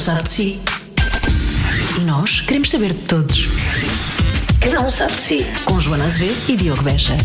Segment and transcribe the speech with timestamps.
[0.00, 0.60] sabe de si.
[1.98, 3.48] E nós queremos saber de todos.
[4.60, 5.46] Cada um sabe de si.
[5.64, 7.16] Com Joana Azevedo e Diogo Beja.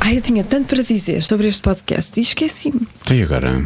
[0.00, 2.86] Ai, eu tinha tanto para dizer sobre este podcast e esqueci-me.
[3.10, 3.64] E agora?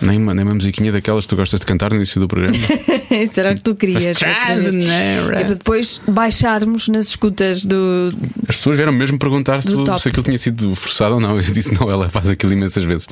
[0.00, 2.56] Nem uma, nem uma musiquinha daquelas que tu gostas de cantar no início do programa.
[3.32, 4.04] Será que tu querias?
[4.72, 8.12] Né, para depois baixarmos nas escutas do.
[8.48, 11.36] As pessoas vieram mesmo perguntar se, tu- se aquilo tinha sido forçado ou não.
[11.36, 13.06] Eu disse não, ela faz aquilo imensas vezes.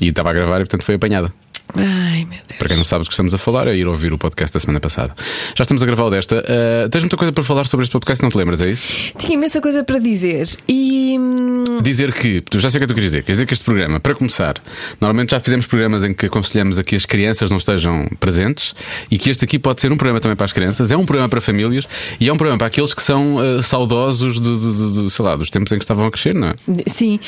[0.00, 1.32] E estava a gravar e portanto foi apanhada.
[1.76, 2.58] Ai, meu Deus.
[2.58, 4.60] Para quem não sabe o que estamos a falar, é ir ouvir o podcast da
[4.60, 5.14] semana passada.
[5.56, 6.44] Já estamos a gravar o desta.
[6.46, 8.92] Ah, tens muita coisa para falar sobre este podcast, não te lembras, é isso?
[9.18, 11.16] Tinha imensa coisa para dizer e.
[11.18, 13.46] hum, Dizer que, tu já sei o que é que tu queres dizer, quer dizer
[13.46, 14.54] que este programa, para começar,
[15.00, 18.74] normalmente já fizemos programas em que aconselhamos a que as crianças não estejam presentes
[19.10, 21.28] e que este aqui pode ser um programa também para as crianças, é um programa
[21.28, 21.86] para famílias
[22.20, 25.24] e é um programa para aqueles que são ah, saudosos de, de- de- de, sei
[25.24, 26.54] lá, dos tempos em que estavam a crescer, não é?
[26.86, 27.18] Sim.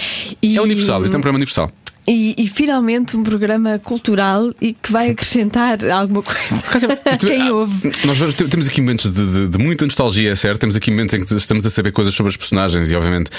[0.42, 1.70] E, É universal, isto é um programa universal.
[2.08, 7.90] E, e finalmente um programa cultural e que vai acrescentar alguma coisa a quem ouve.
[8.04, 10.60] Nós vamos- temos aqui momentos de, de- de muita nostalgia, é certo?
[10.60, 13.30] Temos aqui momentos em que estamos a saber coisas sobre as personagens e, obviamente,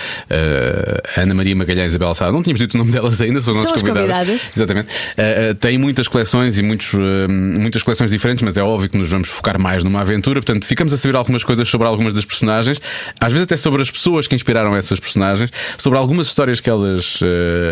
[1.15, 2.31] a Ana Maria Magalhães e a Bela Sá.
[2.31, 4.51] Não tínhamos dito o nome delas ainda, são, São nossas as convidadas.
[4.55, 4.87] Exatamente.
[5.17, 8.97] Eh, eh, tem muitas coleções e muitos, eh, muitas coleções diferentes, mas é óbvio que
[8.97, 10.41] nos vamos focar mais numa aventura.
[10.41, 12.81] Portanto, ficamos a saber algumas coisas sobre algumas das personagens,
[13.19, 17.19] às vezes até sobre as pessoas que inspiraram essas personagens, sobre algumas histórias que elas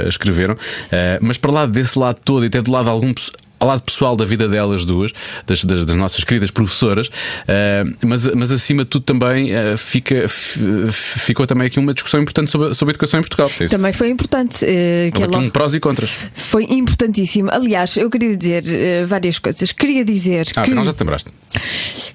[0.07, 0.55] escreveram.
[0.91, 3.13] Eh, mas para lá desse lado todo e até do lado de algum.
[3.59, 5.11] Ao lado pessoal da vida delas duas,
[5.47, 7.09] das, das- das nossas queridas professoras,
[7.47, 10.59] eh, mas, mas acima de tudo também eh, fica, f-
[10.91, 13.49] ficou também aqui uma discussão importante sobre, a- sobre a educação em Portugal.
[13.59, 13.65] É?
[13.67, 14.63] Também foi importante.
[14.65, 16.09] eh, que é logo- um prós e contras.
[16.33, 17.49] Foi importantíssimo.
[17.51, 19.71] Aliás, eu queria dizer eh, várias coisas.
[19.71, 20.59] Queria dizer Ah, que.
[20.59, 21.29] afinal já te lembraste.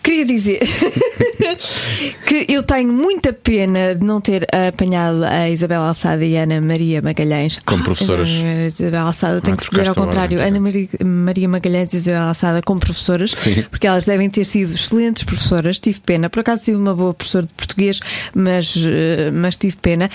[0.03, 0.61] Queria dizer
[2.27, 6.61] que eu tenho muita pena de não ter apanhado a Isabel Alçada e a Ana
[6.61, 8.29] Maria Magalhães Como professoras.
[8.29, 10.39] A Isabel Alçada tem Ah, que dizer ao contrário.
[10.39, 10.89] ordem, Ana Maria,
[11.31, 13.63] Maria Magalhães e Isabel Alçada como professoras, Sim.
[13.71, 15.79] porque elas devem ter sido excelentes professoras.
[15.79, 16.29] Tive pena.
[16.29, 18.01] Por acaso tive uma boa professora de português,
[18.35, 20.11] mas, eh, mas tive pena.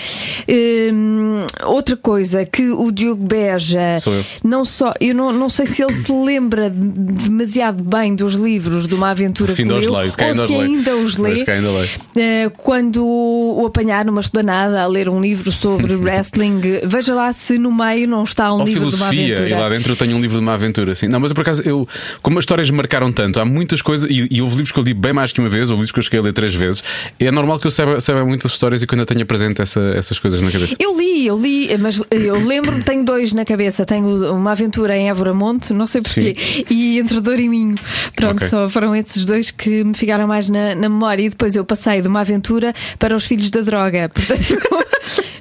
[0.46, 4.24] Hum, outra coisa que o Diogo Beja Sou eu.
[4.44, 8.94] não só, eu não, não sei se ele se lembra demasiado bem dos livros de
[8.94, 10.60] uma aventura Se que ainda leu, se ou ainda se leio.
[10.62, 11.44] ainda os lê.
[11.50, 11.88] Ainda.
[12.16, 17.58] Eh, quando o apanhar numa esplanada a ler um livro sobre wrestling, veja lá se
[17.58, 19.48] no meio não está um Ou livro de uma aventura.
[19.48, 20.92] e lá dentro eu tenho um livro de uma aventura.
[20.92, 21.05] Assim.
[21.08, 21.88] Não, mas por acaso, eu,
[22.22, 24.84] como as histórias me marcaram tanto, há muitas coisas, e, e houve livros que eu
[24.84, 26.82] li bem mais que uma vez, houve livros que eu cheguei a ler três vezes.
[27.18, 29.92] É normal que eu saiba, saiba muitas histórias e que eu ainda tenha presente essa-
[29.96, 30.74] essas coisas na cabeça.
[30.78, 33.84] Eu li, eu li, mas eu lembro-me, tenho dois na cabeça.
[33.84, 36.36] Tenho uma aventura em Évora Monte, não sei porquê,
[36.70, 37.76] e Entre Dor e Minho.
[38.14, 38.48] Pronto, Ok.
[38.48, 41.22] só foram esses dois que me ficaram mais na, na memória.
[41.22, 44.08] E depois eu passei de uma aventura para os filhos da droga.
[44.14, 44.86] Portanto,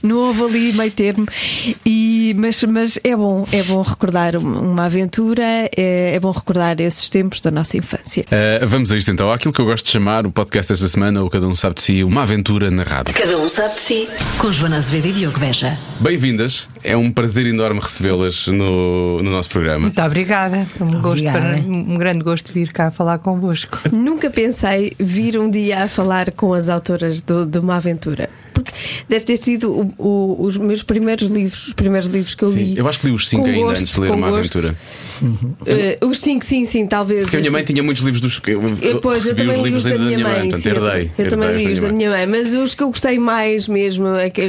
[0.04, 1.26] não houve ali meio termo.
[1.86, 5.44] E, mas, mas é bom, é bom recordar uma aventura,
[5.76, 8.24] é, é bom recordar esses tempos da nossa infância.
[8.26, 9.32] Uh, vamos a isto então.
[9.32, 11.84] Aquilo que eu gosto de chamar o podcast esta semana, ou cada um sabe de
[11.84, 13.14] si, uma aventura na rádio.
[13.14, 14.08] Cada um sabe de si.
[14.40, 15.78] Com Joana Azevedo e Diogo Beja.
[16.00, 19.80] Bem-vindas, é um prazer enorme recebê-las no, no nosso programa.
[19.82, 20.68] Muito obrigada.
[20.80, 21.40] Um, gosto Obrigada.
[21.40, 23.80] para, um grande gosto de vir cá falar convosco.
[23.92, 28.30] Nunca pensei vir um dia a falar com as autoras do- de uma aventura.
[28.54, 28.72] Porque
[29.10, 32.58] deve ter sido o- o- os meus primeiros livros, os primeiros livros que eu Sim,
[32.58, 32.78] li.
[32.78, 34.58] eu acho que li os cinco ainda gosto, antes de ler uma gosto.
[34.58, 34.76] aventura.
[35.66, 37.24] Eh, os cinco, sim, sim, talvez.
[37.24, 38.42] Porque a minha mãe tinha muitos livros dos.
[38.48, 40.50] Eu, Eu, pois, eu também os li livros os da minha mãe.
[40.50, 40.82] portanto, herdei.
[40.86, 44.08] também- eu também li os da minha mãe, mas os que eu gostei mais mesmo,
[44.16, 44.42] é que,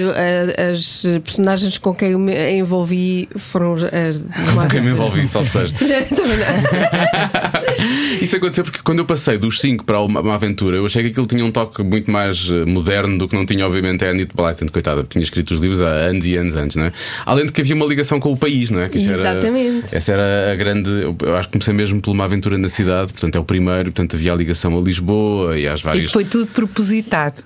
[0.72, 4.19] as personagens com quem eu me envolvi foram as
[4.54, 5.72] Com quem me envolvi, salve seja.
[5.77, 8.16] Também não.
[8.21, 11.10] Isso aconteceu porque quando eu passei dos 5 para uma, uma aventura, eu achei que
[11.10, 14.33] aquilo tinha um toque muito mais eh, moderno do que não tinha, obviamente, a Anita
[14.34, 16.93] Blyton, coitada, tinha escrito os livros há anos e anos antes, não é?
[17.25, 18.88] Além de que havia uma ligação com o país, não é?
[18.88, 19.88] Que Exatamente.
[19.88, 20.91] Era, essa era a grande.
[21.22, 24.17] Eu acho que comecei mesmo por uma aventura na cidade, portanto é o primeiro, portanto
[24.17, 26.06] havia a ligação a Lisboa e às E várias.
[26.06, 27.43] que foi tudo propositado.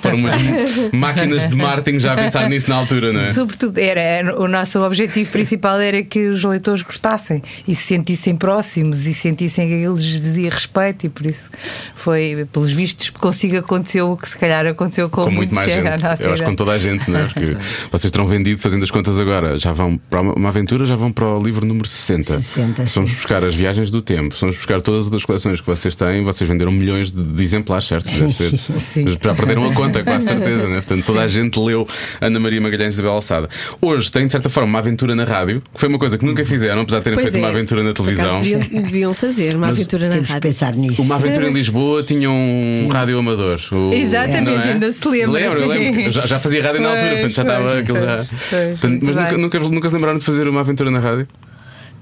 [0.00, 0.34] Foram umas
[0.92, 3.30] máquinas de marketing já a pensar nisso na altura, não é?
[3.30, 9.06] Sobretudo, era, o nosso objetivo principal era que os leitores gostassem e se sentissem próximos
[9.06, 11.50] e sentissem que lhes dizia respeito, e por isso
[11.94, 15.86] foi, pelos vistos, consigo aconteceu o que se calhar aconteceu com, com muito mais gente.
[16.20, 17.24] Eu acho que com toda a gente, não é?
[17.24, 17.56] Porque
[17.90, 21.12] vocês terão vendido, fazendo as contas agora, já vão para uma, uma aventura, já vão
[21.12, 22.15] para o livro número 60.
[22.24, 23.16] 60, Vamos sim.
[23.16, 26.22] buscar as viagens do tempo, vamos buscar todas as coleções que vocês têm.
[26.24, 28.08] Vocês venderam milhões de, de exemplares, certo?
[28.08, 29.06] Sim.
[29.22, 30.74] Já perderam a conta, com certeza, né?
[30.76, 31.86] Portanto, toda a gente leu
[32.20, 33.48] Ana Maria Magalhães e Isabel Alçada.
[33.80, 36.44] Hoje tem, de certa forma, uma aventura na rádio, que foi uma coisa que nunca
[36.44, 37.50] fizeram, apesar de terem Pois feito uma é.
[37.52, 38.38] aventura na televisão.
[38.40, 40.48] deviam, deviam fazer uma Mas aventura na Temos que rádio.
[40.48, 41.02] pensar nisso.
[41.02, 43.60] Uma aventura em Lisboa tinha um rádio amador.
[43.72, 44.72] O- Exatamente, é?
[44.72, 45.78] ainda se lembra, Lembro, eu sim.
[45.90, 46.12] lembro.
[46.12, 48.24] Já, já fazia rádio na altura, portanto já estava aquilo já.
[48.70, 51.28] Portanto, mas nunca, nunca, nunca se lembraram de fazer uma aventura na rádio?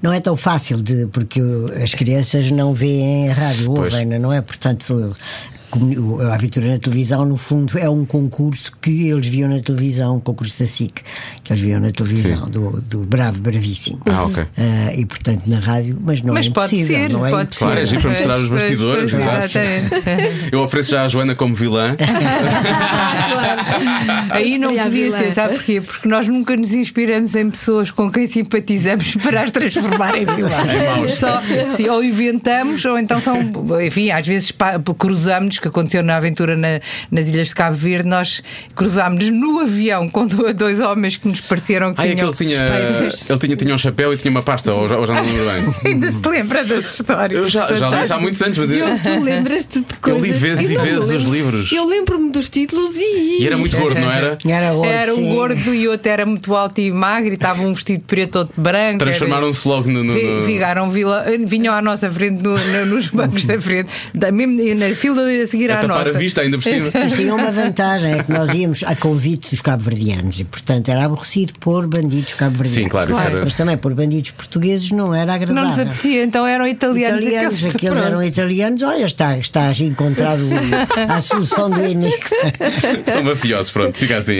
[0.01, 1.41] Não é tão fácil de porque
[1.81, 3.91] as crianças não veem a rádio, Pois.
[3.93, 4.41] ouvem, não é?
[4.41, 5.15] Portanto,
[6.29, 10.19] a aventura na televisão, no fundo, é um concurso que eles viam na televisão, um
[10.19, 11.01] concurso da SIC,
[11.43, 14.01] que eles viam na televisão, do, do Bravo Bravíssimo.
[14.05, 14.45] Ah, ok.
[14.57, 17.43] Ah, e portanto na rádio, mas não Mas é pode impossível, ser, não é pode
[17.43, 17.67] impossível.
[17.67, 19.57] Claro, é giro para mostrar os Pois, bastidores, pois, exato.
[19.57, 20.49] exatamente.
[20.51, 21.95] Eu ofereço já a Joana como vilã.
[24.29, 25.81] Aí não podia ser, sabe porquê?
[25.81, 31.13] Porque nós nunca nos inspiramos em pessoas com quem simpatizamos para as transformar em vilãs.
[31.17, 31.41] Só,
[31.71, 33.37] sim, ou inventamos, ou então são,
[33.85, 34.53] enfim, às vezes
[34.97, 36.79] cruzamos, que aconteceu na aventura na-
[37.11, 38.41] nas Ilhas de Cabo Verde, nós
[38.75, 42.67] cruzámos no avião com do- dois homens que nos pareceram que Ah, tinham aquele tinha,
[42.67, 43.29] suspeitos.
[43.29, 45.45] ele tinha, tinha um chapéu e tinha uma pasta, ou já, ou já não lembro
[45.45, 45.75] bem.
[45.93, 47.39] Ainda se lembra das histórias.
[47.39, 49.97] Eu já, já li isso há muitos anos, mas eu, Diogo, tu lembras-te de eu
[50.01, 50.21] coisas?
[50.21, 51.71] li vezes e vezes os livros.
[51.71, 53.41] Eu lembro-me dos títulos e.
[53.41, 54.37] E era muito gordo, não era?
[54.45, 55.33] Era, outro, Era um sim.
[55.33, 58.99] gordo e outro era muito alto e magro e estava um vestido preto, outro branco.
[58.99, 60.03] Transformaram-se logo no.
[60.03, 64.31] no, no- Ficaram, vila- vinham à nossa frente no- no- nos bancos da frente, da,
[64.31, 65.23] mesmo na fila
[65.55, 66.09] seguir A à tapar nossa.
[66.17, 66.89] a vista ainda por cima.
[66.93, 71.05] Mas tinha uma vantagem, é que nós íamos a convite dos cabo-verdianos e, portanto, era
[71.05, 72.83] aborrecido pôr bandidos cabo-verdianos.
[72.83, 73.35] Sim, claro, isso Claro.
[73.37, 75.63] era- Mas também pôr bandidos portugueses não era agradável.
[75.63, 78.07] Não nos apetecia, então eram italianos, Italianos, aqueles Pronto.
[78.07, 80.41] eram italianos, olha, está, está encontrado
[81.09, 82.15] a solução do enigma.
[83.05, 84.39] São mafiosos, pronto, fica assim.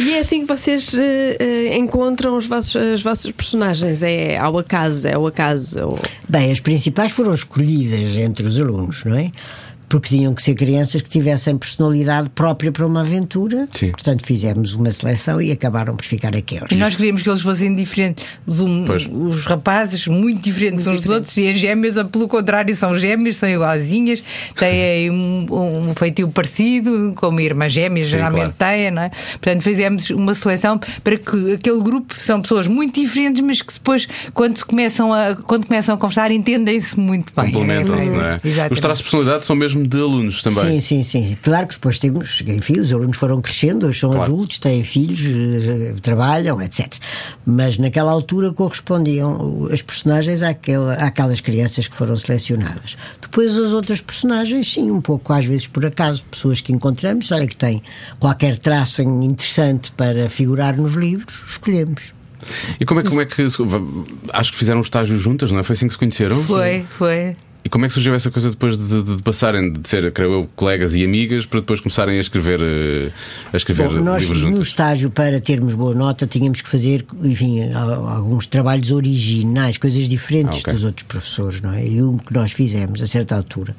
[0.00, 4.02] E é assim que vocês eh, encontram os vossos, as vossas personagens?
[4.02, 5.78] É ao acaso, é ao acaso.
[5.80, 5.98] Ou...
[6.28, 9.30] Bem, as principais foram escolhidas entre os alunos, não é?
[9.88, 13.68] Porque tinham que ser crianças que tivessem personalidade própria para uma aventura.
[13.72, 13.90] Sim.
[13.92, 16.70] Portanto, fizemos uma seleção e acabaram por ficar aqueles.
[16.72, 18.24] E nós queríamos que eles fossem diferentes.
[18.46, 18.84] Os, um-
[19.28, 23.48] os rapazes, muito diferentes uns dos outros, e as gêmeas, pelo contrário, são gêmeas, são
[23.48, 24.22] igualzinhas,
[24.58, 25.46] têm um,
[25.90, 29.10] um feitio parecido, como irmãs gêmeas geralmente têm, não é?
[29.10, 34.08] Portanto, fizemos uma seleção para que aquele grupo são pessoas muito diferentes, mas que depois,
[34.34, 37.52] quando, se começam, a, quando começam a conversar, entendem-se muito bem.
[37.52, 38.38] Complementam-se, não é?
[38.44, 38.72] Exatamente.
[38.72, 40.80] Os traços de personalidade são mesmo de alunos também.
[40.80, 41.38] Sim, sim, sim.
[41.42, 44.24] Claro que depois temos, enfim, os alunos foram crescendo, hoje são Claro.
[44.32, 46.92] adultos, têm filhos, eh, trabalham, etc.
[47.44, 52.96] Mas naquela altura correspondiam as personagens àquela, àquelas crianças que foram selecionadas.
[53.20, 57.46] Depois as outras personagens, sim, um pouco às vezes por acaso, pessoas que encontramos, olha
[57.46, 57.82] que têm
[58.18, 62.14] qualquer traço interessante para figurar nos livros, escolhemos.
[62.78, 63.42] E como é, como é que.
[64.32, 65.62] Acho que fizeram um estágio juntas, não é?
[65.64, 66.36] Foi assim que se conheceram?
[66.44, 67.36] Foi, foi.
[67.66, 70.32] E como é que surgiu essa coisa depois de, de- de passarem de ser, creio
[70.32, 73.08] eu, colegas e amigas para depois começarem a escrever, eh,
[73.52, 74.66] a escrever Bom, nós livros no juntas?
[74.68, 80.58] estágio para termos boa nota tínhamos que fazer, enfim, al- alguns trabalhos originais, coisas diferentes
[80.58, 80.74] Ah, ok.
[80.74, 81.84] dos outros professores, não é?
[81.84, 83.74] E um que nós fizemos a certa altura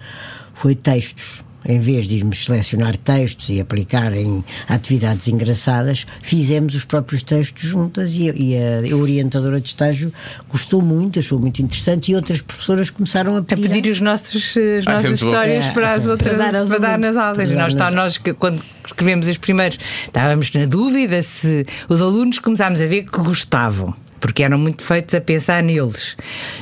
[0.54, 1.46] foi textos.
[1.68, 7.62] Em vez de irmos selecionar textos e aplicar em atividades engraçadas, fizemos os próprios textos
[7.64, 10.14] juntas e, a- e a orientadora de estágio
[10.50, 13.70] gostou muito, achou muito interessante e outras professoras começaram a a pedir.
[13.70, 16.10] pedir os nossos, as Ah, é nossas histórias É, para as é.
[16.10, 17.52] outras Para dar para dar nas aulas.
[17.52, 22.40] Nós, tá- nas- nós que quando escrevemos os primeiros estávamos na dúvida se os alunos
[22.40, 23.94] começámos a ver que gostavam.
[24.20, 26.18] Porque eram muito feitos a pensar neles,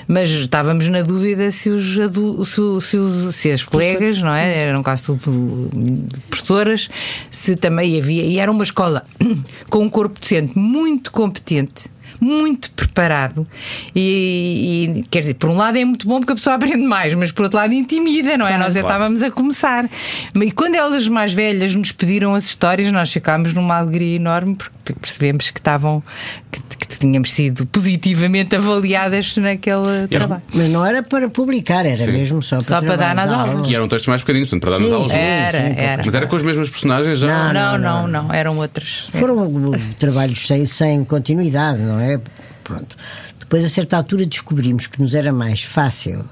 [0.07, 4.57] mas estávamos na dúvida se os, se, se os- se as colegas, não é?
[4.68, 5.69] Eram quase tudo
[6.30, 6.90] professoras,
[7.31, 8.24] se também havia.
[8.24, 9.06] E era uma escola
[9.69, 11.86] com um corpo docente muito competente
[12.20, 13.48] muito preparado
[13.96, 17.14] e, e, quer dizer, por um lado é muito bom porque a pessoa aprende mais,
[17.14, 18.57] mas por outro lado intimida, não é?
[18.57, 18.88] nós já claro.
[18.88, 19.90] estávamos a começar.
[20.42, 24.94] E quando elas mais velhas nos pediram as histórias, nós ficámos numa alegria enorme porque
[24.94, 26.04] percebemos que estavam
[26.52, 30.42] que, que tínhamos sido positivamente avaliadas naquele trabalho.
[30.54, 32.12] Mas não era para publicar, era Sim.
[32.12, 33.69] mesmo só para, Só para dar nas de aulas.
[33.69, 35.12] E eram textos mais pequeninos, portanto, para dar nas Sim, aulas.
[35.12, 35.18] sim.
[35.18, 36.04] Era, era.
[36.06, 37.54] Mas era com as mesmas personagens já?
[37.54, 39.10] Não, não, não, eram outras.
[39.14, 42.05] Foram uh, trabalhos sem, sem continuidade, não é?
[42.64, 42.95] Pronto.
[43.40, 46.26] Depois, a certa altura, descobrimos que nos era mais fácil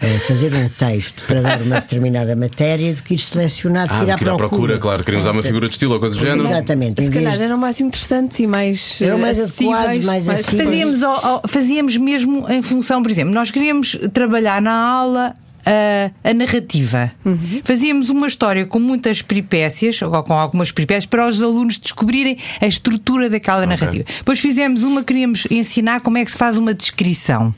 [0.00, 3.98] eh, fazer um texto para dar uma determinada matéria do que ir selecionar, do Ah,
[3.98, 4.48] que ir à que ir à procura.
[4.48, 5.04] procura, claro.
[5.04, 6.44] Queríamos usar uma figura de estilo ou coisa do género.
[6.46, 7.02] Exatamente.
[7.04, 9.00] Se calhar eram mais interessantes e mais.
[9.02, 10.68] Eram eh, mais acessíveis, adequados, mais acessíveis.
[10.68, 15.34] Fazíamos, ao- ao- fazíamos mesmo em função, por exemplo, nós queríamos trabalhar na aula.
[15.64, 17.12] A, a narrativa.
[17.62, 22.66] Fazíamos uma história com muitas peripécias, ou com algumas peripécias, para os alunos descobrirem a
[22.66, 24.04] estrutura daquela narrativa.
[24.18, 27.54] Depois fizemos uma, queríamos ensinar como é que se faz uma descrição.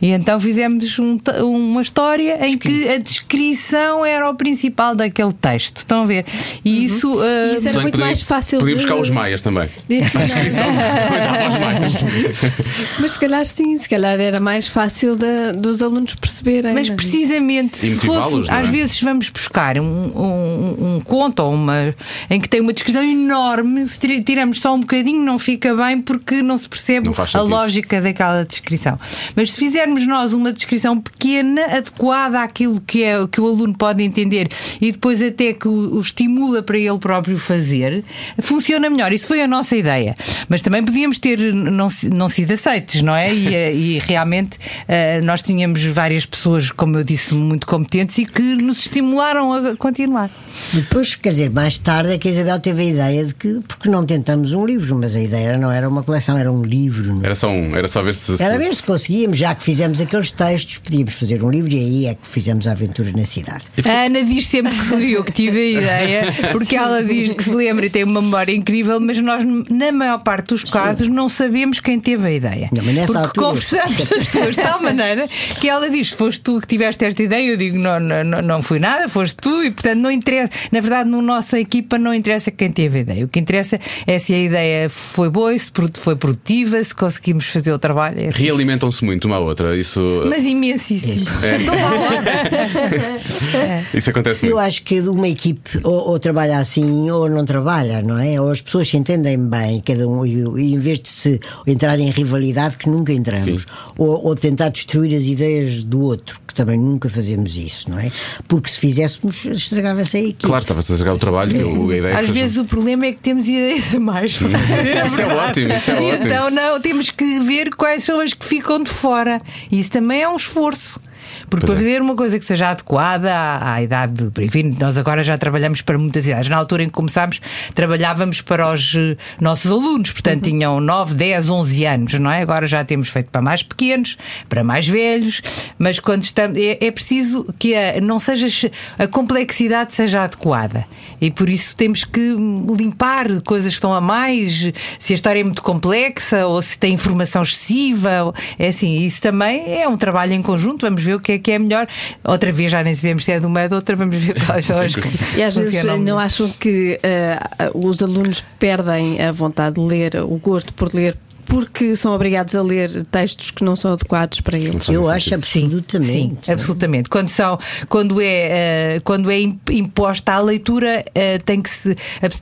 [0.00, 5.78] E então fizemos um uma história em que a descrição era o principal daquele texto.
[5.78, 6.24] Estão a ver?
[6.64, 7.18] E isso.
[7.20, 9.68] ah, Isso era Se bem muito podia- mais fácil Podia de- buscar os maias também.
[9.88, 11.94] de A descrição aos maias.
[13.00, 16.74] Mas se calhar sim, se calhar era mais fácil da- dos alunos perceberem.
[16.74, 16.94] Mas é?
[16.94, 18.52] precisamente, se fosse, é?
[18.52, 21.94] às vezes vamos buscar um, um, um conto ou uma,
[22.30, 26.00] em que tem uma descrição enorme, se tira- tiramos só um bocadinho, não fica bem
[26.00, 28.98] porque não se percebe Não a lógica daquela descrição.
[29.34, 34.02] Mas se fizermos nós uma descrição pequena, adequada àquilo que, é, que o aluno pode
[34.02, 34.48] entender
[34.80, 38.04] e depois até que o, o estimula para ele próprio fazer,
[38.40, 39.12] funciona melhor.
[39.12, 40.14] Isso foi a nossa ideia.
[40.48, 43.32] Mas também podíamos ter não, não sido aceites, não é?
[43.32, 48.24] E, eh, e realmente eh, nós tínhamos várias pessoas, como eu disse, muito competentes e
[48.24, 50.30] que nos estimularam a continuar.
[50.72, 53.88] Depois, quer dizer, mais tarde é que a Isabel teve a ideia de que, porque
[53.88, 57.14] não tentamos um livro, mas a ideia não era uma coleção, era um livro.
[57.14, 57.26] não é?
[57.26, 58.36] Era só um, era só ver se.
[58.36, 61.78] se- Era ver se conseguíamos, já que fizemos aqueles textos, podíamos fazer um livro e
[61.78, 63.64] aí é que fizemos a aventura na cidade.
[63.84, 67.42] A Ana diz sempre que sou eu que tive a ideia, porque ela diz que
[67.44, 71.28] se lembra e tem uma memória incrível, mas nós, na maior parte dos casos, não
[71.28, 72.68] sabemos quem teve a ideia.
[72.72, 75.26] Não, mas nessa porque altura- conversamos as duas de tal maneira
[75.60, 78.78] que ela diz: foste tu que tiveste esta ideia, eu digo: não, não, não, fui
[78.78, 80.50] nada, foste tu, e portanto não interessa.
[80.72, 83.24] Na verdade, na nossa equipa não interessa quem teve a ideia.
[83.24, 87.72] O que interessa é se a ideia foi boa, se foi produtiva, se conseguimos fazer
[87.72, 88.16] o trabalho.
[88.20, 88.42] É assim.
[88.42, 89.65] Realimentam-se muito uma à outra.
[89.74, 91.24] Isso, Mas imensíssimo.
[91.66, 93.82] Lá.
[93.94, 94.52] isso acontece muito.
[94.52, 98.40] Eu acho que uma equipe ou, ou trabalha assim ou não trabalha, não é?
[98.40, 101.98] Ou as pessoas se entendem bem, cada um, e, e em vez de se entrar
[101.98, 106.78] em rivalidade, que nunca entramos, ou, ou tentar destruir as ideias do outro, que também
[106.78, 108.10] nunca fazemos isso, não é?
[108.48, 110.46] Porque se fizéssemos, estragava-se a equipe.
[110.46, 111.90] Claro, estava-se a jogar o trabalho.
[111.90, 114.38] e a ideia é Às vezes o problema é que temos ideias a mais.
[115.06, 116.24] Isso é ótimo, isso é E ótimo.
[116.26, 119.40] Então não, temos que ver quais são as que ficam de fora.
[119.70, 121.00] E isso também é um esforço.
[121.48, 121.90] Porque Pois para é.
[121.90, 125.80] fazer uma coisa que seja adequada à, à idade, de- enfim, nós agora já trabalhamos
[125.82, 126.48] para muitas idades.
[126.48, 127.40] Na altura em que começámos,
[127.74, 132.42] trabalhávamos para os eh, nossos alunos, portanto tinham 9, 10, 11 anos, não é?
[132.42, 134.16] Agora já temos feito para mais pequenos,
[134.48, 135.42] para mais velhos,
[135.78, 136.58] mas quando estamos.
[136.58, 140.84] É, é preciso que a, não seja a complexidade seja adequada.
[141.20, 142.34] E por isso temos que
[142.76, 146.92] limpar coisas que estão a mais, se a história é muito complexa ou se tem
[146.94, 148.34] informação excessiva.
[148.58, 150.84] É assim, isso também é um trabalho em conjunto.
[150.84, 151.86] Vamos ver o que é que é melhor.
[152.24, 154.64] Outra vez já nem sabemos se é de uma ou de outra, vamos ver quais
[154.64, 156.18] são as que E às vezes não melhor.
[156.18, 161.16] acham que ah, os alunos perdem a vontade de ler, o gosto por ler,
[161.46, 164.88] porque são obrigados a ler textos que não são adequados para eles.
[164.88, 166.50] Eu acho Sim, absolutamente.
[166.52, 167.08] absolutamente.
[167.08, 171.96] Quando, são, quando, é, eh, quando é im- imposta a leitura, eh, tem, que se,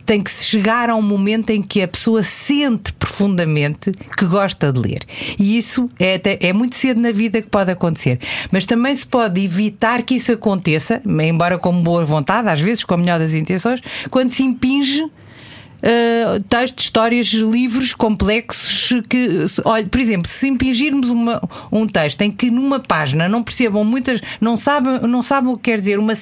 [0.05, 4.73] tem que se chegar a um momento em que a pessoa sente profundamente que gosta
[4.73, 5.01] de ler.
[5.39, 8.19] E isso é, até- é muito cedo na vida que pode acontecer.
[8.51, 12.95] Mas também se pode evitar que isso aconteça, embora com boa vontade, às vezes com
[12.95, 13.81] a melhor das intenções,
[14.11, 15.05] quando se impinge.
[15.85, 22.31] Uh, textos, histórias, livros complexos que, olha, por exemplo, se impingirmos uma, um texto em
[22.31, 26.15] que numa página não percebam muitas, não sabem, não sabem o que quer dizer uma,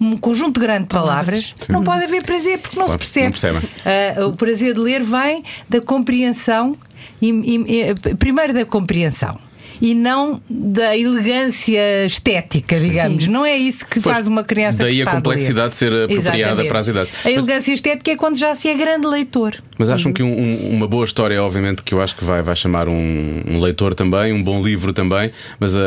[0.00, 3.68] um conjunto grande de palavras, não pode haver prazer porque não Claro, se percebe.
[4.16, 4.24] não.
[4.24, 6.74] Uh, o prazer de ler vem da compreensão,
[7.20, 9.38] e- e- primeiro da compreensão.
[9.84, 13.26] E não da elegância estética, digamos.
[13.26, 16.38] Não é isso que Pois, faz uma criança daí a gostar de complexidade ser apropriada
[16.38, 16.68] Exatamente.
[16.68, 17.12] para as idades.
[17.12, 19.56] A Mas- elegância estética é quando já se é grande leitor.
[19.76, 22.54] Mas acham que um- um- uma boa história, obviamente, que eu acho que vai, vai
[22.54, 25.80] chamar um, um leitor também, um bom livro também, mas ah,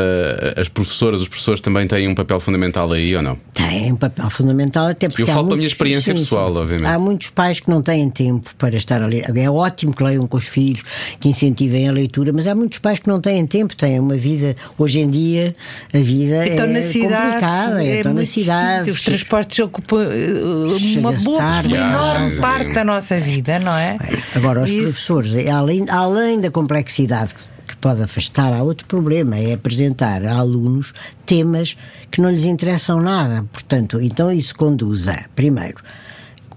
[0.60, 3.38] as professoras, os professores também têm um papel fundamental aí ou não?
[3.54, 5.22] Tem um papel fundamental, até porque.
[5.22, 6.86] Eu falo da minha experiência pessoal, obviamente.
[6.90, 9.24] Há muitos pais que não têm tempo para estar a ler.
[9.34, 10.82] É ótimo que leiam com os filhos,
[11.18, 14.56] que incentivem a leitura, mas há muitos pais que não têm tempo, têm uma vida.
[14.76, 15.54] Hoje em dia,
[15.94, 18.90] a vida Então, é na cidade, complicada, é estão na cidade.
[18.90, 21.68] Os transportes ocupam uh, uma boa, tarde.
[21.68, 22.74] uma enorme Viagens, parte é.
[22.74, 23.96] da nossa vida, não é?
[24.34, 24.82] Agora, os Isso.
[24.82, 27.34] professores, é além, além da complexidade
[27.66, 30.92] que pode afastar, há outro problema: é apresentar a alunos
[31.24, 31.76] temas
[32.10, 33.44] que não lhes interessam nada.
[33.52, 35.76] Portanto, então isso conduz a, primeiro,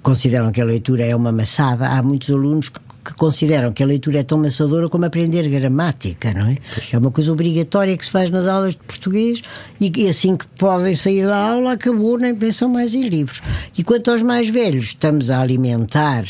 [0.02, 1.88] consideram que a leitura é uma maçada.
[1.90, 6.34] Há muitos alunos que, que consideram que a leitura é tão maçadora como aprender gramática,
[6.34, 6.58] não é?
[6.92, 9.42] É uma coisa obrigatória que se faz nas aulas de português
[9.80, 13.42] e, e assim que podem sair da aula, acabou, nem pensam mais em livros.
[13.78, 16.26] E quanto aos mais velhos, estamos a alimentar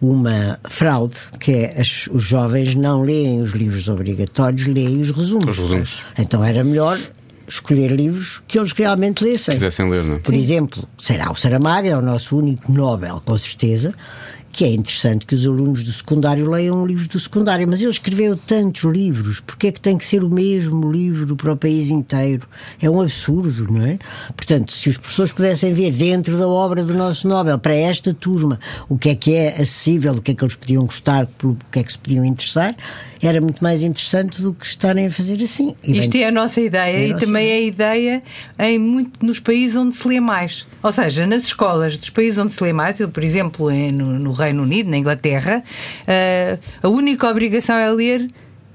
[0.00, 5.58] uma fraude, que é as- os jovens não leem os livros obrigatórios, leem os resumos.
[5.58, 6.02] Os resumos.
[6.18, 6.98] Então era melhor
[7.48, 9.54] escolher livros que eles realmente lessem.
[9.54, 10.18] Quisessem ler, não é?
[10.18, 13.94] Por exemplo, será o Saramago, é o nosso único Nobel, com certeza,
[14.56, 17.90] que é interessante que os alunos do secundário leiam um livro do secundário, mas ele
[17.90, 21.90] escreveu tantos livros, porque é que tem que ser o mesmo livro para o país
[21.90, 22.48] inteiro?
[22.80, 23.98] É um absurdo, não é?
[24.34, 28.58] Portanto, se os professores pudessem ver dentro da obra do nosso Nobel, para esta turma,
[28.88, 31.78] o que é que é acessível, o que é que eles podiam gostar, pelo que
[31.78, 32.74] é que se podiam interessar,
[33.26, 35.74] era muito mais interessante do que estarem a fazer assim.
[35.82, 38.22] E Isto bem, é a nossa ideia É a e também é a ideia
[38.58, 40.66] em muito nos países onde se lê mais.
[40.82, 44.18] Ou seja, nas escolas dos países onde se lê mais, eu, por exemplo, em- no,
[44.18, 45.62] no Reino Unido, na Inglaterra,
[46.06, 48.26] eh, a única obrigação é ler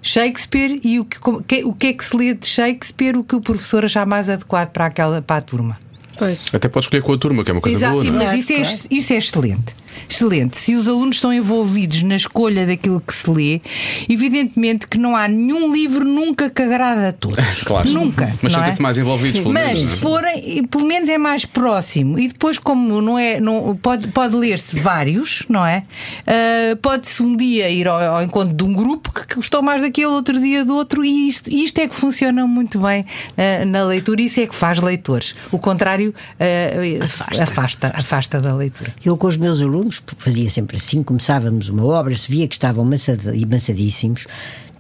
[0.02, 3.24] Shakespeare e o que, como- que- o que é que se lê de Shakespeare, o
[3.24, 5.78] que o professor achar mais adequado para, aquela, para a turma.
[6.18, 6.50] Pois.
[6.54, 8.26] Até podes escolher com a turma, que é uma coisa Exato, boa, não é?
[8.26, 9.76] mas isso é, isso é excelente.
[10.10, 10.58] Excelente.
[10.58, 13.62] Se os alunos estão envolvidos na escolha daquilo que se lê,
[14.10, 17.38] evidentemente que não há nenhum livro nunca que agrada a todos.
[17.72, 17.90] Claro.
[17.90, 18.36] Nunca.
[18.42, 18.56] Mas é?
[18.56, 19.80] sentem-se mais envolvidos, pelo Mas menos.
[19.82, 19.98] se não é?
[19.98, 22.20] forem, e pelo menos é mais próximo.
[22.20, 25.84] E depois, como não é, não, pode, pode ler-se vários, não é?
[26.26, 30.08] Ah, Pode-se um dia ir ao, ao encontro de um grupo que gostou mais daquele,
[30.08, 33.06] outro dia do outro, e isto, isto é que funciona muito bem
[33.38, 35.34] ah, na leitura, isso é que faz leitores.
[35.52, 37.92] O contrário ah, afasta.
[37.96, 38.92] afasta, da leitura.
[39.04, 42.86] Eu com os meus alunos fazia sempre assim, começávamos uma obra, se via que estavam
[42.86, 44.28] maçad- amassadíssimos,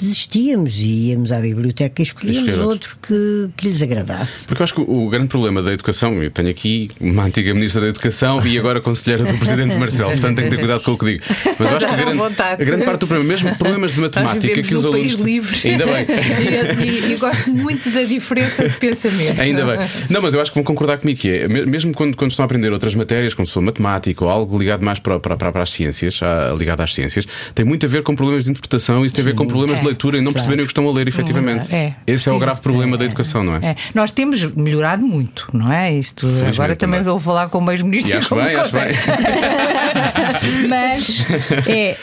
[0.01, 4.45] desistíamos e íamos à biblioteca e escolhíamos Escolher outro que, que lhes agradasse.
[4.47, 7.81] Porque eu acho que o grande problema da educação, eu tenho aqui uma antiga Ministra
[7.81, 10.97] da Educação e agora Conselheira do Presidente Marcelo, portanto tenho que ter cuidado com o
[10.97, 11.23] que digo.
[11.59, 12.61] Mas eu acho que a grande, vontade.
[12.61, 15.15] a grande parte do problema, mesmo problemas de matemática que os alunos.
[15.15, 15.69] país livre.
[15.69, 16.05] Ainda bem.
[16.81, 19.39] e, e- e gosto muito da diferença de pensamento.
[19.39, 19.87] Ainda bem.
[20.09, 22.43] Não, mas eu acho que vão concordar comigo que é, me- mesmo quando, quando estão
[22.43, 25.51] a aprender outras matérias, como se for matemática ou algo ligado mais para, para, para,
[25.51, 29.05] para as ciências, ah, ligado às ciências, tem muito a ver com problemas de interpretação,
[29.05, 30.87] isso tem a ver com problemas de é, leitura e não perceberem o que estão
[30.87, 31.73] a ler, efetivamente.
[31.73, 33.59] É, Esse é o grave problema da educação, não é?
[33.61, 35.93] É, Nós temos melhorado muito, não é?
[35.93, 37.03] Isto agora também, também.
[37.03, 38.97] vou falar com o ex-ministro E acho bem, acho consegue.
[40.67, 41.25] Mas
[41.67, 41.97] é,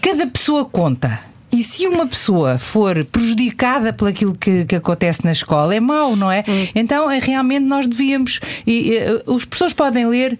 [0.00, 1.20] cada pessoa conta.
[1.52, 6.16] E se uma pessoa for prejudicada por aquilo que, que acontece na escola, é mau,
[6.16, 6.44] não é?
[6.74, 8.40] Então, é, realmente, nós devíamos.
[8.66, 10.38] E, e, os professores podem ler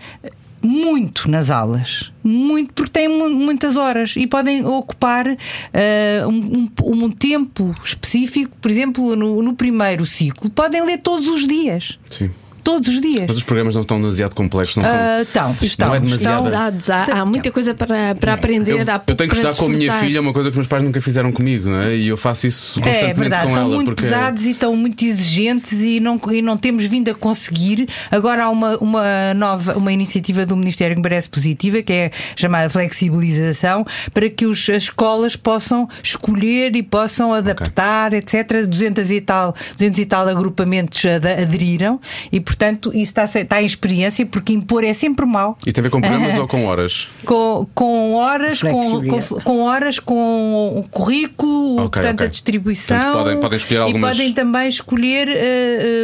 [0.62, 5.26] muito nas aulas, muito, porque têm mu- muitas horas e podem ocupar
[5.72, 11.26] eh, um, um- um tempo específico, por exemplo, no, no primeiro ciclo, podem ler todos
[11.28, 11.98] os dias.
[12.10, 12.30] Sim.
[12.66, 13.26] Todos os dias.
[13.28, 14.92] Mas os programas não estão demasiado complexos, não são.
[14.92, 16.46] Ah, estão, estão, não é demasiado- estão.
[16.72, 18.72] Pesados, há, há muita coisa para, para aprender.
[18.72, 20.66] Eu, há eu tenho que estar com a minha filha, uma coisa que os meus
[20.66, 21.94] pais nunca fizeram comigo, não é?
[21.94, 23.74] E eu faço isso constantemente É verdade, com estão ela.
[23.76, 27.86] muito porque pesados e estão muito exigentes e não, e não temos vindo a conseguir.
[28.10, 32.10] Agora há uma, uma nova uma iniciativa do Ministério que me parece positiva, que é
[32.34, 38.66] chamada flexibilização, para que os, as escolas possam escolher e possam adaptar, etc.
[38.66, 42.00] 200 e tal, 200 e tal agrupamentos ad- aderiram
[42.32, 42.55] e, portanto,
[42.94, 45.56] isso está, está em experiência, porque impor é sempre mau.
[45.66, 47.08] Isto tem a ver com programas ou com horas?
[47.24, 52.26] Com, com horas, com, com, com horas, com o currículo, Ok, portanto, ok.
[52.26, 52.96] a distribuição.
[52.98, 55.28] Portanto, podem- podem escolher algumas- E podem também escolher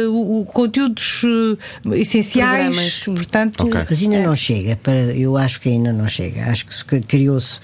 [0.09, 1.21] o, o conteúdos
[1.91, 2.63] eh, essenciais.
[2.65, 3.13] Programas, sim.
[3.15, 3.81] portanto, Ok.
[3.89, 6.45] Mas ainda não chega, para, eu acho que ainda não chega.
[6.45, 7.59] Acho que se que criou-se,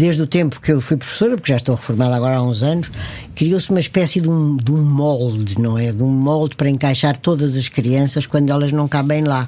[0.00, 2.90] desde o tempo que eu fui professora, porque já estou reformada agora há uns anos,
[3.34, 5.92] criou-se uma espécie de um, de um molde, não é?
[5.92, 9.46] De um molde para encaixar todas as crianças quando elas não cabem lá.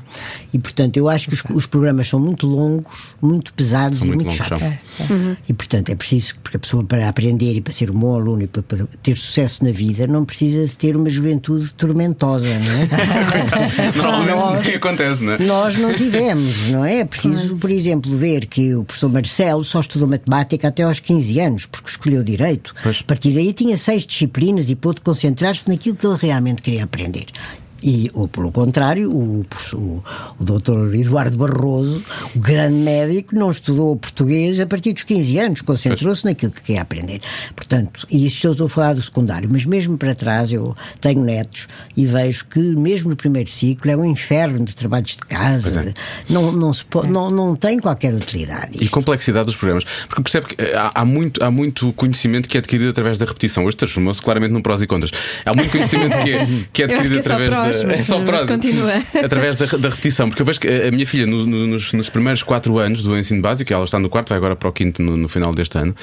[0.52, 4.10] E portanto, eu acho que os, os programas são muito longos, muito pesados São e
[4.10, 4.62] muito muito chatos.
[4.62, 5.36] são.
[5.48, 8.42] E portanto, é preciso, porque a pessoa para aprender e para ser um bom aluno
[8.42, 12.72] e para, para ter sucesso na vida, não precisa de ter uma juventude tormentosa, não
[12.72, 13.96] é?
[13.96, 15.38] Normalmente Nós- acontece, não é?
[15.38, 16.98] nós não tivemos, não é?
[16.98, 21.40] É preciso, por exemplo, ver que o professor Marcelo só estudou matemática até aos 15
[21.40, 22.74] anos, porque escolheu direito.
[22.82, 23.00] Pois.
[23.00, 27.26] A partir daí tinha seis disciplinas e pôde concentrar-se naquilo que ele realmente queria aprender.
[27.82, 30.02] E, ou pelo contrário, o, o,
[30.38, 32.02] o doutor Eduardo Barroso,
[32.34, 36.82] o grande médico, não estudou português a partir dos 15 anos, concentrou-se naquilo que queria
[36.82, 37.20] aprender.
[37.56, 41.22] Portanto, e isto eu estou a falar do secundário, mas mesmo para trás eu tenho
[41.24, 45.82] netos e vejo que mesmo no primeiro ciclo é um inferno de trabalhos de casa,
[45.82, 45.94] de-
[46.28, 48.72] não, não, se não, não tem qualquer utilidade.
[48.74, 48.90] E isto.
[48.92, 49.84] complexidade dos programas.
[50.08, 53.24] Porque percebe que eh, há, há muito, há muito conhecimento que é adquirido através da
[53.26, 53.64] repetição.
[53.64, 55.10] Hoje transformou-se claramente num prós e contras.
[55.44, 58.20] Há muito conhecimento que é, que é adquirido que é através prós, mas- É só
[58.20, 58.48] prós.
[58.48, 58.92] continua.
[59.24, 60.28] Através da, da repetição.
[60.28, 63.16] Porque eu vejo que a minha filha, no- no- nos, nos primeiros quatro anos do
[63.18, 65.76] ensino básico, ela está no quarto, vai agora para o quinto no, no final deste
[65.78, 65.94] ano.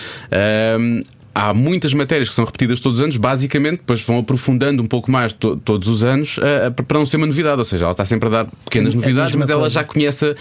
[1.40, 5.10] Há muitas matérias que são repetidas todos os anos, basicamente, depois vão aprofundando um pouco
[5.10, 7.58] mais to, todos os anos uh, para não ser uma novidade.
[7.60, 9.74] Ou seja, ela está sempre a dar pequenas A novidades, mas ela coisa.
[9.76, 10.36] já conhece uh,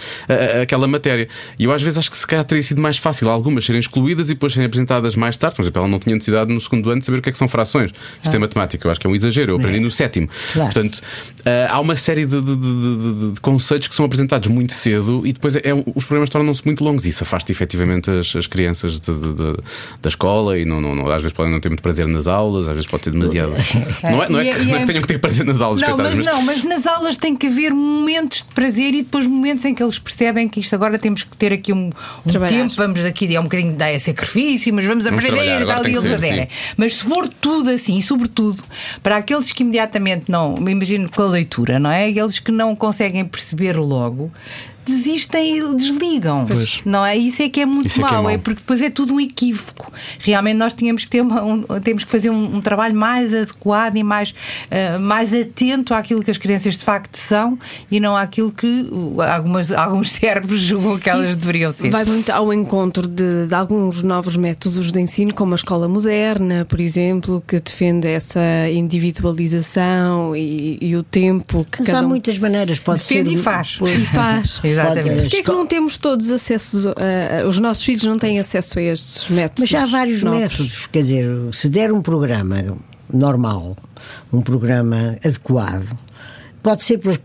[0.61, 1.27] aquela matéria.
[1.57, 4.29] E eu às vezes acho que se calhar teria sido mais fácil algumas serem excluídas
[4.29, 5.55] e depois serem apresentadas mais tarde.
[5.55, 7.37] Por exemplo, ela não tinha necessidade no segundo ano de saber o que é que
[7.37, 7.91] são frações.
[8.23, 9.53] Isto é matemática, eu acho que é um exagero.
[9.53, 10.27] Eu aprendi no sétimo.
[10.53, 10.73] Claro.
[10.73, 15.25] Portanto, uh, há uma série de, de- de- de- conceitos que são apresentados muito cedo
[15.25, 15.61] e depois é,
[15.95, 17.05] os problemas tornam-se muito longos.
[17.05, 21.35] E isso afasta efetivamente as, as crianças da escola e não, não- não- às vezes
[21.35, 23.51] podem não ter muito prazer nas aulas, às vezes pode ter demasiado.
[24.03, 25.19] Não é, não é, E é- que, e não é é- que tenham que ter
[25.19, 28.53] prazer nas aulas, Não, coitados, mas não, mas nas aulas tem que haver momentos de
[28.53, 31.73] prazer e depois momentos em que eles percebem que isto agora temos que ter aqui
[31.73, 31.89] um,
[32.25, 35.65] um tempo, vamos aqui, é um bocadinho de é sacrifício, mas vamos, Vamos aprender e
[35.65, 36.47] tal, e eles ser, aderem.
[36.77, 38.63] Mas se for tudo assim, e sobretudo
[39.03, 42.07] para aqueles que imediatamente não, me imagino com a leitura, não é?
[42.07, 44.31] Aqueles que não conseguem perceber logo.
[44.85, 46.45] Desistem e desligam,
[46.85, 47.15] não é?
[47.15, 48.31] Isso é que é muito Isso é que é mau, mau.
[48.31, 49.91] é porque depois é tudo um equívoco.
[50.19, 53.97] Realmente nós tínhamos que ter uma- um, temos que fazer um, um trabalho mais adequado
[53.97, 54.33] e mais,
[54.71, 57.57] eh, mais atento àquilo que as crianças de facto são
[57.91, 61.89] e não àquilo que uh, algumas, alguns cérebros julgam que elas Isso deveriam ser.
[61.91, 66.65] Vai muito ao encontro de, de alguns novos métodos de ensino, como a escola moderna,
[66.65, 68.39] por exemplo, que defende essa
[68.71, 73.35] individualização e, e o tempo que Mas cada há um muitas maneiras, pode Defende ser.
[73.35, 73.75] e faz.
[73.77, 74.01] Pois.
[74.01, 74.59] e faz.
[74.85, 75.21] Exatamente.
[75.21, 76.93] Porquê é que não temos todos acesso?
[76.97, 79.61] a- os nossos filhos não têm acesso a estes métodos?
[79.61, 80.39] Mas já há vários novos?
[80.41, 82.77] métodos, quer dizer, se der um programa
[83.11, 83.75] normal,
[84.31, 85.87] um programa adequado,
[86.61, 87.15] pode ser pelo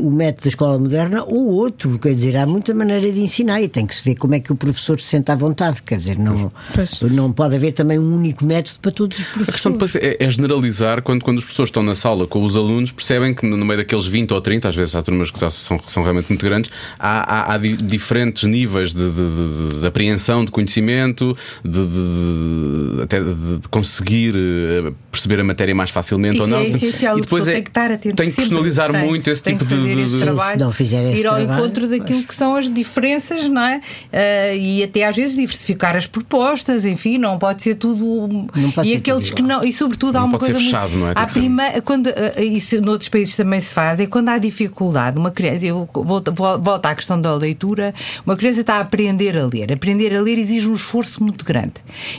[0.00, 3.68] o método da escola moderna ou outro, quer dizer, há muita maneira de ensinar e
[3.68, 6.18] tem que se ver como é que o professor se sente à vontade, quer dizer,
[6.18, 7.00] não, Pois.
[7.02, 9.92] não pode haver também um único método para todos os A questão professores.
[9.92, 13.34] depois é, é generalizar quando, quando os professores estão na sala com os alunos, percebem
[13.34, 16.02] que no meio daqueles 20 ou 30, às vezes há turmas que já são, são
[16.02, 20.50] realmente muito grandes, há, há- há di- diferentes níveis de, de- de- de apreensão de
[20.50, 26.42] conhecimento, de, de- de- até de, de conseguir eh, perceber a matéria mais facilmente Isso
[26.44, 26.58] ou não.
[26.58, 28.48] é essencial, e o depois é, tem que estar atento tem que sempre,
[28.78, 29.74] personalizar tem, muito esse tipo de.
[29.74, 32.34] fazer de- esse de- trabalho, Se não fizer esse ir ao trabalho, encontro daquilo que
[32.34, 33.80] são as diferenças, não é?
[34.12, 38.28] Ah, e até às vezes diversificar as propostas, enfim, não pode ser tudo.
[38.54, 40.52] Não pode e ser aqueles tudo que não, e sobretudo há Não uma pode ser
[40.52, 40.64] coisa.
[40.66, 41.12] fechado, muito, não é?
[41.14, 45.30] Há prima, quando, ah, isso noutros países também se faz, é quando há dificuldade, uma
[45.30, 49.72] criança, eu volto, volto à questão da leitura, uma criança está a aprender a ler.
[49.72, 51.74] Aprender a ler exige um esforço muito grande.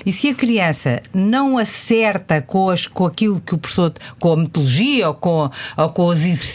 [0.05, 4.37] E se a criança não acerta com, as, com aquilo que o professor, com a
[4.37, 6.48] metodologia ou com, ou com os exercícios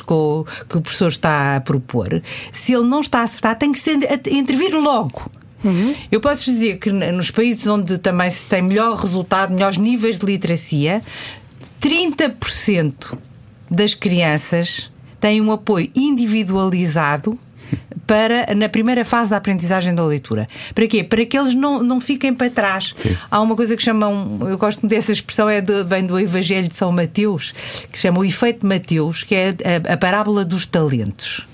[0.00, 3.80] com, que o professor está a propor, se ele não está a acertar, tem que
[4.30, 5.30] intervir logo.
[6.12, 10.26] Eu posso dizer que nos países onde também se tem melhor resultado, melhores níveis de
[10.26, 11.02] literacia,
[11.80, 13.18] 30%
[13.70, 17.38] das crianças têm um apoio individualizado
[18.06, 20.48] para na primeira fase da aprendizagem da leitura.
[20.74, 21.02] Para quê?
[21.02, 22.94] Para que eles não, não fiquem para trás.
[23.30, 26.68] Há uma coisa que chamam, eu gosto muito dessa expressão, é de- vem do Evangelho
[26.68, 27.52] de São Mateus,
[27.90, 29.54] que chama o efeito de Mateus, que é
[29.88, 31.46] a, a parábola dos talentos.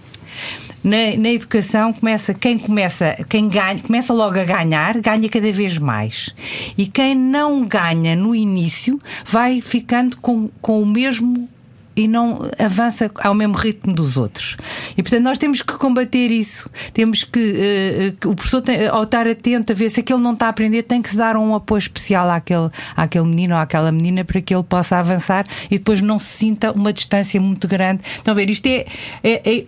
[0.84, 5.78] Na, na educação começa quem começa quem ganha começa logo a ganhar ganha cada vez
[5.78, 6.34] mais
[6.76, 11.48] e quem não ganha no início vai ficando com, com o mesmo
[11.96, 14.56] e não avança ao mesmo ritmo dos outros.
[14.96, 16.68] E portanto nós temos que combater isso.
[16.92, 20.20] Temos que, eh, eh, que o professor, tem, ao estar atento a ver se aquele
[20.20, 23.60] não está a aprender, tem que se dar um apoio especial àquele, àquele menino ou
[23.60, 27.66] àquela menina para que ele possa avançar e depois não se sinta uma distância muito
[27.68, 28.02] grande.
[28.16, 28.48] Estão a ver?
[28.50, 28.86] Isto é,
[29.22, 29.64] é, é,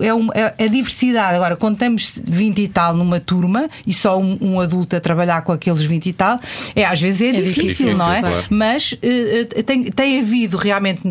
[0.00, 1.36] é, uma- é a diversidade.
[1.36, 5.52] Agora, temos 20 e tal numa turma e só um, um adulto a trabalhar com
[5.52, 6.38] aqueles 20 e tal,
[6.74, 8.20] é, às vezes é, difícil, difícil, não é?
[8.20, 8.44] claro.
[8.50, 11.06] Mas eh, eh, tem, tem havido realmente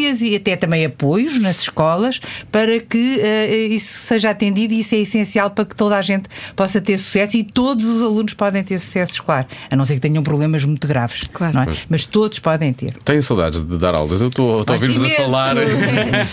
[0.00, 4.94] metodologias e até também apoios nas escolas para que eh, isso seja atendido e isso
[4.94, 8.62] é essencial para que toda a gente possa ter sucesso e todos os alunos podem
[8.64, 11.54] ter sucesso escolar, a não ser que tenham problemas muito graves, Claro.
[11.54, 11.68] não é?
[11.88, 12.94] Mas todos podem ter.
[13.04, 14.20] Tenho saudades de dar aulas.
[14.20, 15.56] Eu estou a ouvir-vos a falar.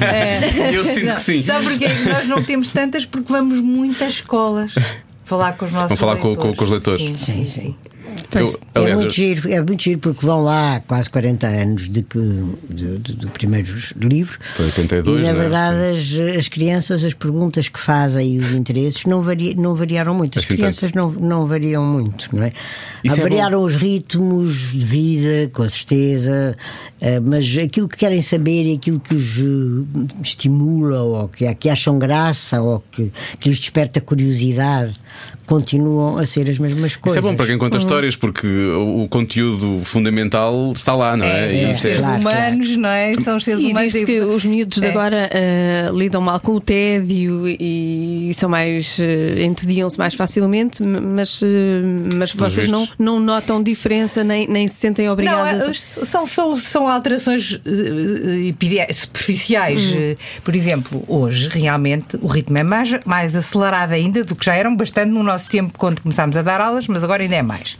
[0.01, 0.71] É.
[0.75, 1.43] Eu sinto que sim.
[1.43, 1.87] Sabe porquê?
[2.09, 4.73] Nós não temos tantas porque vamos muito às escolas
[5.25, 7.01] falar com os nossos Vão falar com- com- com os leitores.
[7.01, 7.75] Sim, Sim, sim.
[8.29, 11.47] Pois, Eu- É aliás, muito, eu- giro, é muito giro porque vão lá quase 40
[11.47, 12.19] anos de que,
[12.69, 14.37] de- de- do primeiro livro.
[14.55, 15.33] Foi 82, e na é?
[15.33, 20.13] verdade as, as crianças, as perguntas que fazem e os interesses não, vari, não variaram
[20.13, 20.37] muito.
[20.39, 22.51] As Assim crianças não, não variam muito, não é?
[23.03, 26.55] Isso é variaram os ritmos de vida, com certeza,
[27.01, 31.69] eh, mas aquilo que querem saber e aquilo que os eh, estimula ou que, que
[31.69, 34.93] acham graça ou que, que lhes desperta curiosidade
[35.45, 37.23] continuam a ser as mesmas Isso coisas.
[37.23, 41.47] é bom para quem conta histórias histórias, porque o, conteúdo fundamental está lá, não é?
[41.53, 43.13] É, E os é- seres Claro, humanos, não é?
[43.15, 43.93] São os seres Sim, humanos.
[43.93, 44.89] diz que os miúdos de É.
[44.89, 48.97] agora ah, lidam mal com o tédio e são mais.
[48.99, 51.47] ah, entediam-se mais facilmente, mas, ah,
[52.15, 52.95] mas vocês não, vistos.
[52.99, 55.69] não notam diferença nem, nem se sentem Não, obrigadas é, a.
[55.69, 57.59] os- são, são, são alterações
[58.93, 59.93] superficiais.
[59.95, 64.55] Eh, Por exemplo, hoje realmente o ritmo é mais, mais acelerado ainda do que já
[64.55, 67.77] eram bastante no nosso tempo quando começámos a dar aulas, mas agora ainda é mais.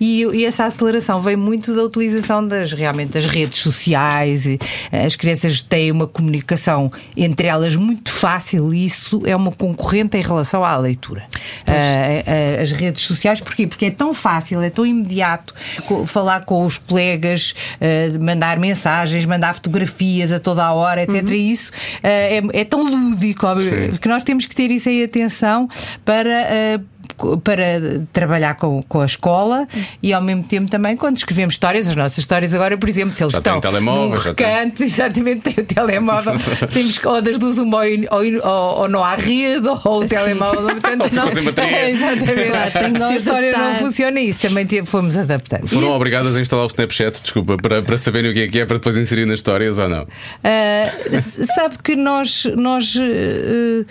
[0.00, 4.46] E, e essa aceleração vem muito da utilização das realmente das redes sociais.
[4.46, 4.58] E,
[4.92, 10.16] eh, as crianças têm uma comunicação entre elas muito fácil e isso é uma concorrente
[10.16, 11.24] em relação à leitura.
[11.66, 13.66] Eh, eh, as redes sociais, porquê?
[13.66, 15.54] Porque é tão fácil, é tão imediato
[15.86, 21.28] co- falar com os colegas, eh, mandar mensagens, mandar fotografias a toda a hora, etc.
[21.30, 21.70] E isso
[22.02, 23.96] é, é tão lúdico Sim.
[24.00, 25.68] que nós temos que ter isso em atenção
[26.04, 26.80] para.
[27.42, 27.64] Para
[28.12, 29.66] trabalhar com, com a escola
[30.02, 33.22] e ao mesmo tempo também quando escrevemos histórias, as nossas histórias agora, por exemplo, se
[33.22, 37.58] eles Já estão num recanto, exatamente, tem o telemóvel, se temos que ou das duas
[37.58, 37.84] uma ou,
[38.42, 41.28] ou, ou- não há rede ou o telemóvel portanto, Ou não.
[41.68, 42.50] É, exatamente.
[42.50, 43.84] Claro, tem que a história não adaptar.
[43.84, 45.66] funciona e isso também fomos adaptando.
[45.66, 48.58] Foram E- obrigadas a instalar o Snapchat, desculpa, para, para saberem o que é que
[48.60, 50.02] é, para depois inserir nas histórias ou não?
[50.02, 52.44] Uh, sabe que nós.
[52.56, 53.86] nós uh,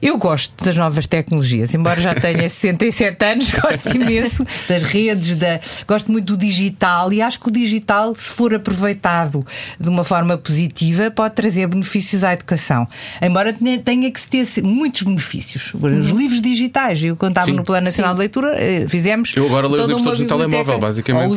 [0.00, 5.60] eu gosto das novas tecnologias, embora já tenha 67 anos, gosto imenso das redes, da,
[5.86, 9.44] gosto muito do digital e acho que o digital, se for aproveitado
[9.78, 12.86] de uma forma positiva, pode trazer benefícios à educação.
[13.20, 13.52] Embora
[13.84, 15.72] tenha, que se ter muitos benefícios.
[15.74, 17.52] Os livros digitais, eu quando estava Sim.
[17.56, 19.32] no Plano Nacional de Leitura, eh, fizemos.
[19.36, 21.28] Eu agora leio livros todos no telemóvel, basicamente,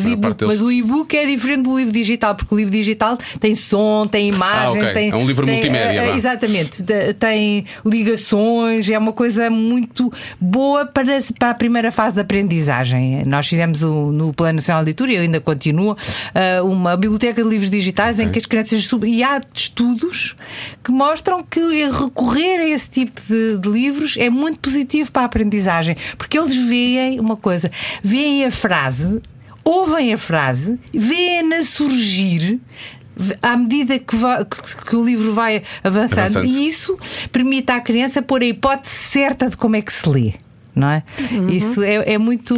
[0.45, 4.29] mas o e-book é diferente do livro digital, porque o livro digital tem som, tem
[4.29, 4.93] imagem, Ah, ok.
[4.93, 5.09] tem.
[5.09, 6.17] É um livro tem, multimédia, eh, vá.
[6.17, 8.50] Exatamente, te- tem ligações,
[8.91, 13.23] é uma coisa muito boa para, para a primeira fase da aprendizagem.
[13.25, 15.95] Nós fizemos o- no Plano Nacional de Leitura e ainda continua
[16.33, 20.35] eh, uma biblioteca de livros digitais em que as crianças sub- e há estudos
[20.83, 21.59] que mostram que
[21.89, 26.55] recorrer a esse tipo de, de livros é muito positivo para a aprendizagem, porque eles
[26.55, 27.69] veem uma coisa,
[28.03, 29.21] veem a frase
[29.63, 32.59] ouvem a frase, veem-na surgir
[33.41, 34.15] à medida que,
[34.87, 36.45] que o livro vai avançando, Avançando.
[36.45, 36.97] e isso
[37.31, 40.33] permite à criança pôr a hipótese certa de como é que se lê.
[40.73, 41.03] Não é?
[41.49, 42.55] Isso é, é muito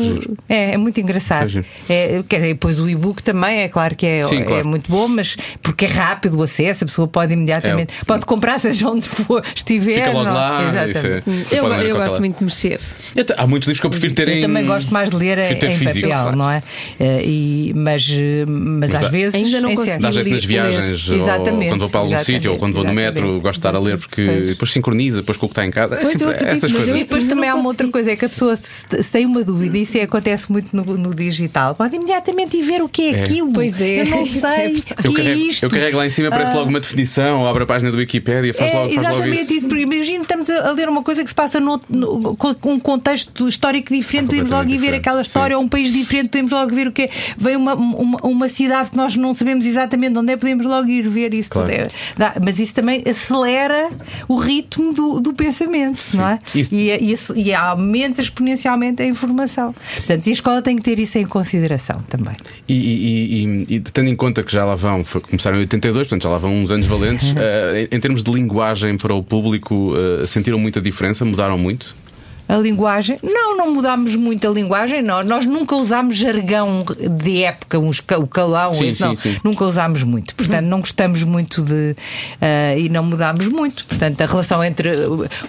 [0.48, 1.50] é, é muito engraçado.
[1.50, 1.64] Sim.
[1.90, 4.68] É, quer dizer, depois o e-book também é claro que é, Sim, é claro.
[4.68, 8.06] muito bom, mas porque é rápido o acesso, a pessoa pode imediatamente É.
[8.06, 9.96] pode comprar seja onde for estiver.
[9.96, 10.34] Fica logo não?
[10.34, 10.62] lá.
[10.62, 10.98] Exatamente.
[10.98, 12.80] isso é- Sim, podem eu, eu gosto muito de mexer.
[13.16, 14.42] Eu Há muitos livros que eu prefiro ter Eu em.
[14.42, 16.08] também gosto mais de ler em, físico.
[16.08, 16.62] papel, não é?
[17.00, 18.08] Eh, e- mas,
[18.48, 19.34] mas, Mas às vezes.
[19.36, 22.52] Ainda não certo- Dá jeito nas viagens, ou Exatamente, quando vou para algum exatamente, sítio,
[22.52, 23.42] ou quando vou no metro, exatamente.
[23.42, 24.48] gosto de estar a ler porque Pois.
[24.50, 25.96] depois sincroniza, depois com o que está em casa.
[25.96, 26.96] É Pois, sempre essas mas coisas.
[26.96, 28.03] E depois também há uma outra consegui.
[28.04, 30.84] Coisa: é que a pessoa se, se tem uma dúvida, isso é- acontece muito no,
[30.98, 33.22] no digital, pode imediatamente ir ver o que é, É.
[33.24, 33.52] aquilo.
[33.54, 35.64] Pois é, Eu não isso é sei o que é carrego, isto.
[35.64, 38.54] eu carrego lá em cima, aparece Ah, logo uma definição, abre a página do Wikipédia,
[38.54, 39.76] faz é, logo, faz logo exatamente, isso.
[39.76, 43.48] e imagina estamos a, ler uma coisa que se passa no, no- com um contexto
[43.48, 45.60] histórico diferente, podemos logo ir ver aquela história, sim.
[45.60, 47.10] ou um país diferente, podemos logo ver o que é.
[47.38, 51.08] Vem uma, uma, uma cidade que nós não sabemos exatamente onde é, podemos logo ir
[51.08, 51.70] ver isso Claro.
[51.70, 51.80] tudo.
[51.80, 51.88] É-
[52.18, 53.90] dá- mas isso também acelera
[54.28, 56.40] o ritmo do, do pensamento, não é?
[56.56, 57.54] Isso- E, e, e
[57.94, 59.74] aumenta exponencialmente a informação.
[59.96, 62.36] Portanto, e a escola tem que ter isso em consideração também.
[62.68, 66.24] E, e- e- e tendo em conta que já lá vão, começaram em 82, portanto
[66.24, 69.94] já lá vão uns anos valentes, eh, em, em termos de linguagem para o público,
[69.96, 71.24] eh, sentiram muita diferença?
[71.24, 71.96] Mudaram muito?
[72.48, 73.18] A linguagem?
[73.24, 75.02] Não, não mudámos muito a linguagem.
[75.02, 75.24] Não.
[75.24, 76.84] Nós nunca usámos jargão
[77.20, 79.16] de época, uns o calão, Sim, esse, sim, não.
[79.16, 79.38] sim.
[79.44, 80.36] Nunca usámos muito.
[80.36, 81.96] Portanto, não gostamos muito de.
[82.42, 83.86] ah, e não mudámos muito.
[83.86, 84.90] Portanto, a relação entre.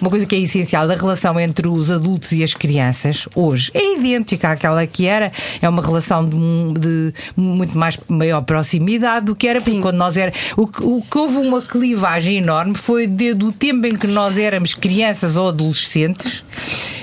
[0.01, 3.97] Uma coisa que é essencial, a relação entre os adultos e as crianças, hoje, é
[3.97, 5.31] idêntica àquela que era.
[5.61, 6.37] É uma relação de,
[6.79, 10.31] de muito mais maior proximidade do que era, porque quando nós era.
[10.55, 14.37] O, que- o que houve uma clivagem enorme foi desde o tempo em que nós
[14.37, 16.41] éramos crianças ou adolescentes.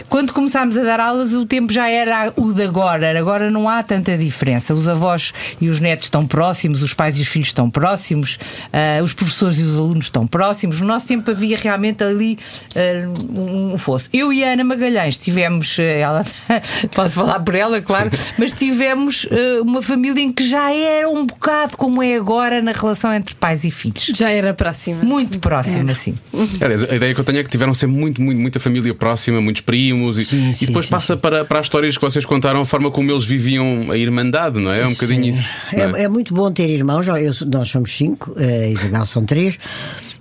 [0.09, 3.19] Quando começámos a dar aulas, o tempo já era o de agora.
[3.19, 4.75] Agora não há tanta diferença.
[4.75, 8.39] Os avós e os netos estão próximos, os pais e os filhos estão próximos,
[8.73, 10.81] ah, os professores e os alunos estão próximos.
[10.81, 12.39] No nosso tempo havia realmente ali
[12.75, 14.09] ah, um, fosso.
[14.13, 16.27] Eu e a Ana Magalhães tivemos, ah, ela
[16.95, 21.27] pode falar por ela, claro, mas tivemos ah, uma família em que já era um
[21.27, 24.11] bocado como é agora na relação entre pais e filhos.
[24.15, 25.03] Já era próxima.
[25.03, 26.15] Muito próxima, assim.
[26.61, 29.41] Aliás, a ideia que eu tenho é que tiveram sempre muito, muito, muita família próxima,
[29.41, 32.27] muitos primos, e, Sim, e sim, depois sim, passa Para, para as histórias que vocês
[32.27, 34.83] contaram, a forma como eles viviam a Irmandade, não é?
[34.83, 35.41] É um bocadinho Sim.
[35.41, 35.57] isso.
[35.73, 36.05] É, é?
[36.05, 37.09] é muito bom ter irmãos.
[37.09, 39.59] Eu- nós somos cinco, a Isabel são três.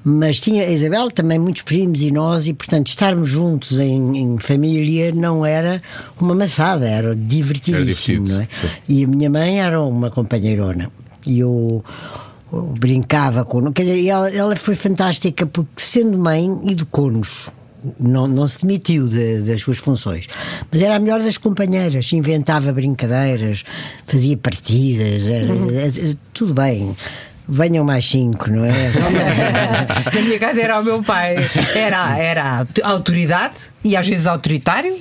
[0.04, 4.40] Mas tinha a Isabel também muitos primos e nós, e portanto estarmos juntos em, em
[4.40, 5.80] família não era
[6.20, 8.48] uma maçada, era divertidíssimo, Era é?
[8.90, 10.90] E a minha mãe era uma companheirona.
[11.26, 11.84] E eu
[12.52, 13.72] eu brincava com.
[13.72, 17.50] Quer dizer, ela, ela foi fantástica porque, sendo mãe, educou-nos.
[18.00, 20.28] Não, não se demitiu de- das suas funções,
[20.72, 22.12] mas era a melhor das companheiras.
[22.14, 23.64] Inventava brincadeiras,
[24.06, 26.96] fazia partidas, era, era- tudo bem.
[27.54, 28.72] Venham mais cinco, não é?
[30.14, 31.36] Na minha casa era o meu pai,
[31.76, 34.96] era, era a autoridade e às vezes autoritário,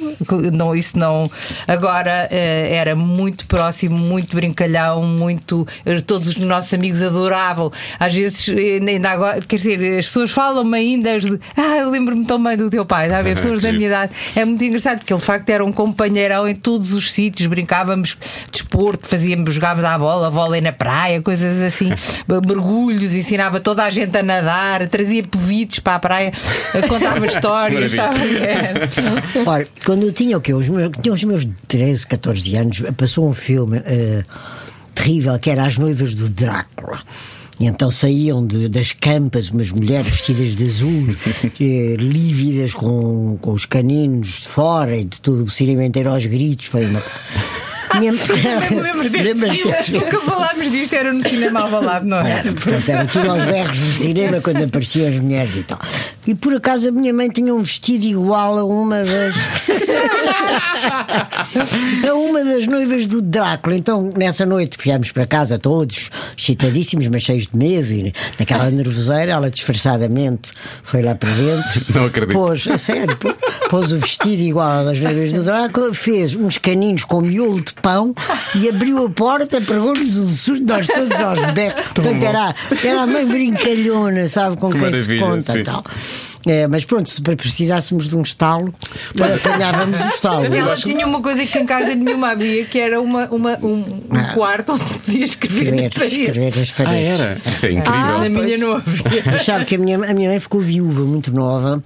[0.53, 1.31] não, isso não.
[1.69, 5.67] Agora eh, era muito próximo, muito brincalhão, muito.
[5.85, 7.71] eh, Todos os nossos amigos adoravam.
[7.99, 11.39] Às vezes, eh, ainda agora, quer dizer, as pessoas falam-me ainda de.
[11.57, 13.35] Ah, eu lembro-me tão bem do teu pai, sabe?
[13.35, 14.13] Pessoas da minha idade.
[14.35, 18.17] É muito engraçado porque ele de facto era um companheirão em todos os sítios, brincávamos
[18.51, 21.91] desporto, fazíamos, jogávamos à bola, vôlei na praia, coisas assim,
[22.27, 26.33] mergulhos, ensinava toda a gente a nadar, trazia povitos para a praia,
[26.89, 28.21] contava histórias, sabe?
[29.47, 30.53] Olha, quando eu tinha o quê?
[30.55, 34.23] Os meus, tinha os meus 13, 14 anos, passou um filme eh,
[34.95, 37.01] terrível que era As Noivas do Drácula.
[37.59, 41.09] E então saíam de- das campas umas mulheres vestidas de azul,
[41.61, 46.25] eh, lívidas, com, com os caninos de fora e de tudo o cinema inteiro aos
[46.25, 46.67] gritos.
[46.67, 47.03] Foi uma.
[47.99, 48.13] Minha...
[48.71, 49.93] Eu lembro deste?
[49.93, 52.29] Nunca falámos disto, era no cinema Alvalade, não era?
[52.29, 55.79] Era, portanto, era tudo aos berros no cinema quando apareciam as mulheres e tal.
[56.27, 59.35] E por acaso a minha mãe tinha um vestido igual a uma das.
[62.09, 63.77] a uma das noivas do Drácula.
[63.77, 68.71] Então, nessa noite que viemos para casa, todos excitadíssimos, mas cheios de medo, e naquela
[68.71, 71.83] nervoseira, ela disfarçadamente foi lá para dentro.
[71.95, 72.33] Não acredito.
[72.33, 73.35] Pôs, a sério, pô-
[73.69, 78.15] pôs o vestido igual das noivas do Drácula, fez uns caninhos com miolo de pão
[78.55, 81.39] e abriu a porta, pegou-nos um susto, nós todos aos.
[81.41, 85.59] Portanto, era, era a mãe brincalhona, sabe, com Que quem se conta sim.
[85.59, 85.85] e tal.
[86.47, 88.73] É, mas pronto, se precisássemos de um estalo,
[89.37, 90.45] apanhávamos o estalo.
[90.55, 94.35] Ela tinha uma coisa que em casa nenhuma havia, que era uma, uma, um, um
[94.35, 97.21] quarto onde podia escrever na Escrever, escrever nas Ah, paredes.
[97.21, 97.39] era?
[97.47, 98.19] Isso é incrível.
[98.21, 99.23] Na minha não havia.
[99.27, 101.83] Mas sabe que a minha, a minha mãe ficou viúva muito nova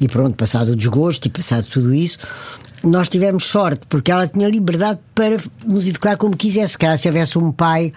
[0.00, 2.18] e pronto, passado o desgosto e passado tudo isso,
[2.84, 6.76] nós tivemos sorte porque ela tinha liberdade para nos educar como quisesse.
[6.76, 7.92] Cá, se houvesse um pai,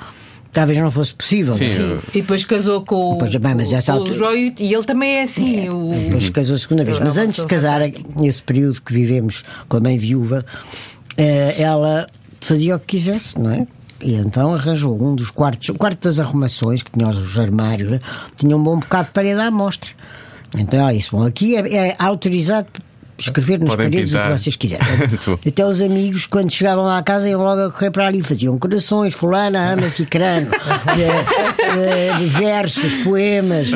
[0.54, 1.54] talvez não fosse possível.
[1.54, 4.54] Sim, eu- E depois casou com, o- Pois bem, mas essa o altura- João e
[4.60, 5.70] e ele também é assim.
[5.70, 6.98] o- Depois casou a segunda vez.
[6.98, 7.82] Eu Mas antes de casar,
[8.16, 10.46] nesse período que vivemos com a mãe viúva,
[11.18, 12.08] eh, ela
[12.42, 13.68] fazia o que quisesse, não é?
[14.02, 18.00] E então arranjou um dos quartos, o quarto das arrumações, que tinha os armários,
[18.38, 19.90] tinha um bom bocado de parede à amostra.
[20.58, 22.68] Então ela disse: Bom, aqui é, é autorizado
[23.18, 24.32] escrever nas Podem paredes o pintar.
[24.34, 24.86] que vocês quiserem.
[25.48, 28.58] Até os amigos, quando chegavam lá à casa, iam logo a correr para ali, faziam
[28.58, 30.48] corações, fulana, ama cicrano,
[30.98, 33.70] eh, eh, versos, poemas.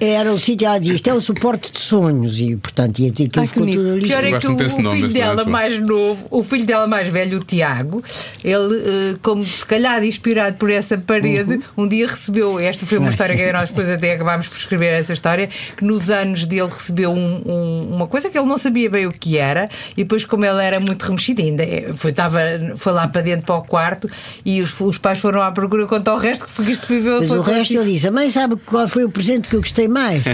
[0.00, 3.30] Era o sítio, ela dizia, isto é o suporte de sonhos, e portanto, e aquilo
[3.36, 4.06] Ai, ficou tudo ali.
[4.06, 7.08] Pior é que o, o nome, filho é dela mais novo, o filho dela mais
[7.08, 8.02] velho, o Tiago,
[8.44, 8.76] ele,
[9.14, 13.36] eh, como se calhar inspirado por essa parede, um dia recebeu, esta foi uma história
[13.36, 17.42] que nós depois até acabámos por escrever essa história, que nos anos dele recebeu um-
[17.46, 20.62] um- uma coisa que ele não sabia bem o que era, e depois, como ele
[20.62, 22.40] era muito remexido, ainda é- foi, tava,
[22.76, 24.08] foi lá para dentro para o quarto,
[24.44, 27.18] e os, os pais foram à procura quanto ao resto, que isto viveu.
[27.20, 29.88] Mas o resto ele disse: A mãe sabe qual foi o presente que eu gostei
[29.88, 30.22] mais?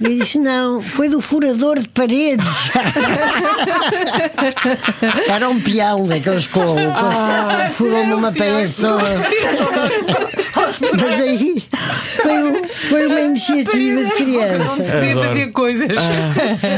[0.00, 2.44] E eu disse: Não, foi do furador de paredes.
[5.28, 6.60] Era um peão daqueles com.
[6.60, 9.04] com Furou-me uma parede toda.
[10.96, 11.62] Mas aí
[12.22, 14.82] foi, um- foi uma iniciativa de Não criança.
[14.82, 15.88] se podia fazer coisas.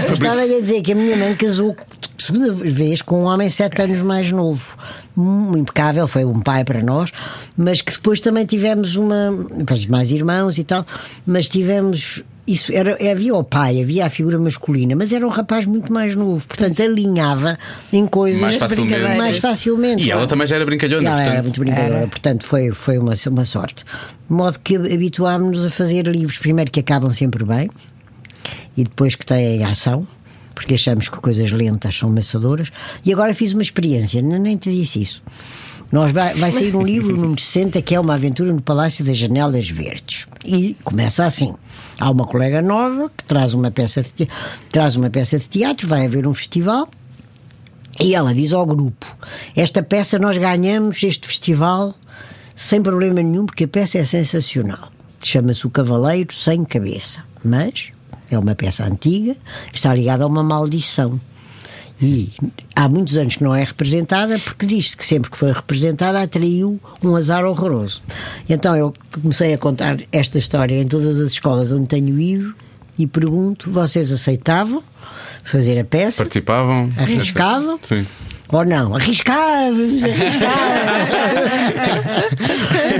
[0.08, 1.76] Eu Estava a dizer que a minha mãe casou
[2.18, 4.76] segunda vez com um homem sete anos mais novo.
[5.16, 7.10] Um impecável, foi um pai para nós,
[7.56, 9.30] mas que depois também tivemos uma.
[9.56, 10.84] depois mais irmãos e tal,
[11.26, 12.22] mas tivemos.
[12.46, 16.14] Isso era, havia o pai, havia a figura masculina, mas era um rapaz muito mais
[16.14, 17.58] novo, portanto alinhava
[17.92, 19.16] em coisas Mais facilmente.
[19.16, 20.02] mais facilmente.
[20.04, 20.28] E ela claro.
[20.28, 21.42] também já era brincalhona, ela era portanto.
[21.44, 23.84] muito brincadora, portanto foi, foi uma, uma sorte.
[23.84, 27.68] De modo que habituámos-nos a fazer livros, primeiro que acabam sempre bem,
[28.76, 30.06] e depois que têm ação,
[30.54, 32.70] porque achamos que coisas lentas são maçadoras.
[33.04, 35.22] E agora fiz uma experiência, nem te disse isso.
[35.92, 39.16] Nós vai, vai sair um livro, número 60, que é uma aventura no Palácio das
[39.16, 40.26] Janelas Verdes.
[40.44, 41.54] E começa assim.
[42.00, 44.28] Há uma colega nova que traz uma peça de, te-
[44.70, 46.88] traz uma peça de teatro, vai haver um festival.
[48.00, 49.16] E ela diz ao grupo:
[49.54, 51.94] Esta peça nós ganhamos este festival
[52.54, 54.90] sem problema nenhum, porque a peça é sensacional.
[55.20, 57.20] Chama-se O Cavaleiro Sem Cabeça.
[57.44, 57.92] Mas
[58.30, 59.36] é uma peça antiga
[59.70, 61.18] que está ligada a uma maldição.
[62.00, 62.30] E
[62.74, 66.78] há muitos anos que não é representada porque diz-se que sempre que foi representada atraiu
[67.02, 68.02] um azar horroroso.
[68.48, 72.54] Então eu comecei a contar esta história em todas as escolas onde tenho ido
[72.98, 74.82] e pergunto: vocês aceitavam
[75.42, 76.18] fazer a peça?
[76.18, 76.90] Participavam?
[76.98, 77.78] Arriscavam?
[77.82, 78.06] Sim.
[78.48, 78.94] Ou não?
[78.94, 80.46] Arriscávamos, arriscávamos.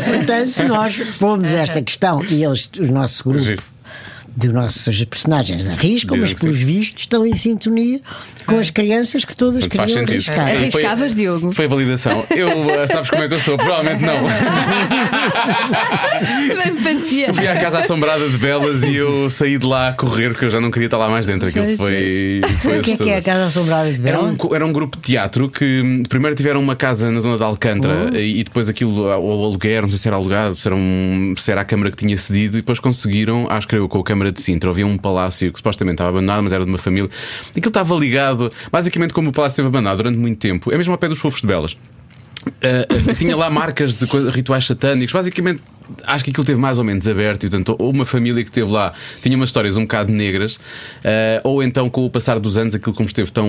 [0.17, 3.63] Portanto, nós pomos esta questão e eles, o nosso grupo
[4.37, 6.65] Dos nossos personagens arriscam, mas que pelos sim.
[6.67, 8.01] vistos estão em sintonia
[8.45, 10.11] com as crianças que todas faz queriam sentido.
[10.13, 10.49] arriscar.
[10.51, 11.51] E foi- Arriscavas, Diogo?
[11.55, 12.27] Foi a validação.
[12.29, 13.57] Eu, eh, sabes como é que eu sou?
[13.57, 14.17] Provavelmente não.
[16.83, 17.33] Parecia.
[17.35, 20.51] Fui à casa assombrada de Belas e eu saí de lá a correr porque eu
[20.51, 21.49] já não queria estar lá mais dentro.
[21.49, 22.41] Aquilo foi.
[22.61, 23.23] foi O que é que é a.
[23.27, 24.37] Casa Assombrada de Era Bela?
[24.41, 28.11] um, era um grupo de teatro que primeiro tiveram uma casa na zona de Alcântara
[28.13, 28.17] Oh.
[28.17, 31.51] e, e depois aquilo, ao aluguer, não sei se era alugado, se era, um- se
[31.51, 34.26] era a Câmara que tinha cedido, e depois conseguiram, acho que eu com a Câmara
[34.33, 37.11] de Sintra, havia um palácio que supostamente estava abandonado, mas era de uma família.
[37.51, 40.99] Aquilo estava ligado, basicamente, como o palácio esteve abandonado durante muito tempo, é mesmo ao
[40.99, 41.77] pé dos fofos de Belas.
[42.47, 45.13] Uh, tinha lá marcas de rituais satânicos.
[45.13, 45.61] Basicamente,
[46.05, 47.45] acho que aquilo teve mais ou menos aberto.
[47.45, 51.41] E, portanto, ou uma família que esteve lá tinha umas histórias um bocado negras, uh,
[51.45, 53.47] ou então, com o passar dos anos, aquilo como esteve tão,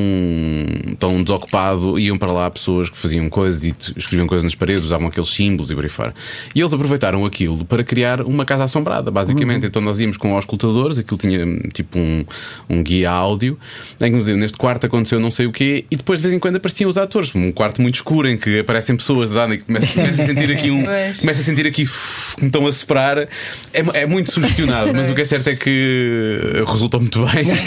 [0.99, 5.07] tão desocupado, iam para lá pessoas que faziam coisas e escreviam coisas nas paredes, usavam
[5.07, 6.13] aqueles símbolos e por aí fora.
[6.53, 9.65] E eles aproveitaram aquilo para criar uma casa assombrada, basicamente.
[9.65, 12.25] Então, nós íamos com auscultadores, aquilo tinha tipo um,
[12.69, 13.57] um guia áudio,
[13.99, 16.33] em que nos diziam, neste quarto aconteceu não sei o quê, e depois de vez
[16.33, 19.53] em quando apareciam os atores, um quarto muito escuro em que aparecem pessoas de dano
[19.53, 20.85] e que começa, começa a sentir aqui um.
[21.19, 21.85] Começa a sentir aqui
[22.35, 23.19] que me estão a separar.
[23.19, 23.27] É,
[23.93, 27.47] é muito sugestionado, mas o que é certo é que resultou muito bem.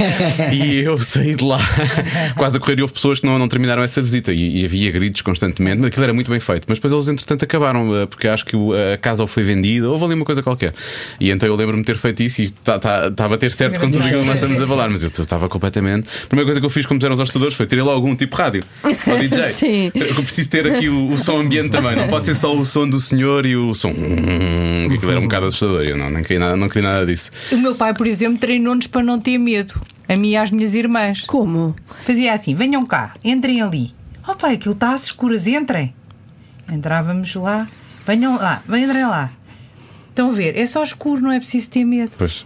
[0.53, 1.59] E eu saí de lá
[2.37, 4.91] quase a correr e houve pessoas que não, não terminaram essa visita e, e havia
[4.91, 5.85] gritos constantemente.
[5.85, 6.65] Aquilo era muito bem feito.
[6.69, 8.57] Mas depois eles, entretanto, acabaram eh, porque acho que
[8.93, 10.75] a casa ou foi vendida, houve ali uma coisa qualquer.
[11.19, 12.81] E então eu lembro-me de ter feito isso e tá
[13.17, 14.89] a bater certo com tudo aquilo que nós estamos a falar.
[14.89, 16.09] Mas eu estava completamente.
[16.25, 18.37] A primeira coisa que eu fiz, como disseram os hostadores, foi tirei logo um tipo
[18.37, 19.53] rádio ao DJ.
[19.55, 19.93] Sim.
[19.95, 21.97] Eu preciso ter aqui o, o som ambiente também.
[21.97, 23.95] Não pode ser só o som do senhor e o som.
[24.89, 25.83] Que Aquilo era um bocado assustador.
[25.83, 27.31] Eu não, não, queria nada, não queria nada disso.
[27.53, 29.81] O meu pai, por exemplo, treinou-nos para não ter medo.
[30.09, 31.23] A mim e às minhas irmãs.
[31.23, 31.75] Como?
[32.05, 33.93] Fazia assim: venham cá, entrem ali.
[34.27, 35.95] Oh pai, aquilo está às escuras, entrem.
[36.71, 37.67] Entrávamos lá,
[38.07, 39.31] venham lá, entrem lá.
[40.09, 42.13] Estão a ver, é só escuro, não é preciso ter medo.
[42.19, 42.45] Pois.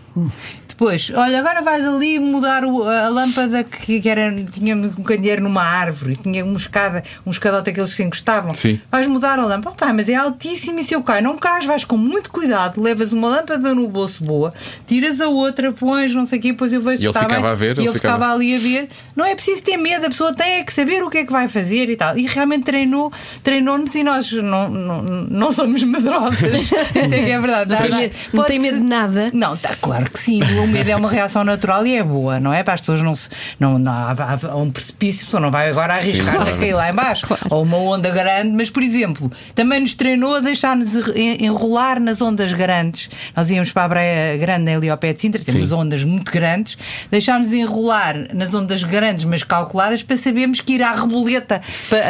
[0.77, 5.41] Depois, olha, agora vais ali mudar o- a lâmpada que, que era, tinha um candeeiro
[5.43, 8.53] numa árvore, tinha uma escada, um escadote daqueles que se encostavam.
[8.55, 8.81] Sim.
[8.91, 9.77] Vais mudar a lâmpada.
[9.77, 13.13] Pá, mas é altíssimo e se eu caio, não cais, vais com muito cuidado, levas
[13.13, 14.53] uma lâmpada no bolso boa,
[14.87, 17.21] tiras a outra, pões, não sei o quê, depois eu vejo E ele se está
[17.21, 17.51] ficava bem.
[17.51, 18.15] a ver, E ele ficava...
[18.19, 18.89] ficava- ali a ver.
[19.15, 21.31] Não é preciso ter medo, a pessoa tem é que saber o que é que
[21.33, 22.19] vai fazer e tal.
[22.19, 23.13] E realmente treinou,
[23.45, 26.65] treinou-nos e nós não, não, não somos medrosas.
[26.67, 26.75] Isso
[27.15, 27.71] é que é verdade.
[27.71, 29.31] Não medo- não tem medo de nada?
[29.33, 30.41] não, tá, claro que sim.
[30.65, 32.63] O medo é uma reação natural e é boa, não é?
[32.63, 33.29] Para as pessoas não se.
[33.61, 34.15] Não, não, há,
[34.51, 36.55] há- um precipício, a pessoa não vai agora arriscar claro.
[36.55, 37.27] a cair lá embaixo.
[37.51, 42.21] Ou uma onda grande, mas, por exemplo, também nos treinou a deixar-nos en- enrolar nas
[42.23, 43.11] ondas grandes.
[43.37, 45.75] Nós íamos para a Breia Grande, ali ao pé de Sintra, temos Sim.
[45.75, 46.79] ondas muito grandes,
[47.11, 51.61] deixar-nos enrolar nas ondas grandes, mas calculadas, para sabermos que ir à reboleta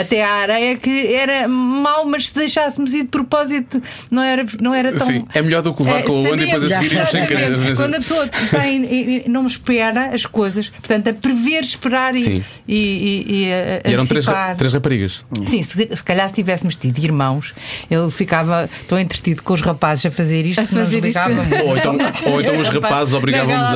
[0.00, 4.72] até à areia, que era mau, mas se deixássemos ir de propósito, não era, não
[4.74, 5.06] era tão.
[5.06, 7.76] Sim, é melhor do que levar com a onda e depois a seguir sem querer.
[7.76, 12.22] Quando a pessoa tem, e- e não espera as coisas, portanto, a prever, esperar e,
[12.22, 12.44] Sim.
[12.66, 14.24] e, e, e a, E eram três,
[14.56, 15.22] três raparigas.
[15.46, 17.54] Sim, se, se calhar se tivéssemos tido irmãos,
[17.90, 21.18] ele ficava tão entretido com os rapazes a fazer isto A fazer isto.
[21.66, 21.96] Ou então,
[22.32, 23.68] ou então os rapazes obrigavam-vos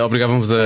[0.00, 0.56] a, obrigavam-vos a,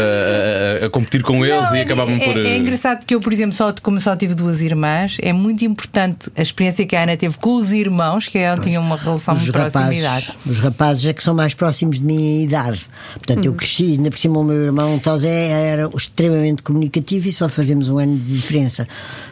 [0.82, 2.36] a- a competir com eles Não, e é- acabavam é, por.
[2.36, 5.64] É, eh, engraçado que eu, por exemplo, só, como só tive duas irmãs, é muito
[5.64, 9.34] importante a experiência que a Ana teve com os irmãos, que ela tinha uma relação
[9.34, 10.26] Os de proximidade.
[10.26, 12.86] rapazes, os rapazes é que são mais próximos de minha idade.
[13.14, 17.48] Portanto, eu cresci, ainda por cima o meu irmão Tosé era extremamente comunicativo e só
[17.48, 18.86] fazemos um ano de diferença.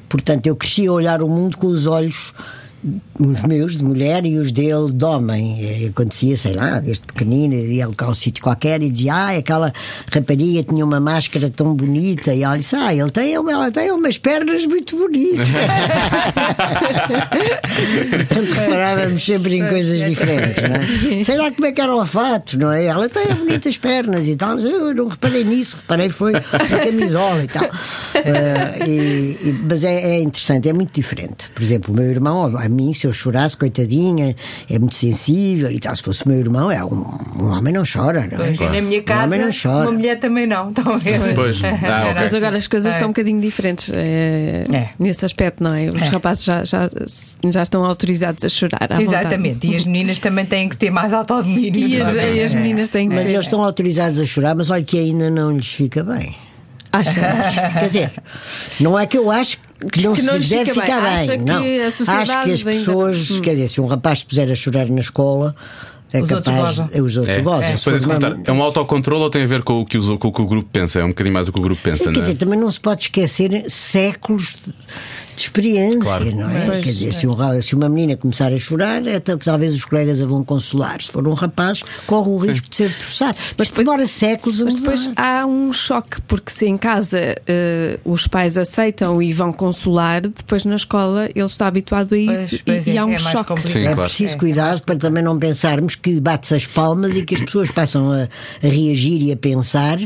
[0.08, 2.34] Portanto, eu cresci a olhar o mundo com os olhos
[3.18, 5.60] os meus de mulher e os dele de homem.
[5.82, 9.72] E acontecia, sei lá, desde pequenino, ia a um sítio qualquer e dizia: Ah, aquela
[10.12, 12.32] rapariga tinha uma máscara tão bonita.
[12.34, 15.48] E ela disse: Ah, ele tem, ela tem umas pernas muito bonitas.
[18.10, 21.22] Portanto, reparávamos sempre em coisas diferentes, não é?
[21.24, 22.84] Sei lá como é que era o fato, não é?
[22.84, 24.58] Ela tem bonitas pernas e tal.
[24.58, 26.40] Eu não reparei nisso, reparei foi na
[26.84, 27.64] camisola e tal.
[28.14, 31.50] Eh, e- e- mas é, é interessante, é muito diferente.
[31.50, 34.34] Por exemplo, o meu irmão, a mim, se eu chorasse, coitadinha,
[34.70, 35.94] é muito sensível e tal.
[35.96, 37.04] Se fosse o meu irmão, é um,
[37.38, 38.52] um homem não chora, não é?
[38.56, 39.82] Pois, na minha Um homem não casa, chora.
[39.88, 40.68] uma mulher também não.
[40.78, 41.34] Estão a ver?
[41.34, 41.58] Pois.
[41.88, 42.14] Ah, ok.
[42.22, 42.96] Mas agora as coisas É.
[42.96, 44.90] estão um bocadinho diferentes é, É.
[44.98, 45.86] nesse aspecto, não é?
[45.88, 46.04] Os É.
[46.06, 46.88] rapazes já, já,
[47.50, 48.88] já estão autorizados a chorar.
[48.92, 49.66] à Exatamente.
[49.66, 51.72] E as meninas também têm que ter mais autodomínio.
[51.72, 51.92] vontade.
[51.94, 53.32] E as, e as meninas têm que Mas ser.
[53.34, 56.34] eles estão autorizados a chorar, mas olha que ainda não lhes fica bem.
[56.92, 57.20] Acha?
[57.78, 58.12] Quer dizer,
[58.80, 59.58] não é que eu acho
[59.92, 61.10] que não Que se não lhes deve fica ficar bem.
[61.12, 61.20] bem.
[61.20, 61.86] Acha que não.
[61.86, 63.40] a sociedade acho que as ainda- pessoas, Hum.
[63.42, 65.54] quer dizer, se um rapaz se puser a chorar na escola,
[66.12, 66.76] é Os outros capaz.
[66.76, 66.90] gozam.
[66.92, 67.40] é, os outros É.
[67.42, 67.70] gozam.
[67.70, 67.72] É.
[67.72, 70.40] É, é um autocontrole ou tem a ver com o, que os- com o que
[70.42, 71.00] o grupo pensa?
[71.00, 72.22] É um bocadinho mais o que o grupo pensa, Quer não é?
[72.22, 74.72] dizer, também não se pode esquecer séculos de,
[75.38, 76.36] de experiência, Claro.
[76.36, 76.66] não é?
[76.66, 79.84] Pois, Quer dizer, se, um se uma menina começar a chorar, é, tal- talvez os
[79.84, 81.00] colegas a vão consolar.
[81.00, 83.36] Se for um rapaz, corre o risco de ser troçado.
[83.56, 84.90] Mas demora séculos a Mas mudar.
[84.90, 90.22] depois há um choque, porque se em casa eh, os pais aceitam e vão consolar,
[90.22, 93.12] depois na escola ele está habituado a isso Pois, pois e, e é, há um
[93.12, 93.68] é choque.
[93.68, 94.02] Sim, É claro.
[94.02, 98.10] preciso cuidado para também não pensarmos que bate-se as palmas e que as pessoas passam
[98.10, 98.28] a, a
[98.68, 99.98] reagir e a pensar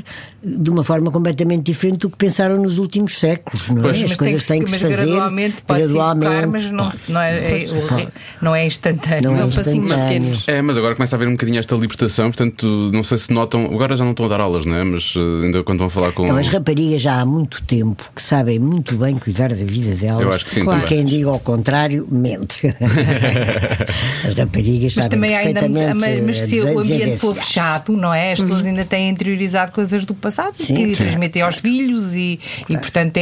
[0.44, 3.82] de uma forma completamente diferente do que pensaram nos últimos séculos, não é?
[3.92, 4.02] Pois.
[4.10, 6.32] As coisas têm que, que se fazer gradualmente pode gradualmente.
[6.32, 8.08] educar, mas não, não é, é, ri-
[8.40, 9.22] não é instantâneo.
[9.30, 10.20] Não é São passinhos instantâneo.
[10.22, 10.48] pequenos.
[10.48, 13.66] É, mas agora começa a haver um bocadinho esta libertação, portanto, não sei se notam.
[13.66, 14.84] Agora já não estão a dar aulas, não é?
[14.84, 16.26] Mas eh, ainda quando vão falar com.
[16.26, 20.20] Não, as raparigas já há muito tempo que sabem muito bem cuidar da vida delas.
[20.22, 20.80] Eu acho que sim, também.
[20.84, 22.66] quem diga ao contrário, mente.
[24.26, 25.94] As raparigas Mas sabem também há ainda.
[25.94, 28.32] Mas, mas se o ambiente for fechado, não é?
[28.32, 30.74] As pessoas ainda têm interiorizado coisas do passado Sim.
[30.74, 31.04] que Sim.
[31.04, 33.20] transmitem aos filhos e, e portanto, é,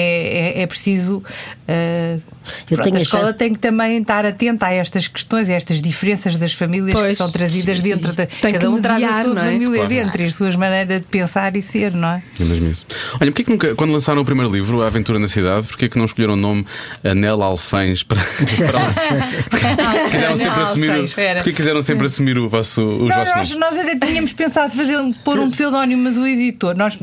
[0.58, 1.22] é, é preciso.
[2.70, 5.52] Eu pronto, tenho a escola achado- tem que também estar atenta a estas questões, a
[5.54, 7.10] estas diferenças das famílias Pois.
[7.12, 8.26] que são trazidas Sim, dentro da.
[8.26, 9.44] Tem cada um traz a mediar, sua não é?
[9.44, 9.88] família Claro.
[9.88, 12.22] dentro e as suas maneiras de pensar e ser, não é?
[12.40, 12.86] É mesmo isso.
[13.20, 15.98] Olha, porquê que nunca, quando lançaram o primeiro livro, A Aventura na Cidade, porquê que
[15.98, 16.64] não escolheram o nome
[17.04, 18.18] Anel Alfães para,
[18.66, 19.50] para
[20.10, 23.76] quiseram sempre assumir, o- porquê quiseram sempre assumir o vosso, os Não, vossos nós, nomes?
[23.76, 26.98] nós até tínhamos pensado fazer, pôr um pseudónimo, mas o editor, nós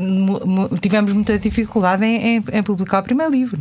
[0.80, 3.58] tivemos muita dificuldade em, em- em publicar o primeiro livro.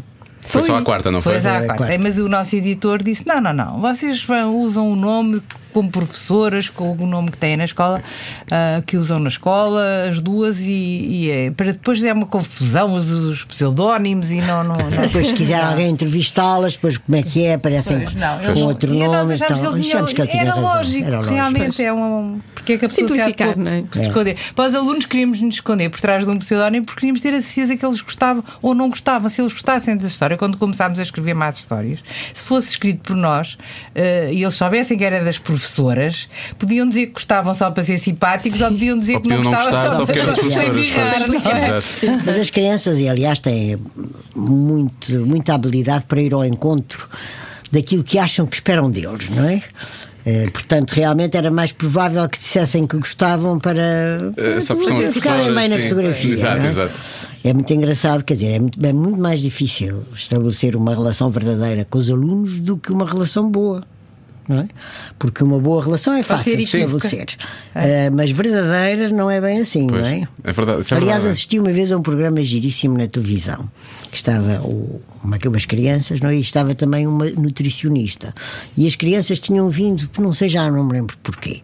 [0.47, 1.39] Foi só a quarta, não foi?
[1.39, 1.83] Foi à Foi a quarta.
[1.85, 1.97] quarta.
[2.03, 5.41] Mas o nosso editor disse: não, não, não, vocês vão- usam o nome
[5.77, 8.01] como professoras, com o nome que têm na escola,
[8.49, 12.93] ah, que usam na escola, as duas, e, e é, para depois é uma confusão
[12.95, 14.63] os, os pseudónimos e não.
[14.63, 14.87] não, não.
[14.87, 17.53] Depois, se quiser alguém entrevistá-las, depois como é que é?
[17.53, 19.35] Aparecem Pois, não, com eles- outro nome.
[19.35, 20.63] Então, que ele tinha- que ele tinha era, razão.
[20.75, 21.35] lógico, Era lógico.
[21.35, 22.39] realmente é um.
[22.55, 23.81] Porque é que a Simplificar, pôr- não é?
[23.83, 24.35] por se esconder.
[24.55, 27.41] Para os alunos queríamos nos esconder por trás de um pseudónimo porque queríamos ter a
[27.41, 29.29] certeza que eles gostavam ou não gostavam.
[29.29, 31.99] Se eles gostassem da história, quando começámos a escrever mais histórias,
[32.33, 33.57] se fosse escrito por nós
[33.95, 35.66] eh, e eles soubessem que era das professoras,
[36.57, 39.53] podiam dizer que gostavam só para ser simpáticos ou podiam dizer Ou que não podiam
[39.53, 41.29] não gostavam gostar só, só para professoras.
[41.29, 41.77] birrar?
[41.77, 42.23] Exato.
[42.25, 43.77] Mas as crianças, e aliás, têm
[44.35, 47.09] muito, muita habilidade para ir ao encontro
[47.71, 49.61] daquilo que acham que esperam deles, não é?
[50.25, 55.77] Eh, portanto, realmente era mais provável que dissessem que gostavam para, de ficarem bem na
[55.77, 55.83] sim.
[55.83, 56.33] fotografia.
[56.33, 56.67] Exato, é?
[56.67, 56.93] exato.
[57.45, 61.87] É muito engraçado, quer dizer, é muito, é muito mais difícil estabelecer uma relação verdadeira
[61.89, 63.83] com os alunos do que uma relação boa.
[64.47, 64.67] Não é?
[65.19, 67.25] Porque uma boa relação é fácil de estabelecer,
[67.75, 70.27] Eh, mas verdadeira não é bem assim, Pois, não é?
[70.43, 71.27] é verdade, é Aliás, verdade.
[71.27, 73.69] assisti uma vez a um programa giríssimo na televisão
[74.09, 76.37] que estava o- uma, umas crianças não é?
[76.37, 78.33] e estava também uma nutricionista
[78.77, 81.61] e as crianças tinham vindo, não sei já, não me lembro porquê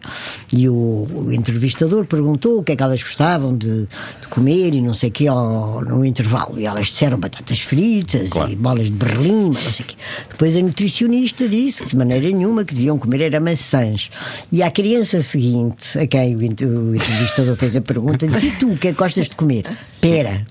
[0.52, 3.86] e o, o entrevistador perguntou o que é que elas gostavam de,
[4.20, 8.30] de comer e não sei o quê ao- no intervalo e elas disseram batatas fritas
[8.30, 8.52] Claro.
[8.52, 9.96] e bolas de berlim não sei o quê.
[10.28, 14.10] depois a nutricionista disse que de maneira nenhuma que deviam comer era maçãs
[14.50, 18.76] e à criança seguinte a quem o entrevistador fez a pergunta disse, e tu, o
[18.76, 19.64] que é que gostas de comer?
[20.00, 20.44] Pera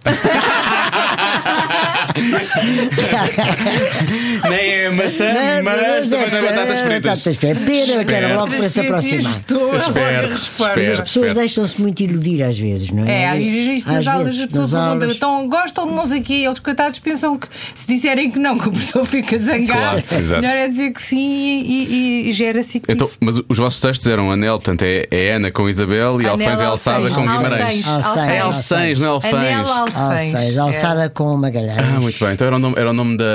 [4.50, 5.26] Nem é maçã,
[5.64, 7.12] mas também não é batatas fritas.
[7.12, 7.64] Batatas fritas.
[7.64, 9.32] Pera, que era logo para se aproximar.
[9.34, 10.92] Espero, espero.
[10.94, 13.24] As pessoas deixam-se muito iludir às vezes, não é?
[13.24, 16.04] É, às vezes isto nas Às aulas vezes, as pessoas perguntam, então gostam de não
[16.04, 20.04] o quê, eles coitados pensam que se disserem que não, que o professor fica zangado,
[20.04, 20.06] Claro,
[20.42, 24.06] melhor é dizer que sim e, e- e gera-se que Então, mas os vossos textos
[24.08, 27.86] eram Anel, portanto é, é Ana com Isabel e Alfães é Alçada com Guimarães.
[27.88, 29.00] Alçães.
[29.00, 29.34] É não é Alfães.
[29.34, 30.58] Anel Alçães, Alçães.
[30.58, 31.93] alçada com Magalhães.
[31.98, 32.34] Ah, muito bem.
[32.34, 33.26] Então era o nome, era o nome da.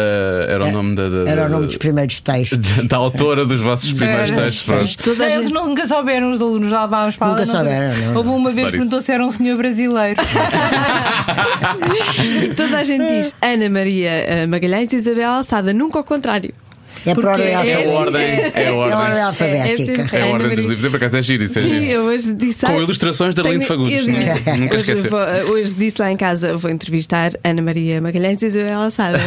[0.49, 1.09] Era o nome da.
[1.09, 2.59] da- Era o da- nome dos primeiros textos.
[2.59, 4.43] da, da autora dos vossos primeiros Era.
[4.43, 4.63] textos.
[4.63, 4.97] pronto.
[4.99, 8.17] Toda a Não, eles gente- nunca souberam, os alunos lá levavam para Nunca souberam, não.
[8.17, 10.21] Houve uma vez que perguntou se era um senhor brasileiro.
[12.43, 16.53] E toda a gente diz Ana Maria eh, Magalhães e Isabel Alçada, nunca ao contrário.
[17.07, 17.91] É por Porque ordem É a alfabética.
[17.91, 18.23] ordem.
[18.23, 19.21] É a É a ordem ordem.
[19.23, 20.17] alfabética.
[20.17, 20.85] É a ordem dos livros.
[20.85, 21.85] É por acaso é giro, isso é Sim, giro.
[21.85, 22.67] eu hoje disse.
[22.67, 25.11] Com "Ai, ilustrações da tenho- Fagundes, eu nunca- nunca hoje esquecer.
[25.11, 29.19] vou- hoje disse lá em casa: vou entrevistar Ana Maria Magalhães e Isabel Alçada.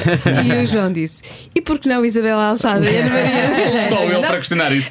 [0.45, 1.21] e o João disse:
[1.55, 3.89] e por que não Isabel Alçada e Ana Maria Magalhães?
[3.89, 4.89] Só ele não, para questionar isso.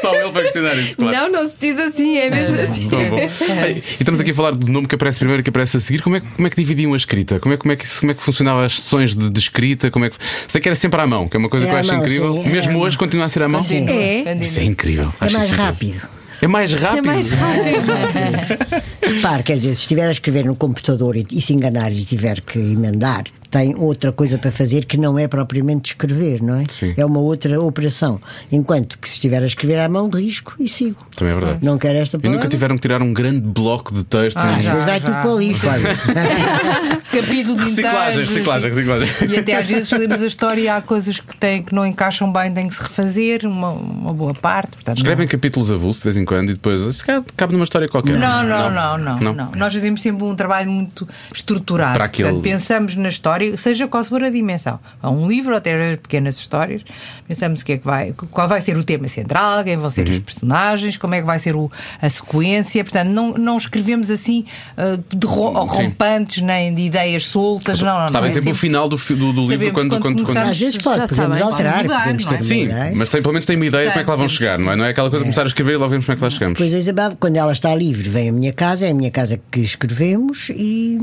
[0.00, 1.16] Só ele para questionar isso, claro.
[1.16, 2.88] Não, não se diz assim, é mesmo assim.
[2.88, 2.98] Bom.
[3.18, 5.80] Ei, E estamos aqui a falar do nome que aparece primeiro e que aparece a
[5.80, 6.02] seguir.
[6.02, 7.38] Como é, que- como é que dividiam a escrita?
[7.40, 9.90] Como é, como é, que, como é que funcionavam as sessões de, de escrita?
[9.90, 10.16] Como é que...
[10.48, 11.98] Sei que era sempre à mão, que é uma coisa É que eu acho mão,
[12.00, 12.31] incrível.
[12.34, 13.60] Sim, é Mesmo hoje continua a ser à mão.
[13.62, 13.86] Sim.
[13.88, 14.34] É.
[14.40, 15.12] Isso é incrível.
[15.20, 15.64] É Acho mais isso incrível.
[15.64, 16.08] rápido.
[16.40, 16.98] É mais rápido.
[16.98, 19.14] É mais rápido.
[19.14, 22.40] repare, quer dizer, se estiver a escrever no computador e, e se enganar e tiver
[22.40, 26.64] que emendar, tem outra coisa para fazer que não é propriamente escrever, não é?
[26.68, 26.94] Sim.
[26.96, 28.18] É uma outra operação.
[28.50, 31.06] Enquanto que se estiver a escrever à mão, risco e sigo.
[31.14, 31.58] Também é verdade.
[31.62, 32.38] Não quero esta E palavra.
[32.38, 34.38] nunca tiveram que tirar um grande bloco de texto.
[34.38, 34.74] Ah, nem- já.
[34.86, 35.66] Vai tudo para o lixo.
[37.12, 39.08] Capítulo de Reciclagem, reciclagem, reciclagem.
[39.30, 42.32] E até às vezes lemos a história e há coisas que, têm, que não encaixam
[42.32, 44.70] bem, tem que se refazer, uma, uma boa parte.
[44.76, 47.86] Portanto, Escrevem capítulos avulsos de vez em quando e depois se calhar cabe numa história
[47.88, 48.16] qualquer.
[48.18, 51.92] Não, não, não, não, não, Nós fazemos sempre um trabalho muito estruturado.
[51.94, 54.78] Para aquele- Portanto, pensamos na história, seja qual for a dimensão.
[55.02, 56.82] Há um livro, até às vezes pequenas histórias,
[57.28, 60.06] pensamos o que é que vai, qual vai ser o tema central, quem vão ser
[60.06, 60.12] Uhum.
[60.14, 61.70] os personagens, como é que vai ser o-
[62.00, 62.82] a sequência.
[62.84, 64.44] Portanto, não, não escrevemos assim
[64.76, 65.82] ah, de ro- Sim.
[65.84, 67.80] rompantes nem de ideias soltas.
[67.80, 68.28] Não, não, Sabem não.
[68.28, 70.36] É sempre o sempre- final do, do, do livro quando, quando quando, quando-.
[70.38, 71.42] Às vezes pode, podemos sabem.
[71.42, 72.28] alterar, Pode mudar, podemos é?
[72.28, 72.92] ter uma Sim, ideia.
[72.94, 74.76] mas tem, pelo menos tem uma ideia como é que lá vão chegar, não é?
[74.76, 76.30] Não é aquela coisa de começar a escrever e logo vemos como é que lá
[76.30, 76.58] chegamos.
[76.58, 79.40] Pois a Isabel, quando ela está livre, vem à minha casa, é a minha casa
[79.50, 80.98] que escrevemos e.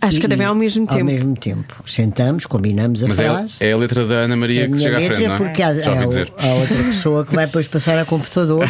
[0.00, 0.98] Ah, escrevem e- ao mesmo tempo.
[0.98, 1.82] Ao mesmo tempo.
[1.86, 3.56] Sentamos, combinamos a Mas é, frase.
[3.64, 5.38] é a letra da Ana Maria a que chega à letra, frente, não é?
[5.38, 8.66] porque há, há- há outra pessoa que vai depois passar a computador.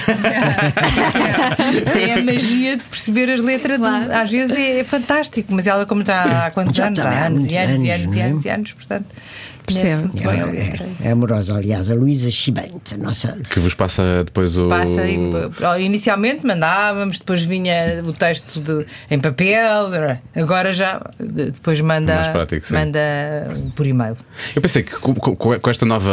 [1.97, 3.79] É a magia de perceber as letras.
[3.81, 6.99] de- às vezes é, é fantástico, mas ela, como está há quantos Já anos?
[7.01, 8.25] há anos e anos e anos, anos e é?
[8.25, 9.07] anos e anos, portanto.
[9.67, 10.11] Percebe.
[10.15, 10.87] letra.
[11.03, 13.39] é, é amorosa, aliás, a Luísa Chibante, nossa.
[13.49, 14.69] Que vos passa depois o.
[14.69, 15.19] Passa e,
[15.85, 19.91] inicialmente mandávamos, depois vinha o texto de, em papel,
[20.37, 23.01] agora já depois manda, prático, manda
[23.75, 24.17] por e-mail.
[24.55, 26.12] Eu pensei que com, com- com esta nova.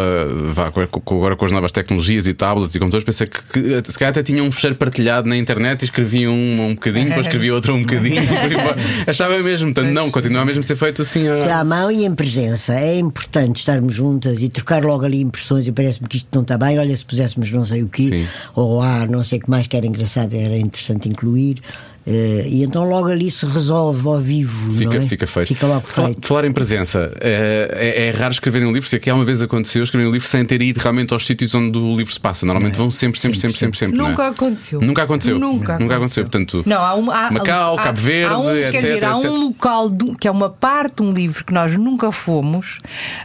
[0.53, 3.41] Vá, com- agora com as novas tecnologias e tablets e computadores, pensei que,
[3.81, 7.07] que se calhar até tinham um fecheiro partilhado na internet e escrevia um, um bocadinho,
[7.07, 8.21] depois escrevia outro um bocadinho.
[9.05, 11.27] Achava mesmo, portanto, não, continua mesmo a ser feito assim.
[11.27, 12.73] a- À mão e em presença.
[12.75, 16.57] É importante estarmos juntas e trocar logo ali impressões e parece-me que isto não está
[16.57, 16.77] bem.
[16.79, 18.27] Olha, se puséssemos não sei o quê, Sim.
[18.55, 21.57] ou há não sei o que mais que era engraçado, era interessante incluir.
[22.05, 24.71] Eh, e então logo ali se resolve ao vivo.
[24.71, 25.07] Fica, não é?
[25.07, 25.47] fica feito.
[25.49, 26.25] Fica logo feito.
[26.27, 28.89] Falar em presença, é, é- é raro escrever um livro.
[28.89, 31.53] Se aqui há uma vez aconteceu, escrever um livro sem ter ido realmente aos sítios
[31.53, 32.43] onde o livro se passa.
[32.45, 33.97] Normalmente vão sempre, sempre, sempre, sempre, sempre.
[33.97, 34.09] não é?
[34.09, 34.81] Nunca aconteceu.
[34.81, 35.37] Nunca aconteceu.
[35.37, 36.23] Nunca Nunca aconteceu.
[36.23, 39.17] Portanto, Não, há um, há, Macau, há- Cabo Verde, há um, etc, Quer dizer, há
[39.17, 39.29] etc.
[39.31, 42.79] um local do- que é uma parte de um livro que nós nunca fomos,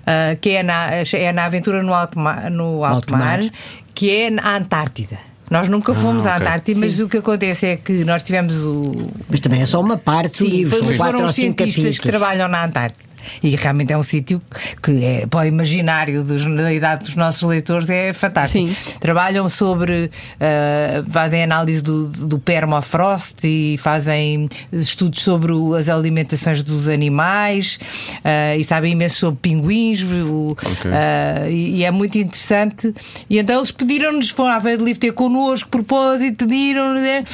[0.06, 3.50] ah, que é na, é na Aventura no Alto Mar, no alto Alto mar, mar.
[3.94, 5.18] que é na Antártida.
[5.50, 6.46] Nós nunca fomos à Ah, ok.
[6.46, 9.96] Antártida, mas o que acontece é que nós tivemos o, Mas também é só uma
[9.96, 11.98] parte do Sim, livro, foram, são quatro foram ou os cinco cientistas capítulos.
[12.00, 13.04] que trabalham na Antártida.
[13.42, 14.40] E realmente é um sítio
[14.82, 18.68] que é para o imaginário dos, da idade dos nossos leitores é fantástico.
[18.68, 18.76] Sim.
[19.00, 20.10] Trabalham sobre,
[20.40, 27.78] ah, fazem análise do, do permafrost e fazem estudos sobre o- as alimentações dos animais
[28.24, 30.90] ah, e sabem imenso sobre pinguins o- Ok.
[30.92, 32.92] ah, e, e é muito interessante.
[33.28, 37.24] E então eles pediram-nos, foram à Feira de Livro ter connosco, propósito, pediram né?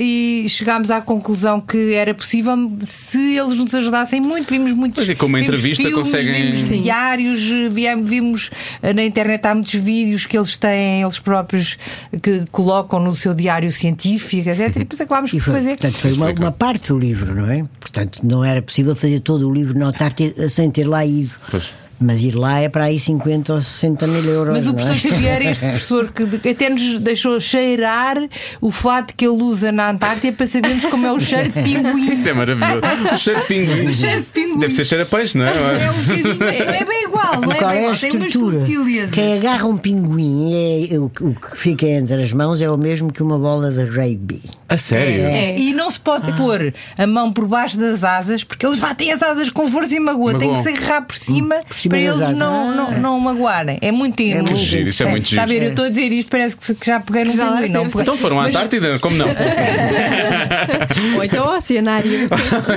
[0.00, 4.50] E chegámos à conclusão que era possível se eles nos ajudassem muito.
[4.50, 5.07] Vimos muitos.
[5.08, 7.40] Pois é, com uma vimos entrevista filmes, conseguem- Vimos diários,
[7.72, 8.50] viemos, vimos
[8.82, 11.78] ah, na internet há muitos vídeos que eles têm, eles próprios
[12.22, 14.76] que colocam no seu diário científico, etc.
[14.76, 15.70] E depois acabámos E por foi, fazer.
[15.70, 17.64] portanto, foi uma, uma parte do livro, não é?
[17.80, 21.30] Portanto, não era possível fazer todo o livro na Antártida sem ter lá ido.
[21.50, 21.64] Pois.
[22.00, 24.54] Mas ir lá é para aí 50 ou 60 mil euros.
[24.54, 24.72] Mas o é?
[24.74, 28.16] professor Xavier é este professor que até nos deixou cheirar
[28.60, 32.12] o fato que ele usa na Antártida para sabermos como é o cheiro de pinguim.
[32.12, 32.80] Isso é maravilhoso.
[33.14, 33.92] O cheiro de pinguim.
[33.92, 34.58] cheiro de pinguim.
[34.60, 35.90] Deve ser cheiro a peixe, não É é?
[35.90, 38.64] um é, é bem igual, não é qual bem é a igual, tem uma estrutura?
[39.12, 40.52] Quem agarra um pinguim
[40.92, 43.70] é, o, que- o que fica entre as mãos é o mesmo que uma bola
[43.72, 44.40] de rugby.
[44.68, 45.22] A sério?
[45.24, 49.12] É, e não se pode pôr a mão por baixo das asas porque eles batem
[49.12, 50.38] as asas com força e magoam.
[50.38, 52.38] Tem que se agarrar por cima, por cima para eles asas.
[52.38, 53.78] não, não, não magoarem.
[53.80, 55.60] É muito É muito giro, isso é muito Está a giro.
[55.60, 55.64] ver?
[55.66, 57.50] Eu estou a dizer isto, parece que, já peguei no Já pinguim.
[57.72, 58.02] Não, deve peguei.
[58.02, 58.98] Então foram à Mas- Antártida?
[58.98, 59.26] Como não?
[61.16, 62.10] Ou então ao cenário.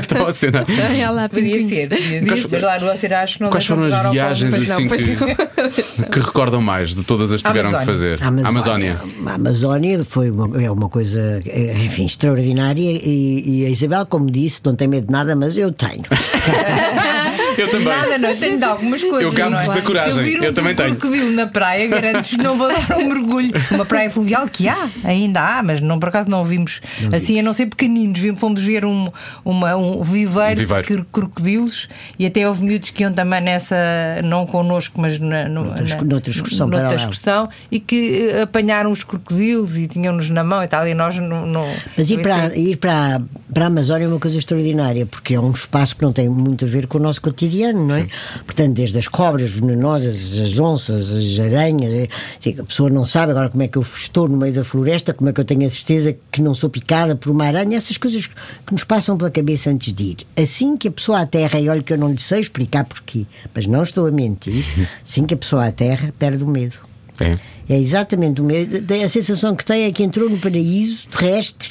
[0.04, 0.66] então, a cena.
[0.90, 2.62] Olha lá, Podia ser, podia Quais ser.
[2.62, 4.50] Mas lá no Oceano acho que não Quais foram as ao viagens.
[4.54, 8.20] Pois não, assim pois que, que recordam mais de todas as que tiveram que fazer?
[8.22, 8.98] A Amazónia.
[9.26, 12.82] A Amazónia foi uma, é uma coisa, é, enfim, extraordinária.
[12.92, 16.02] E, e a Isabel, como disse, não tem medo de nada, mas eu tenho.
[17.58, 17.88] Eu também.
[17.88, 19.22] Nada, não, eu tenho de algumas coisas.
[19.24, 19.80] Eu gabo-vos não é?
[19.80, 20.96] a coragem, Se eu, vir um eu também tenho.
[20.96, 23.52] crocodilo na praia, garanto-vos que não vou dar um mergulho.
[23.72, 26.82] Uma praia fluvial que há, ainda há, mas não, por acaso não vimos
[27.14, 28.20] assim, a não ser pequeninos.
[28.20, 29.08] Vimos- Fomos ver um,
[29.46, 30.82] uma, um viveiro, Um viveiro.
[30.82, 31.88] de cro- crocodilos
[32.18, 33.76] e até houve miúdos que iam também nessa,
[34.24, 38.92] não connosco, mas na, no- Noutra na- noutra excursão noutra excursão, e que eh, apanharam
[38.92, 40.88] os crocodilos e tinham-nos na mão e tal.
[40.88, 41.46] E nós não.
[41.46, 43.22] não Mas ir não para, ir para,
[43.54, 46.66] para a Amazónia é uma coisa extraordinária, porque é um espaço que não tem muito
[46.66, 48.08] a ver com o nosso cotidiano, não é?
[48.46, 52.08] Portanto, desde as cobras venenosas, as onças, as aranhas, é,
[52.60, 55.30] a pessoa não sabe agora como é que eu estou no meio da floresta, como
[55.30, 58.28] é que eu tenho a certeza que não sou picada por uma aranha, essas coisas
[58.28, 60.18] que nos passam pela cabeça antes de ir.
[60.38, 63.66] Assim que a pessoa aterra, e olha que eu não lhe sei explicar porquê, mas
[63.66, 64.64] não estou a mentir,
[65.04, 66.76] assim que a pessoa aterra, perde o medo.
[67.20, 67.38] É.
[67.70, 68.84] É exatamente o medo.
[68.94, 71.70] A sensação que tem é que entrou no paraíso terrestre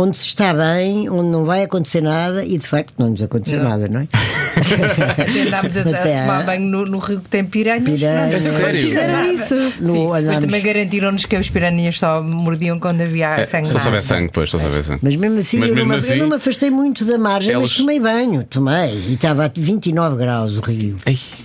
[0.00, 3.60] onde se está bem, onde não vai acontecer nada e de facto não nos aconteceu
[3.62, 3.70] Não.
[3.70, 4.06] nada, não é?
[5.46, 7.84] Andámos a, a Até tomar banho no, no rio que tem piranhas.
[7.98, 8.44] Piranhas.
[8.44, 8.80] Não, Sério?
[8.80, 9.54] Fizeram isso.
[9.80, 13.68] No- Sim, mas andámos- também garantiram-nos que as piranhas só mordiam quando havia É, sangue.
[13.68, 15.00] só se houver sangue, pois, só se houver sangue.
[15.02, 17.18] Mas mesmo assim, Mas eu, mesmo não me, eu assim- não me afastei muito da
[17.18, 19.04] margem, Elas- mas tomei banho, tomei.
[19.08, 20.98] E estava a 29 graus o rio.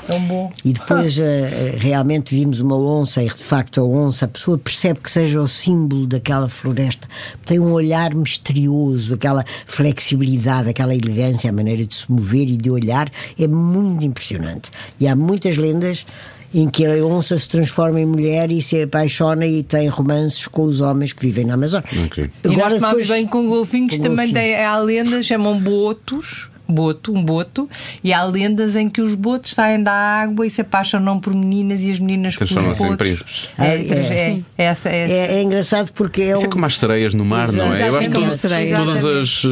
[0.07, 0.51] Tão bom.
[0.65, 4.99] E depois eh, realmente vimos uma onça, e de facto a onça, a pessoa percebe
[4.99, 7.07] que seja o símbolo daquela floresta.
[7.45, 8.13] Tem um olhar
[8.47, 14.03] misterioso, aquela flexibilidade, aquela elegância, a maneira de se mover e de olhar é muito
[14.03, 14.69] impressionante.
[14.99, 16.05] E há muitas lendas
[16.53, 20.63] em que a onça se transforma em mulher e se apaixona e tem romances com
[20.63, 21.87] os homens que vivem na Amazônia.
[22.05, 22.25] Ok.
[22.43, 24.55] E nós Agora, tomámos depois- bem com golfinhos, com também golfinhos.
[24.55, 26.51] tem há lendas, chamam botos.
[26.68, 27.70] Boto, um boto,
[28.03, 31.84] e há lendas em que os botos saem da água e se apaixonam por meninas
[31.84, 32.97] e as meninas por Transformam-se em botos.
[33.07, 33.49] príncipes.
[33.57, 33.80] É, Ah, é, é.
[33.80, 35.14] é, é essa, é essa.
[35.14, 37.88] É, é engraçado porque é Isso é como as sereias no mar, não é?
[37.89, 39.43] Eu acho que todas, as.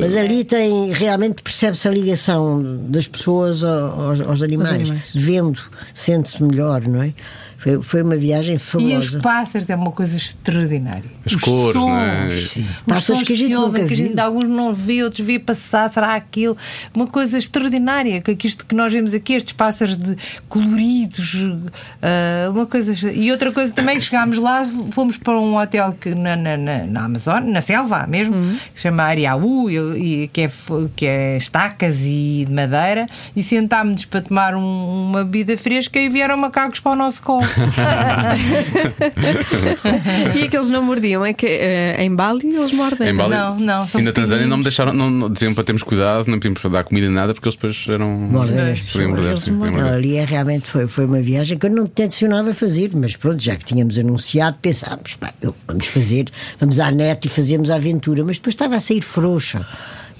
[0.00, 4.72] Mas ali tem, realmente percebe-se a ligação das pessoas aos, aos animais.
[4.72, 5.10] animais.
[5.14, 5.60] Vendo,
[5.94, 7.12] sente-se melhor, não é?
[7.60, 11.10] Foi, foi uma viagem E os pássaros é uma coisa extraordinária.
[11.26, 12.28] As os cores, sons, não é?
[12.28, 12.58] Os.
[12.86, 16.14] Pássaros que a gente nunca que a gente, alguns não vê, outros vê passar, será
[16.14, 16.56] aquilo?
[16.94, 20.16] Uma coisa extraordinária, que, que isto que nós vemos aqui, estes pássaros de
[20.48, 21.34] coloridos,
[22.00, 23.10] ah, uma coisa.
[23.10, 26.84] E outra coisa também que chegámos lá, fomos para um hotel que na, na, na,
[26.84, 28.54] na Amazônia, na selva mesmo, Uhum.
[28.72, 30.50] que se chama Ariaú, e, e que, é,
[30.94, 36.08] que é estacas e de madeira, e sentámos-nos para tomar um- uma bebida fresca e
[36.08, 37.47] vieram macacos para o nosso colo.
[40.34, 43.08] E aqueles não mordiam, é que eh, em Bali eles mordem.
[43.08, 43.34] Em Bali.
[43.34, 46.38] Não, não, E na Tanzânia não me deixaram, não, não- diziam para termos cuidado, não
[46.38, 48.08] podíamos dar comida nem nada, porque eles depois eram.
[48.10, 49.58] Mordem as pessoas, morder, eles sim,
[49.92, 53.56] ali é, realmente foi, foi uma viagem que eu não tencionava fazer, mas pronto, já
[53.56, 56.26] que tínhamos anunciado, pensámos, pá, eu- vamos fazer,
[56.58, 59.66] vamos à net e fazemos a aventura, mas depois estava a sair frouxa.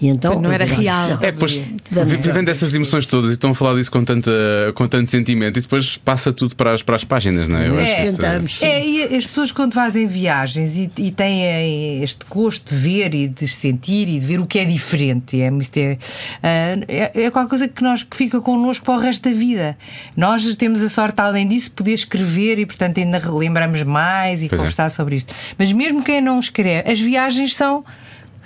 [0.01, 1.09] E então, Não era real.
[1.09, 4.30] não, É, pois, vivendo essas emoções todas e estão a falar disso com, tanta,
[4.74, 7.68] com tanto sentimento e depois passa tudo para as, para as páginas, não é?
[7.68, 8.62] Eu É, acho que isso tentamos.
[8.62, 13.28] É, e as pessoas quando fazem viagens e, e têm este gosto de ver e
[13.28, 15.99] de sentir e de ver o que é diferente, é, é,
[16.42, 16.49] ah,
[16.88, 19.76] é, é qualquer coisa que, nós, que fica connosco para o resto da vida.
[20.16, 24.49] Nós temos a sorte, além disso, de poder escrever e, portanto, ainda relembramos mais e
[24.49, 24.62] Pois é.
[24.62, 25.34] conversar sobre isto.
[25.59, 27.84] Mas mesmo quem não escreve, as viagens são.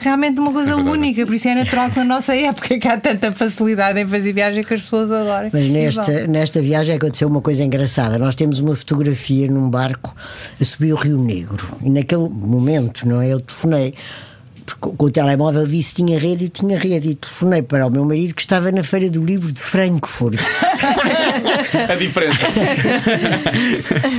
[0.03, 2.99] Realmente uma coisa É única, por isso é natural que na nossa época que há
[2.99, 5.51] tanta facilidade em fazer viagem que as pessoas adoram.
[5.53, 8.19] Mas nesta, nesta viagem aconteceu uma coisa engraçada.
[8.19, 10.15] Nós temos uma fotografia num barco
[10.61, 11.77] a subir o Rio Negro.
[11.83, 13.29] E naquele momento, não é?
[13.29, 13.95] Eu telefonei.
[14.81, 17.11] Porque Com o telemóvel vi se tinha rede e tinha rede.
[17.11, 20.39] E telefonei para o meu marido que estava na Feira do Livro de Frankfurt.
[21.89, 22.47] A diferença.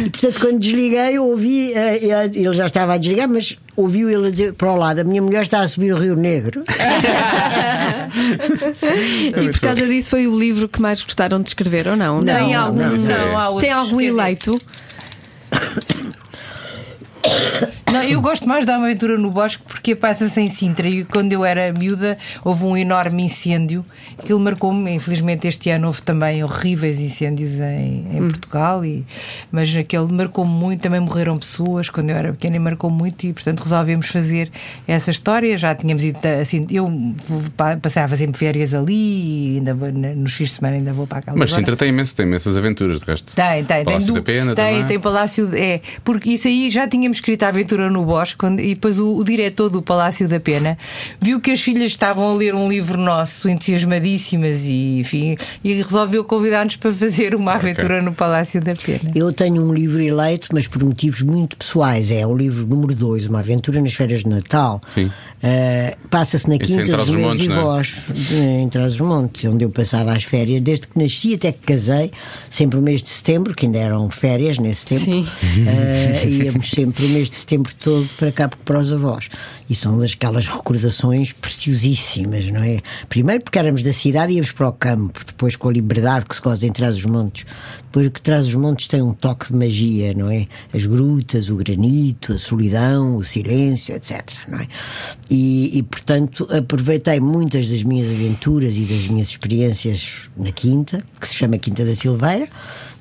[0.05, 1.73] E portanto, quando desliguei, eu ouvi.
[1.73, 5.03] eh, ele já estava a desligar, mas ouviu ele a dizer para o lado: A
[5.03, 6.63] minha mulher está a subir o Rio Negro.
[8.15, 12.21] E por causa disso foi o livro que mais gostaram de escrever, ou não?
[12.21, 13.57] Não, Tem algum, não, não.
[13.59, 14.57] Tem algum eleito?
[17.93, 21.45] Não, eu gosto mais da aventura no bosque porque passa-se em Sintra e quando eu
[21.45, 23.85] era miúda houve um enorme incêndio
[24.25, 24.93] que ele marcou-me.
[24.93, 29.05] Infelizmente, este ano houve também horríveis incêndios em, em Portugal, e,
[29.51, 30.81] mas aquele marcou-me muito.
[30.81, 34.51] Também morreram pessoas quando eu era pequena e marcou muito, e portanto resolvemos fazer
[34.87, 35.55] essa história.
[35.57, 36.91] Já tínhamos ido assim, eu
[37.81, 41.37] passava sempre férias ali e ainda vou, nos fins de semana ainda vou para aquela
[41.37, 41.53] Mas.
[41.53, 43.35] Sintra tem, imenso, tem imensas aventuras, de resto.
[43.35, 44.15] Tem, tem, Palácio tem.
[44.15, 44.87] da Pena tem, também.
[44.87, 45.49] tem Palácio.
[45.53, 49.23] É, porque isso aí já tínhamos escrito a aventura no Bosque e depois o, o
[49.23, 50.77] diretor do Palácio da Pena
[51.21, 56.23] viu que as filhas estavam a ler um livro nosso, entusiasmadíssimas, e enfim, e resolveu
[56.23, 59.11] convidar-nos para fazer uma aventura no Palácio da Pena.
[59.15, 62.11] Eu tenho um livro eleito, mas por motivos muito pessoais.
[62.11, 64.81] É o livro número 2, Uma Aventura nas Férias de Natal.
[64.93, 65.11] Sim.
[65.41, 67.53] Eh, Passa-se na Isso Quinta em dos Meus é?
[67.53, 72.11] Avós, em Trás-os-Montes, onde eu passava as férias, desde que nasci até que casei,
[72.49, 75.03] sempre o mês de setembro, que ainda eram férias nesse tempo.
[75.03, 75.27] Sim.
[75.67, 79.29] Eh, íamos sempre o mês de setembro livro todo para cá para os avós.
[79.69, 82.81] E são daquelas recordações preciosíssimas, não é?
[83.09, 86.35] Primeiro porque éramos da cidade e íamos para o campo, depois com a liberdade que
[86.35, 87.45] se goza em trás os montes.
[87.83, 90.47] Depois que traz os montes tem um toque de magia, não é?
[90.73, 94.23] As grutas, o granito, a solidão, o silêncio, etc.
[94.47, 94.67] Não é?
[95.29, 101.27] e, e portanto aproveitei muitas das minhas aventuras e das minhas experiências na Quinta, que
[101.27, 102.47] se chama Quinta da Silveira,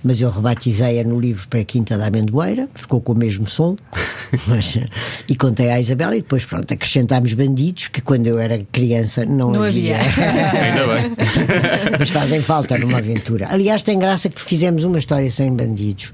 [0.05, 3.77] mas eu rebatizei-a no livro para a Quinta da Amendoeira, ficou com o mesmo som,
[4.47, 4.79] mas,
[5.29, 9.53] e contei à Isabela, e depois, pronto, acrescentámos bandidos, que quando eu era criança não,
[9.53, 9.97] Não havia.
[10.01, 11.17] Ainda bem.
[11.99, 13.49] mas fazem falta numa aventura.
[13.51, 16.13] Aliás, tem graça que fizemos uma história sem bandidos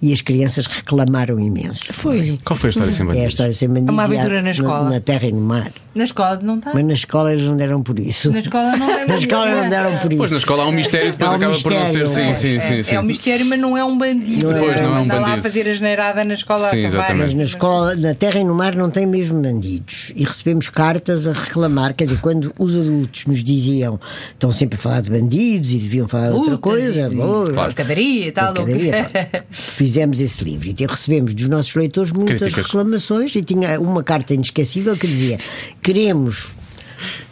[0.00, 1.92] e as crianças reclamaram imenso.
[1.92, 2.36] Foi.
[2.44, 3.28] Qual foi a história sem É a bandidos?
[3.32, 3.92] história sem bandidos.
[3.94, 4.90] Uma aventura na escola.
[4.90, 5.70] Na, terra e no mar.
[5.94, 6.72] Na escola não está?
[6.74, 8.30] Mas na escola eles não deram por isso.
[8.30, 10.18] Na escola não é Na escola não deram por isso.
[10.18, 12.02] Pois na escola há um mistério depois um acaba por não ser.
[12.02, 12.34] mistério, Sim, é.
[12.34, 12.82] sim, sim.
[12.84, 12.94] sim.
[12.94, 14.46] É um mistério, mas não é um bandido.
[14.50, 14.60] Não é.
[14.60, 15.42] Pois, não é um Anda lá a bandido.
[15.42, 16.68] fazer a geneirada na escola.
[16.70, 17.22] Sim, exatamente.
[17.28, 20.12] Mas na escola, na terra e no mar não tem mesmo bandidos.
[20.14, 21.94] E recebemos cartas a reclamar.
[21.94, 23.98] Quer dizer, quando os adultos nos diziam
[24.34, 28.32] estão sempre a falar de bandidos e deviam falar de outra coisa, boa, Porcadaria e
[28.32, 28.52] tal.
[28.52, 28.62] pá.
[29.86, 32.64] Fizemos esse livro e recebemos dos nossos leitores muitas Críticas.
[32.64, 35.38] reclamações e tinha uma carta inesquecível que dizia:
[35.80, 36.56] queremos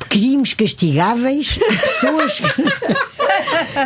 [0.09, 2.42] crimes castigáveis pessoas.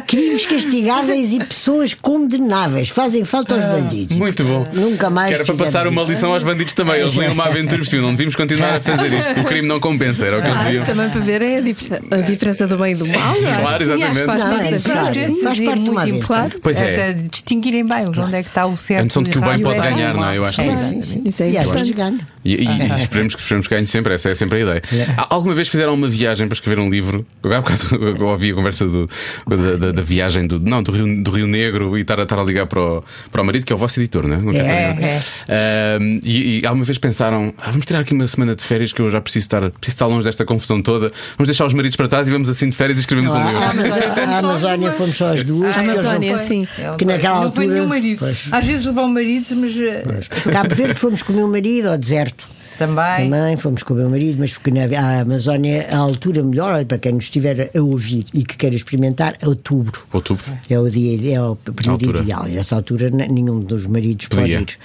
[0.07, 2.89] crimes castigáveis e pessoas condenáveis.
[2.89, 4.17] Fazem falta aos bandidos.
[4.17, 4.65] Muito bom.
[4.73, 6.13] Nunca mais Que era para passar uma isso.
[6.13, 7.01] lição aos bandidos também.
[7.01, 9.41] Eles liam uma aventura não devíamos continuar a fazer isto.
[9.41, 10.85] O crime não compensa, era o que eles Ah, diziam.
[10.85, 13.19] também para verem a, dif- a diferença do bem e do mal.
[13.31, 14.27] Acho Claro, que sim, acho que faz exatamente.
[14.27, 15.15] Não, parte é da necessário.
[15.15, 15.27] vida.
[15.27, 16.59] Sim, faz parte uma muito claro.
[16.63, 16.89] Pois é.
[16.89, 19.05] Esta de distinguirem bem onde é que está o certo.
[19.05, 19.83] Antes de que o bem pode É.
[19.91, 20.37] ganhar, não é?
[20.39, 20.77] Eu acho que É.
[20.77, 21.23] sim.
[21.27, 22.21] Isso é importante.
[22.45, 24.83] E, e- e esperemos, que, esperemos que ganhe sempre, essa é sempre a ideia.
[25.17, 27.27] Há- Alguma vez fizeram uma viagem para escrever um livro?
[27.43, 27.83] Eu, há bocado,
[28.21, 29.07] eu ouvi a conversa do-
[29.47, 32.39] da, da- da viagem do, não, do, Rio, do Rio Negro e estar a, estar
[32.39, 34.39] a ligar para o, para o marido, que é o vosso editor, não é?
[34.39, 35.05] Não É, saber.
[35.05, 35.97] é.
[35.97, 39.01] Ahm, e, e alguma vez pensaram, "Ah, vamos tirar aqui uma semana de férias que
[39.01, 42.09] eu já preciso estar, preciso estar longe desta confusão toda, vamos deixar os maridos para
[42.09, 43.63] trás e vamos assim de férias e escrevemos um A livro.
[43.65, 45.77] Amazónia, a Amazónia fomos só as duas.
[45.77, 46.67] A Amazónia, sim.
[46.97, 48.19] Que naquela não foi altura- nenhum marido.
[48.21, 48.45] Pois.
[48.51, 50.05] Às vezes levam maridos, mas eh,
[50.53, 52.38] Cabo Verde fomos com o meu marido ao deserto.
[52.79, 53.29] Também.
[53.29, 56.87] Também fomos com o meu marido, mas porque na a Amazónia, a altura melhor, olha,
[56.87, 60.07] para quem nos estiver a ouvir e que queira experimentar, é outubro.
[60.13, 60.45] Outubro.
[60.71, 62.21] É o dia, é o período Altura.
[62.21, 62.49] ideal.
[62.49, 64.79] E nessa altura nenhum dos maridos pode ir.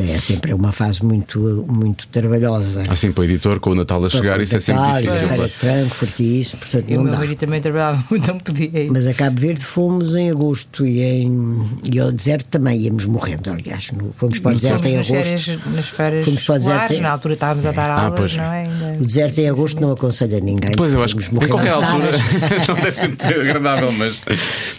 [0.00, 2.84] É sempre uma fase muito, muito trabalhosa.
[2.88, 5.18] Assim, para o editor, com o Natal a chegar, isso é sempre Natal, difícil.
[5.20, 5.48] Feira claro.
[5.50, 7.18] de Frankfurt e isso, portanto E o não meu dá.
[7.18, 8.90] marido também trabalhava muito, não podia ir.
[8.92, 11.60] Mas a Cabo Verde fomos em agosto e, em,
[11.92, 13.90] e ao deserto também íamos morrendo, aliás.
[13.90, 15.24] No- fomos para o deserto Fomos em nas agosto.
[15.44, 18.18] férias, nas férias Fomos para o deserto escolares, em- na altura estávamos a dar aulas,
[18.18, 18.36] pois.
[18.36, 18.62] não é?
[18.62, 20.70] Ainda- O deserto em agosto não aconselho a ninguém.
[20.76, 22.12] Pois eu acho que em qualquer morrendo altura
[22.68, 24.20] não deve sempre ser agradável, mas.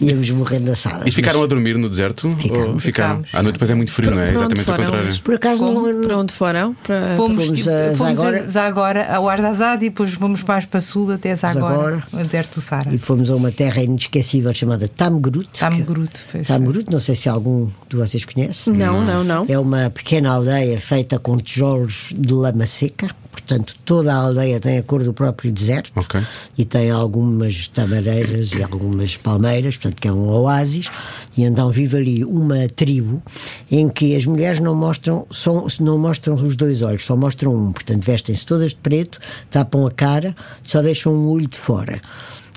[0.00, 1.06] Íamos morrendo assadas.
[1.06, 2.34] E ficaram a dormir no deserto?
[2.38, 2.68] Ficámos.
[2.68, 2.80] Ou?
[2.80, 3.34] Ficámos.
[3.34, 4.30] À noite depois é muito frio, não é?
[4.32, 5.09] Exatamente o contrário.
[5.10, 6.74] Mas, por acaso não, Para onde foram?
[6.82, 7.14] Para...
[7.14, 8.40] Fomos, Fomos tipo, a fomos Zagora.
[8.42, 12.02] a Zagora, ao Arzazade e depois fomos mais para sul até Zagora, Zagora.
[12.12, 12.94] o deserto do Sara.
[12.94, 15.48] E fomos a uma terra inesquecível chamada Tamgrut.
[15.58, 16.46] Tamgrut, pois.
[16.46, 18.70] Tamgrut, não sei se algum de vocês conhece.
[18.70, 19.46] Não, não, não.
[19.48, 23.08] É uma pequena aldeia feita com tijolos de lama seca.
[23.46, 26.20] Portanto, toda a aldeia tem a cor do próprio deserto Ok.
[26.56, 30.88] e tem algumas tamareiras e algumas palmeiras, portanto, que é um oásis.
[31.36, 33.22] E então vive ali uma tribo
[33.70, 37.72] em que as mulheres não mostram, só, não mostram os dois olhos, só mostram um.
[37.72, 39.18] Portanto, vestem-se todas de preto,
[39.50, 42.00] tapam a cara, só deixam um olho de fora.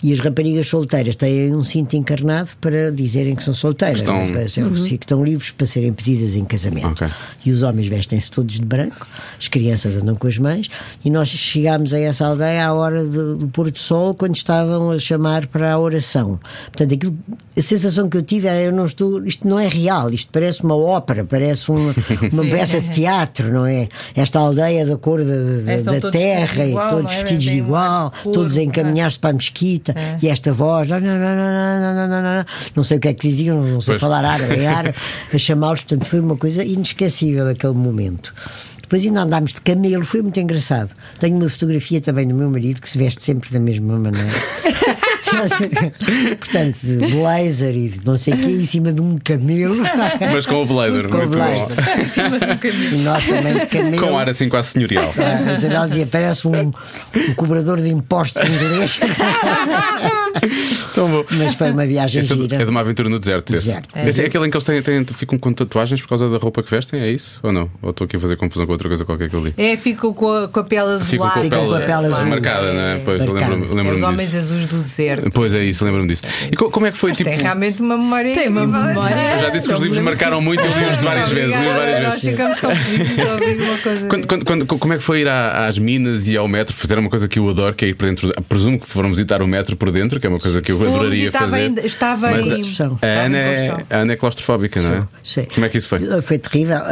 [0.03, 4.01] E as raparigas solteiras têm um cinto encarnado para dizerem que são solteiras.
[4.01, 6.87] Estão- Para ser- que estão livres para serem pedidas em casamento.
[6.87, 7.07] Ok.
[7.45, 9.07] E os homens vestem-se todos de branco,
[9.39, 10.67] as crianças andam com as mães,
[11.05, 14.91] e nós chegámos a essa aldeia à hora de- do pôr do sol, quando estavam
[14.91, 16.39] a chamar para a oração.
[16.65, 17.17] Portanto, aquilo,
[17.57, 20.63] a sensação que eu tive é: eu não estou, isto não é real, isto parece
[20.63, 21.93] uma ópera, parece uma,
[22.33, 23.87] uma peça de teatro, não é?
[24.15, 27.15] Esta aldeia da cor da, da- da todos terra, igual, todos é?
[27.15, 28.63] vestidos de igual, todos a é.
[28.63, 30.17] encaminhar-se para a mesquita, esta, é.
[30.21, 31.17] e esta voz, não, não,
[32.07, 34.01] não, não, sei o que é que diziam, não sei pois.
[34.01, 34.95] falar árabe, árabe
[35.33, 38.33] a chamá-los, portanto foi uma coisa inesquecível aquele momento.
[38.81, 40.91] Depois ainda andámos de camelo, foi muito engraçado.
[41.19, 44.29] Tenho uma fotografia também do meu marido que se veste sempre da mesma maneira.
[46.39, 49.75] Portanto, de blazer e de não sei o que, em cima de um camelo.
[50.31, 51.67] Mas com o blazer, Com o muito blazer.
[51.75, 52.95] bom.
[52.95, 54.07] E nós também de camelo.
[54.07, 55.13] Com ar assim quase senhorial.
[55.17, 58.99] Ah, A Isabel dizia: parece um, um cobrador de impostos inglês.
[60.93, 61.25] Tão bom.
[61.37, 62.55] Mas foi uma viagem Esse é, gira.
[62.57, 63.53] é de uma aventura no deserto.
[63.55, 63.67] esse.
[63.67, 63.89] Deserto.
[64.07, 66.61] Esse é aquele em que eles têm, têm- ficam com tatuagens por causa da roupa
[66.63, 67.39] que vestem, é isso?
[67.43, 67.69] Ou não?
[67.81, 69.53] Ou estou aqui a fazer confusão com outra coisa qualquer que eu li?
[69.57, 71.05] É, ficam com a, com a pele azulada.
[71.05, 72.27] Ficam com a Ficam com a pele, pele azul.
[72.29, 72.99] marcada, não é?
[73.03, 73.51] Pois, eu Marcada.
[73.55, 74.37] lembro-me Os lembro homens disso.
[74.37, 75.29] azuis do deserto.
[75.33, 76.23] Pois é isso, lembro-me disso.
[76.51, 77.29] E co- como é que foi Mas tipo.
[77.29, 78.33] tem realmente uma memória.
[78.33, 79.33] Tem uma memória.
[79.33, 80.11] Eu já disse que os livros lembro.
[80.11, 81.55] marcaram muito e eu li-os de várias vezes.
[81.55, 82.29] li várias Nós vezes.
[82.29, 84.07] ficamos tão felizes de ouvir uma coisa.
[84.13, 86.73] Quando- quando- quando- como é que foi ir à- às minas e ao metro?
[86.75, 88.29] Fazer uma coisa que eu adoro, que é ir para dentro.
[88.49, 90.93] Presumo que foram visitar o metro por dentro, que é uma coisa que eu Fomos
[90.95, 91.63] adoraria estava fazer.
[91.63, 92.99] ainda- estava Mas em- a- Construção.
[93.01, 95.07] a, Ana em é, a Ana é claustrofóbica, não é?
[95.23, 95.45] Sim.
[95.53, 96.21] Como é que isso foi?
[96.21, 96.79] Foi terrível.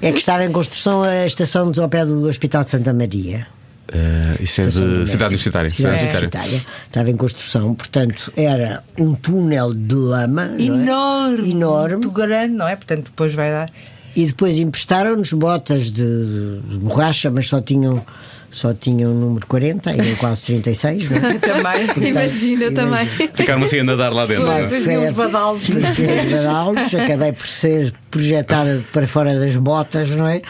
[0.00, 3.46] É que estava em construção a estação ao pé do Hospital de Santa Maria.
[3.92, 5.70] Eh, isso é de cidade universitária.
[5.70, 6.60] Cidade Cidade universitária.
[6.88, 10.62] Estava em construção, portanto, era um túnel de lama não é?
[10.62, 11.50] Enorme.
[11.50, 11.94] enorme.
[11.96, 12.74] Muito grande, não é?
[12.74, 13.70] Portanto, depois vai dar.
[14.16, 18.04] E depois emprestaram-nos botas de, de borracha, mas só tinham,
[18.52, 21.20] só tinham o número 40, eram quase 36, não é?
[21.40, 21.86] Também.
[21.86, 23.06] Portanto, Imagina também.
[23.06, 24.44] Ficaram assim a nadar lá dentro.
[24.44, 25.12] Não é?
[25.12, 26.94] badalos.
[26.94, 30.42] Acabei por ser projetada para fora das botas, não é?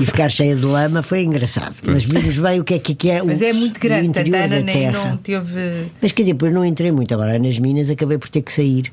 [0.00, 1.74] E ficar cheia de lama, foi engraçado.
[1.84, 4.02] Mas vimos bem o que é que é o, Mas é muito grande.
[4.02, 5.04] A interior Ana da nem terra.
[5.10, 5.86] não teve.
[6.00, 7.12] Mas quer dizer, depois não entrei muito.
[7.12, 8.92] Agora nas minas acabei por ter que sair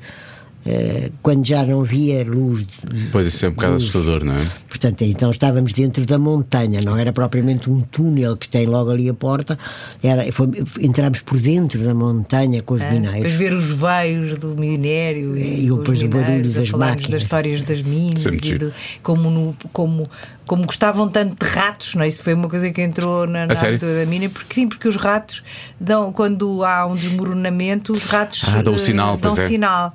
[0.66, 2.66] eh, quando já não via luz.
[3.12, 3.84] Pois isso é um bocado luz.
[3.84, 4.44] assustador, não é?
[4.68, 9.08] Portanto, então estávamos dentro da montanha, não era propriamente um túnel que tem logo ali
[9.08, 9.58] a porta,
[10.02, 10.48] era, foi,
[10.80, 13.32] entramos por dentro da montanha com os ah, Depois mineiros.
[13.32, 17.10] ver os veios do minério E com depois os o barulho das máquinas.
[17.10, 20.06] das histórias das minas Sempre e do, como, no, como,
[20.46, 22.08] como gostavam tanto de ratos, não é?
[22.08, 24.96] Isso foi uma coisa que entrou na, na abertura da mina, porque sim, porque os
[24.96, 25.42] ratos
[25.80, 29.48] dão, quando há um desmoronamento, os ratos Ah, dão o eh, sinal, dão pois é.
[29.48, 29.94] sinal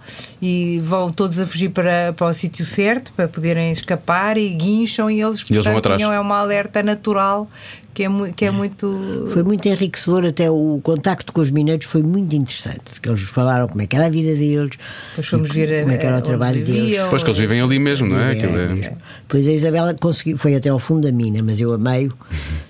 [0.62, 5.10] e vão todos a fugir para, para o sítio certo para poderem escapar e guincham
[5.10, 6.02] e eles, E eles vão portanto, atrás.
[6.14, 7.48] é uma alerta natural
[8.02, 9.26] que é, mu- que é muito.
[9.28, 13.00] Foi muito enriquecedor, até o contacto com os mineiros foi muito interessante.
[13.00, 14.72] Que eles falaram como é que era a vida deles,
[15.18, 16.86] ver como é que era o trabalho deles.
[16.86, 17.10] viviam.
[17.10, 18.32] Pois que eles vivem ali mesmo, não é?
[18.32, 18.94] Aquilo é-
[19.28, 22.12] Pois a Isabela conseguiu, foi até ao fundo da mina, mas eu amei-o.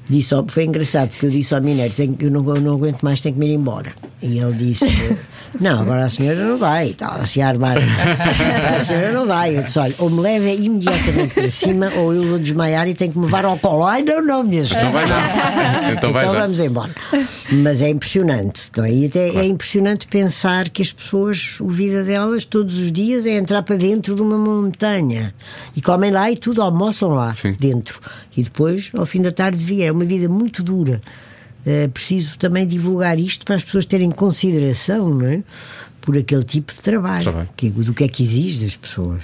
[0.10, 3.02] Disse ao- foi engraçado, porque eu disse ao mineiro: tenho, eu, não, eu não aguento
[3.04, 3.94] mais, tenho que me ir embora.
[4.22, 4.86] E ele disse:
[5.60, 6.90] Não, agora a senhora não vai.
[6.90, 7.78] E tal, assim a armar.
[7.78, 9.58] a senhora não vai.
[9.58, 13.12] Eu disse: Olha, ou me leva imediatamente para cima, ou eu vou desmaiar e tenho
[13.12, 13.84] que me levar ao colo.
[13.86, 14.88] Ai, não, não, minha senhora.
[14.88, 15.21] Então vai já.
[15.92, 16.96] Então Então vamos embora.
[17.52, 18.72] Mas é impressionante.
[18.76, 18.92] Não é?
[18.94, 23.32] E até é impressionante pensar que as pessoas, a vida delas, todos os dias, é
[23.32, 25.34] entrar para dentro de uma montanha.
[25.76, 27.56] E comem lá e tudo, almoçam lá Sim.
[27.60, 28.00] dentro.
[28.36, 29.88] E depois, ao fim da tarde, via.
[29.88, 31.02] É uma vida muito dura.
[31.66, 35.44] É preciso também divulgar isto para as pessoas terem consideração, não é?
[36.00, 37.24] Por aquele tipo de trabalho.
[37.24, 37.50] Trabalho.
[37.56, 39.22] Que, do que é que exige das pessoas.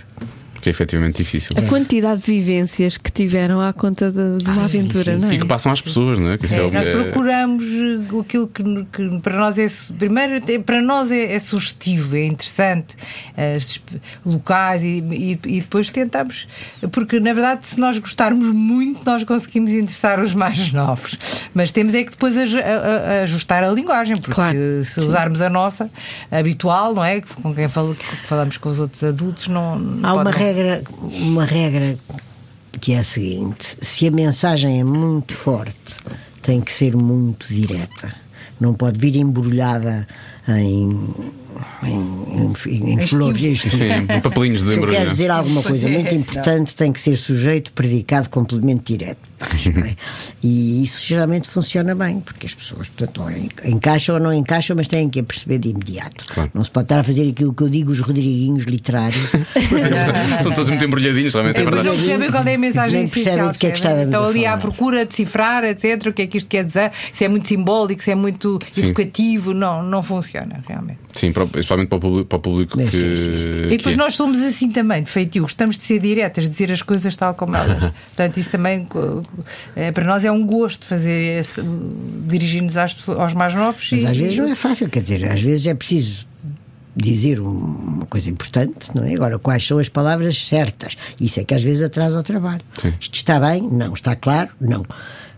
[0.62, 1.56] Que é efetivamente difícil.
[1.58, 5.36] A quantidade de vivências que tiveram à conta de, de uma aventura, não é?
[5.36, 6.38] E que passam às pessoas, não é?
[6.38, 9.68] Que isso é, É, o- nós é- procuramos eh, aquilo que, que para nós é
[9.98, 12.96] primeiro é- para nós é, é sugestivo, é interessante,
[13.36, 13.96] as esp-
[14.26, 16.48] locais e, e- e depois tentamos,
[16.92, 21.18] porque na verdade se nós gostarmos muito nós conseguimos interessar os mais novos,
[21.54, 24.58] mas temos é que depois a- a- a ajustar a linguagem, porque Claro.
[24.84, 25.90] se, se usarmos a nossa
[26.32, 27.22] habitual, não é?
[27.22, 30.38] Com quem fala- que falamos com os outros adultos, não, não Há pode uma não-
[30.58, 31.98] regra, uma regra
[32.82, 35.96] que é a seguinte: se a mensagem é muito forte,
[36.42, 38.14] tem que ser muito direta.
[38.60, 40.08] Não pode vir embrulhada
[40.48, 41.10] em,
[41.84, 43.62] em, em, em Em flores.
[43.62, 44.96] Sim, papelinhos de Se embrulho.
[44.98, 49.20] quero dizer alguma coisa muito importante, tem que ser sujeito, predicado, complemento direto.
[49.40, 49.96] é?
[50.44, 54.76] E isso geralmente funciona bem, porque as pessoas, portanto, ou en- encaixam ou não encaixam,
[54.76, 56.26] mas têm que perceber de imediato.
[56.28, 56.50] Claro.
[56.54, 59.32] Não se pode estar a fazer aquilo que eu digo, os Rodriguinhos literários.
[60.42, 62.06] São todos muito embrulhadinhos, realmente é Depois não verdade.
[62.08, 63.52] percebem qual é a mensagem essencial.
[63.54, 66.08] que é que Estão a ali à procura de cifrar, etc.
[66.08, 66.92] O que é que isto quer dizer?
[67.14, 68.86] Se é muito simbólico, se é muito Sim.
[68.86, 69.54] educativo.
[69.54, 71.00] Não, não funciona realmente.
[71.16, 72.88] Sim, para- principalmente para o público, para o público que.
[72.88, 73.50] Sim, sim, sim.
[73.66, 74.04] E depois que é.
[74.04, 77.34] nós somos assim também, de feitio, gostamos de ser diretas, de dizer as coisas tal
[77.36, 77.92] como elas.
[78.16, 78.88] Portanto, isso também
[79.76, 81.44] é, para nós é um gosto fazer
[82.28, 83.88] dirigir-nos às pessoas- aos mais novos.
[83.92, 86.26] Mas e- às vezes não é fácil, quer dizer, às vezes é preciso
[86.96, 89.14] dizer um- uma coisa importante, não é?
[89.14, 90.98] Agora, quais são as palavras certas?
[91.22, 92.62] Isso é que às vezes atrasa o trabalho.
[92.82, 92.92] Sim.
[93.00, 93.62] Isto está bem?
[93.72, 93.94] Não.
[93.94, 94.50] Está claro?
[94.60, 94.84] Não.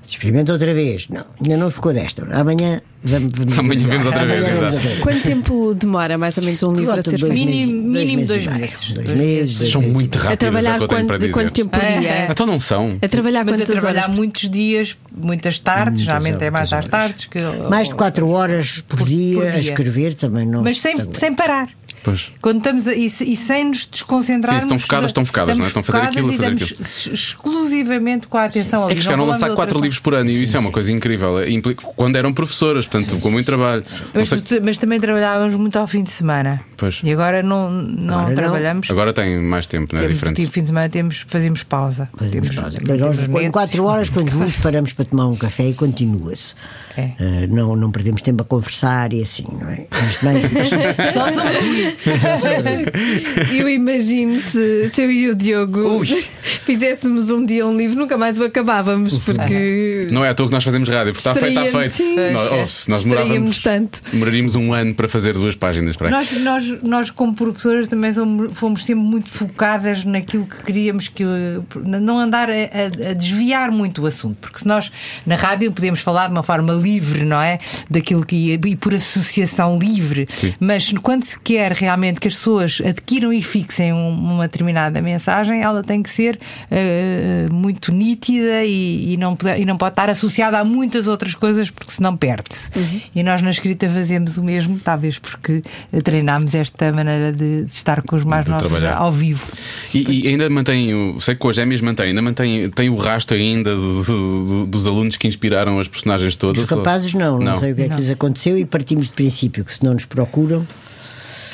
[0.10, 1.08] Experimenta outra vez?
[1.10, 1.24] Não.
[1.42, 2.26] Ainda não ficou desta.
[2.32, 3.32] Amanhã vamos.
[3.36, 4.66] vamos Amanhã vemos outra Amanhã vez, exato.
[4.76, 5.00] outra vez.
[5.00, 7.34] Quanto tempo demora mais ou menos um livro a Volta ser feito?
[7.34, 8.94] Mínimo- mínimo dois meses.
[8.94, 9.60] Dois meses.
[9.60, 9.94] dois São meses.
[9.96, 11.34] muito A rápidos, é o trabalhar tenho quanto, para de dizer.
[11.34, 12.10] quanto tempo por É, dia?
[12.10, 12.28] é.
[12.32, 12.98] Então não são.
[13.02, 14.16] A trabalhar Mas a quantas trabalhar horas?
[14.16, 16.88] muitos dias, muitas tardes, Muitas geralmente é mais às horas.
[16.88, 17.26] tardes.
[17.26, 17.40] Que,
[17.70, 19.60] Mais de 4 horas por, dia, por a dia.
[19.60, 21.70] escrever também não Mas se sem, sem parar.
[22.04, 22.32] Pois.
[22.42, 24.64] Quando estamos a, e, e sem nos desconcentrarmos.
[24.64, 25.68] Sim, estão focadas, estão focadas, não é?
[25.68, 29.04] Estão a fazer aquilo, a fazer estamos exclusivamente com a atenção ao É que livro.
[29.04, 31.40] chegaram a Não lançar quatro livros por ano e isso é uma coisa incrível.
[31.40, 33.84] É, implica- Quando eram professoras, portanto, com muito trabalho.
[34.14, 36.62] Não Mas, sei- mas também trabalhávamos muito ao fim de semana.
[36.78, 37.02] Pois.
[37.04, 38.36] E agora não, não Agora não.
[38.36, 38.90] trabalhamos.
[38.90, 40.42] Agora tem mais tempo, não é Temos, diferente.
[40.42, 42.10] tipo, fim de semana temos, fazemos pausa.
[42.18, 42.78] Fazemos temos, pausa.
[42.78, 43.52] temos Nós, em.
[43.52, 46.56] 4 horas, quando muito, paramos para tomar um café e continua-se.
[46.98, 47.12] É.
[47.20, 49.88] Eh, não, não perdemos tempo a conversar e assim, não é?
[49.92, 50.20] Mas
[51.14, 51.98] Só sobre.
[53.58, 56.02] Eu imagino se, se eu e o Diogo
[56.66, 60.54] fizéssemos um dia um livro, nunca mais o acabávamos, porque Não é à toa que
[60.54, 61.94] nós fazemos rádio, porque está feito, está feito.
[61.94, 62.32] Sim.
[62.32, 63.28] Nós, oh, se nós distraíamos
[63.62, 64.02] demorávamos, tanto.
[64.12, 66.10] demoraríamos um ano para fazer duas páginas para.
[66.10, 68.12] Nós, nós, nós, como professoras, também
[68.54, 71.24] fomos sempre muito focadas naquilo que queríamos que.
[71.86, 74.92] não andar a, a- a desviar muito o assunto, porque se nós
[75.26, 77.58] na rádio podemos falar de uma forma livre, não é?
[77.90, 80.28] Daquilo que ia, e por associação livre,
[80.60, 85.62] mas quando se quer realmente que as pessoas adquiram e fixem um- uma determinada mensagem,
[85.62, 90.10] ela tem que ser eh, muito nítida e, e não pode, e não pode estar
[90.10, 92.70] associada a muitas outras coisas, porque senão perde-se.
[93.16, 95.64] E nós na escrita fazemos o mesmo, talvez porque
[96.04, 98.98] treinámos esta maneira de, de estar com os mais De novos trabalhar.
[98.98, 99.52] ao vivo.
[99.94, 103.36] E, e ainda mantém, sei que com as gêmeas mantém, ainda mantém tem o rastro
[103.38, 106.64] ainda do- do- dos alunos que inspiraram as personagens todas.
[106.64, 109.64] Os rapazes não, não, sei o que é que lhes aconteceu e partimos de princípio
[109.66, 110.66] que se não nos procuram,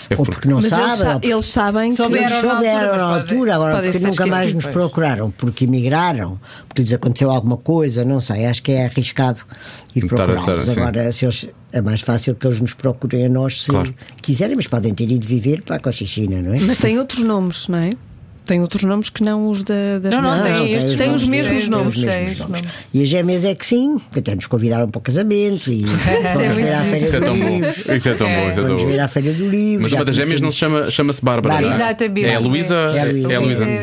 [0.09, 2.23] É ou por- porque não Mas eles, sabem, sa- ou porque eles sabem que Souberam.
[2.25, 6.39] eles na altura, souberam na altura, agora podem porque nunca mais nos procuraram, porque emigraram,
[6.67, 9.41] porque lhes aconteceu alguma coisa, não sei, acho que é arriscado
[9.95, 10.61] ir procurá-los.
[10.63, 10.79] sim.
[10.79, 13.93] Agora, se eles, é mais fácil que eles nos procurem a nós se Claro.
[14.21, 16.59] quiserem, mas podem ter ido viver para a Cochichina, não é?
[16.59, 17.93] Mas tem outros nomes, não é?
[18.45, 21.61] Tem outros nomes que não os da, das Não, não, tem estes Tem os mesmos
[21.63, 21.95] tem nomes.
[21.97, 22.61] Os mesmos Tem os nomes.
[22.61, 22.75] nomes.
[22.93, 25.83] E as gêmeas é que sim, até nos convidaram para o casamento e
[26.35, 27.47] vamos ver à Feira Isso é do tão bom.
[27.49, 27.95] Livro.
[27.95, 28.33] Isso é tão bom.
[28.35, 29.03] Isso é tão Vamos ver bom.
[29.03, 29.83] à Feira do Livro.
[29.83, 31.55] Mas uma das gêmeas não se chama, chama-se Bárbara.
[31.55, 31.75] Bárbara.
[31.77, 31.87] não é?
[31.89, 32.25] Exatamente.
[32.27, 32.75] É a Luísa.
[32.75, 33.65] É Luísa.
[33.65, 33.81] É.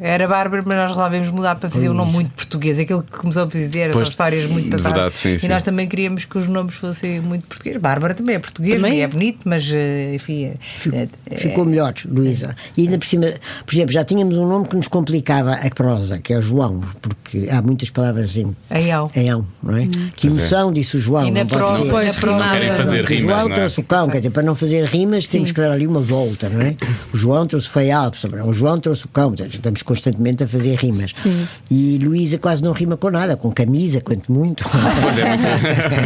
[0.00, 2.78] É, Era Bárbara, mas nós resolvemos mudar para fazer um nome muito português.
[2.78, 4.92] Aquilo que começamos a dizer Pois, são histórias muito passadas.
[4.92, 5.48] verdade, sim, e sim.
[5.48, 7.80] nós também queríamos que os nomes fossem muito portugueses.
[7.80, 9.04] Bárbara também é português Também e é.
[9.04, 10.44] é bonito, mas eh, enfim.
[10.44, 10.54] é-
[10.96, 12.54] é- é- Ficou melhor, Luísa.
[12.76, 13.26] E ainda por cima,
[13.64, 16.80] por exemplo, já tínhamos um nome que nos complicava a prosa, que é o João,
[17.00, 19.08] porque há muitas palavras em, Em ão.
[19.14, 19.86] em ão, não é?
[20.16, 21.26] Que emoção, disse o João.
[21.26, 21.90] E na não pode prosa, ser.
[21.90, 22.58] Pois, prosa- rimava.
[22.58, 23.54] Querem fazer rimas, João não é?
[23.54, 26.48] trouxe o cão, quer dizer, para não fazer rimas temos que dar ali uma volta,
[26.48, 26.76] não é?
[27.12, 28.10] O João trouxe o feial,
[28.46, 31.12] o João trouxe o cão, estamos constantemente a fazer rimas.
[31.16, 31.46] Sim.
[31.70, 34.64] E Luísa quase não rima com nada, com camisa, quanto muito.
[34.64, 35.36] Pois é,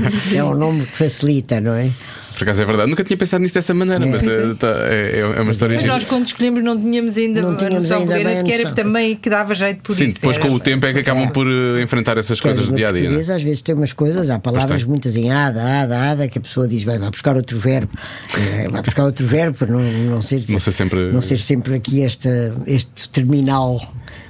[0.01, 1.91] muito- é um nome que facilita, não é?
[2.39, 2.91] Por acaso é verdade.
[2.91, 4.29] Nunca tinha pensado nisso dessa maneira, mas tá-
[4.59, 7.79] tá- é, é uma história Mas nós, quando escolhemos, não tínhamos ainda Não a tínhamos
[7.83, 8.75] noção ainda plena a de que era noção.
[8.77, 10.19] também que dava jeito por Sim, isso.
[10.19, 12.89] depois era- com o tempo é que acabam por eh, enfrentar essas coisas do dia
[12.89, 13.01] a dia.
[13.03, 16.41] português, às vezes tem umas coisas, há palavras muitas em ada, ada, ada, que a
[16.41, 17.91] pessoa diz, vai, vai buscar outro verbo,
[18.37, 21.75] Eh, vai buscar outro verbo para não, não ser Não ser sempre- não ser sempre
[21.75, 22.29] aqui este,
[22.67, 23.81] este terminal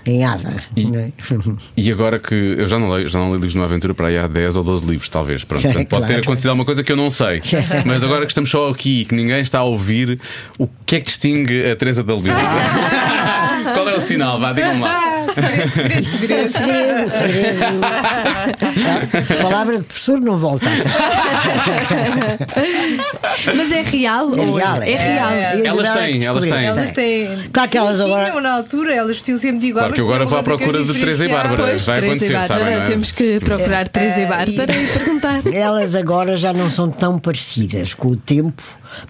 [0.09, 0.56] em ada.
[0.76, 1.12] não é?
[1.76, 4.09] E agora que eu já não leio, já não leio livros de uma aventura para
[4.09, 5.44] aí há 10 ou 12 livros, talvez.
[5.44, 7.40] Pronto, pode ter acontecido alguma coisa que eu não sei.
[7.84, 10.20] Mas agora que estamos só aqui e que ninguém está a ouvir,
[10.59, 12.34] o que é que distingue a Teresa da Leonida?
[13.74, 14.38] Qual é o sinal?
[14.40, 15.17] Vá, digam lá.
[16.05, 17.64] Segredo, segredo, segredo.
[19.39, 20.66] A palavra de professor não volta.
[23.57, 24.34] Mas é real?
[24.36, 24.97] É ou real, é é.
[24.97, 25.28] real.
[25.28, 25.32] A
[25.66, 26.64] Elas é têm, elas têm.
[26.64, 27.28] Elas têm.
[27.53, 29.84] Claro que elas Sim, agora- tinham na altura, elas vestiam sempre de igual.
[29.84, 31.28] Claro que agora tinham vou à procura as de Teresa e.
[31.28, 31.62] Bárbara.
[31.64, 32.86] Pois, vai e acontecer, Bárbara, sabem, não é?
[32.86, 35.41] temos que procurar Teresa e Bárbara e perguntar.
[35.53, 38.62] Elas agora já não são tão parecidas com o tempo,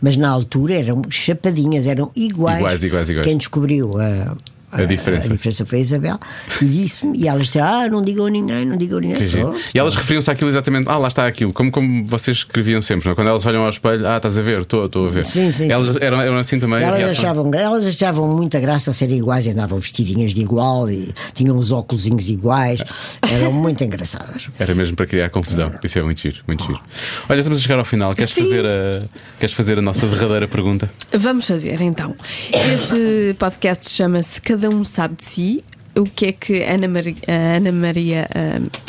[0.03, 2.59] mas na altura eram chapadinhas, eram iguais.
[2.61, 3.27] Iguais, iguais, iguais.
[3.27, 4.37] Quem descobriu a,
[4.71, 5.29] A diferença.
[5.29, 6.19] a diferença foi a Isabel
[6.61, 9.29] e disse-me, e elas disseram: Ah, não digam a ninguém, não digam a ninguém.
[9.75, 10.89] E elas referiam-se àquilo exatamente.
[10.89, 11.53] Ah, lá está aquilo.
[11.53, 13.15] Como, como vocês escreviam sempre, não é?
[13.15, 15.27] Quando elas olham ao espelho, ah, estás a ver, estou estou a ver.
[15.27, 15.99] Sim, sim, Elas sim.
[16.01, 16.83] Eram, eram assim também.
[16.83, 21.57] Elas achavam, elas achavam muita graça a serem iguais, andavam vestidinhas de igual e tinham
[21.57, 22.83] os óculos iguais,
[23.23, 24.49] eram muito engraçadas.
[24.59, 25.73] Era mesmo para criar confusão.
[25.83, 26.81] Isso é muito giro, muito giro.
[27.29, 28.13] Olha, estamos a chegar ao final.
[28.15, 28.43] Queres, Sim.
[28.45, 29.03] fazer a,
[29.39, 30.91] queres fazer a nossa derradeira pergunta?
[31.13, 32.15] Vamos fazer então.
[32.53, 35.65] Este podcast chama-se Cada um sabe de si.
[35.95, 37.15] O que é que Ana Maria,
[37.57, 38.29] Ana Maria,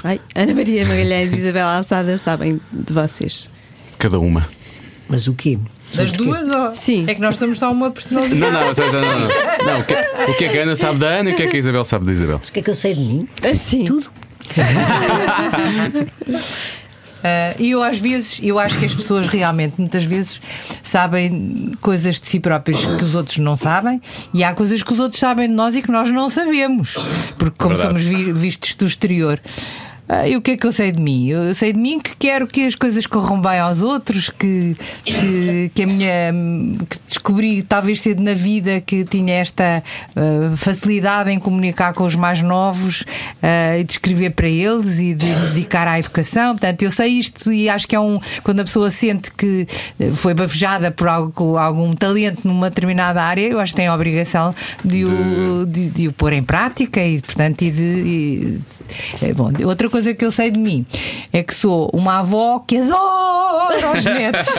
[0.04, 3.52] ai, Ana Maria Magalhães e Isabela Alçada sabem de vocês?
[4.00, 4.50] Cada uma.
[5.08, 5.60] Mas o quê?
[5.94, 6.74] Das duas, ou?
[6.74, 7.06] Sim.
[7.08, 8.40] É que nós estamos só uma personalidade.
[8.40, 9.28] Não, não, não, não, não, não.
[9.74, 11.44] Não, o, que, o que é que a Ana sabe da Ana e o que
[11.44, 12.38] é que a Isabel sabe da Isabel?
[12.38, 13.28] O que é que eu sei de mim?
[13.44, 13.86] Assim.
[13.86, 14.10] Tudo.
[17.24, 20.40] Ah, E eu às vezes, eu acho que as pessoas realmente muitas vezes
[20.82, 24.00] sabem coisas de si próprias que os outros não sabem
[24.34, 26.94] e há coisas que os outros sabem de nós e que nós não sabemos,
[27.38, 28.02] porque como Verdade.
[28.02, 29.40] somos vi- vistos do exterior.
[30.12, 31.28] Ah, e o que é que eu sei de mim?
[31.28, 35.72] Eu sei de mim que quero que as coisas corram bem aos outros, que, que,
[35.76, 36.34] que a minha.
[36.90, 39.84] que descobri talvez cedo na vida que tinha esta
[40.16, 45.14] uh, facilidade em comunicar com os mais novos uh, e de escrever para eles e
[45.14, 46.54] de me dedicar à educação.
[46.56, 48.20] Portanto, eu sei isto e acho que é um.
[48.44, 49.68] quando a pessoa sente que
[50.16, 54.56] foi bafejada por algo, algum talento numa determinada área, eu acho que tem a obrigação
[54.84, 57.84] de o, de, de o pôr em prática e, portanto, e de.
[57.84, 58.60] E,
[59.22, 60.86] é bom, outra coisa coisa que eu sei de mim
[61.34, 64.48] é que sou uma avó que adora os netos.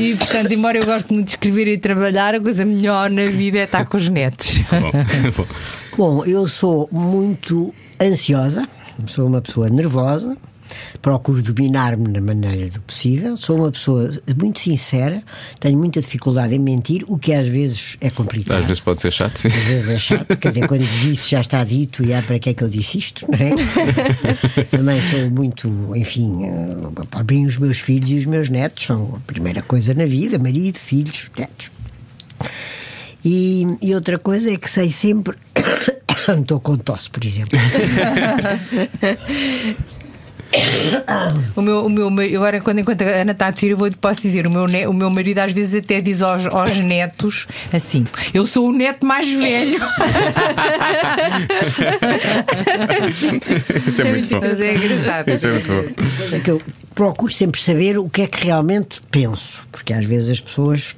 [0.00, 3.58] e portanto, embora eu goste muito de escrever e trabalhar, a coisa melhor na vida
[3.58, 4.60] é estar com os netos.
[5.96, 8.66] Bom, eu sou muito ansiosa,
[9.06, 10.36] sou uma pessoa nervosa
[11.00, 15.22] procuro dominar-me na maneira do possível, sou uma pessoa muito sincera,
[15.60, 18.60] tenho muita dificuldade em mentir, o que às vezes é complicado.
[18.60, 19.48] Às vezes pode ser chato, sim.
[19.48, 22.50] Às vezes é chato, quer dizer, quando disse já está dito e há para que
[22.50, 23.54] é que eu disse isto, não é?
[24.70, 29.20] Também sou muito, enfim, eh, mim os meus filhos e os meus netos são a
[29.20, 31.70] primeira coisa na vida, marido, filhos, netos.
[33.24, 35.36] E, e outra coisa é que sei sempre.
[36.40, 37.58] Estou com tosse, por exemplo.
[41.56, 44.20] o meu, o meu agora quando enquanto a Ana está a dizer, eu vou, posso
[44.20, 48.46] dizer, o meu, o meu marido às vezes até diz aos, aos netos assim: Eu
[48.46, 49.78] sou o neto mais velho.
[53.86, 54.40] Isso é muito bom.
[54.40, 55.28] Mas é engraçado.
[55.30, 56.36] Isso é muito bom.
[56.36, 56.62] É que eu
[56.94, 60.96] procuro sempre saber o que é que realmente penso, porque às vezes as pessoas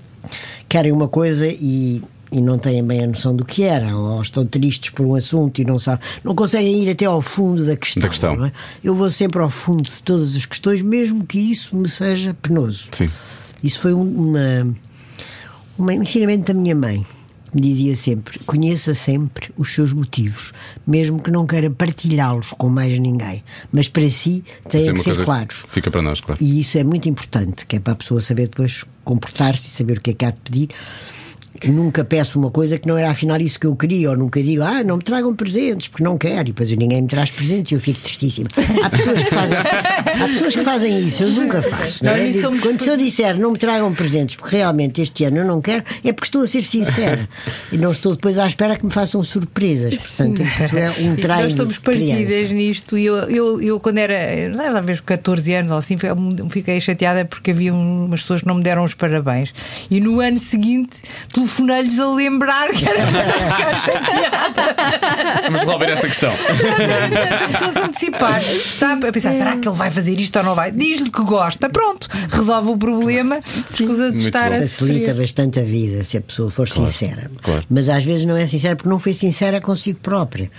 [0.68, 4.44] querem uma coisa e e não têm bem a noção do que era, ou estão
[4.44, 8.02] tristes por um assunto e não sabem, não conseguem ir até ao fundo da questão.
[8.02, 8.44] Da questão.
[8.44, 8.52] É?
[8.82, 12.88] Eu vou sempre ao fundo de todas as questões, mesmo que isso me seja penoso.
[12.92, 13.10] Sim.
[13.62, 14.74] Isso foi uma,
[15.78, 17.06] um ensinamento da minha mãe.
[17.54, 20.52] Me dizia sempre: conheça sempre os seus motivos,
[20.86, 23.42] mesmo que não queira partilhá-los com mais ninguém.
[23.72, 25.64] Mas para si têm que ser claros.
[25.68, 26.42] Fica para nós, claro.
[26.42, 29.98] E isso é muito importante, que é para a pessoa saber depois comportar-se e saber
[29.98, 30.68] o que é que há de pedir
[31.64, 34.62] nunca peço uma coisa que não era afinal isso que eu queria, ou nunca digo,
[34.62, 37.74] ah, não me tragam presentes, porque não quero, e depois ninguém me traz presentes e
[37.74, 38.48] eu fico tristíssimo.
[38.82, 42.04] Há pessoas que fazem, há pessoas que fazem isso, eu nunca faço.
[42.04, 42.28] Não, é?
[42.28, 45.60] Digo, quando se eu disser não me tragam presentes, porque realmente este ano eu não
[45.60, 47.28] quero, é porque estou a ser sincera.
[47.72, 49.96] E não estou depois à espera que me façam surpresas.
[49.96, 51.42] Portanto, isto é um treino.
[51.42, 52.98] Nós estamos parecidas nisto.
[52.98, 55.96] E eu, eu, eu, quando era, não sei, talvez 14 anos ou assim,
[56.50, 59.54] fiquei chateada porque havia umas pessoas que não me deram os parabéns.
[59.90, 61.02] E no ano seguinte,
[61.32, 65.42] tu telefonei-lhes a lembrar que era para ficar chateada.
[65.44, 66.30] Vamos resolver esta questão.
[66.30, 69.08] a pessoa se antecipar, sabe?
[69.08, 70.72] A pensar, será que ele vai fazer isto ou não vai?
[70.72, 73.40] Diz-lhe que gosta, pronto, resolve o problema,
[73.70, 77.30] escusa de estar a Facilita bastante a vida se a pessoa for claro, sincera.
[77.42, 77.64] Claro.
[77.70, 80.50] Mas às vezes não é sincera porque não foi sincera consigo própria.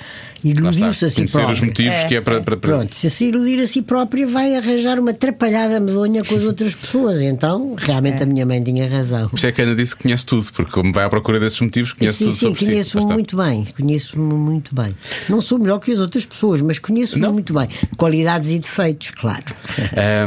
[0.52, 1.54] Iludiu-se a si própria.
[1.54, 2.06] os motivos é.
[2.06, 2.78] que é para, para, para.
[2.78, 6.76] Pronto, se se iludir a si própria, vai arranjar uma atrapalhada medonha com as outras
[6.76, 7.22] pessoas.
[7.22, 8.24] Então, realmente é.
[8.24, 9.30] a minha mãe tinha razão.
[9.30, 11.40] Por isso é que a Ana disse que conhece tudo, porque como vai à procura
[11.40, 13.10] desses motivos, conhece sim, tudo sim, sobre conheço-me si.
[13.10, 14.96] muito bem, conheço-me muito bem.
[15.30, 17.68] Não sou melhor que as outras pessoas, mas conheço-me muito bem.
[17.96, 19.46] Qualidades e defeitos, claro.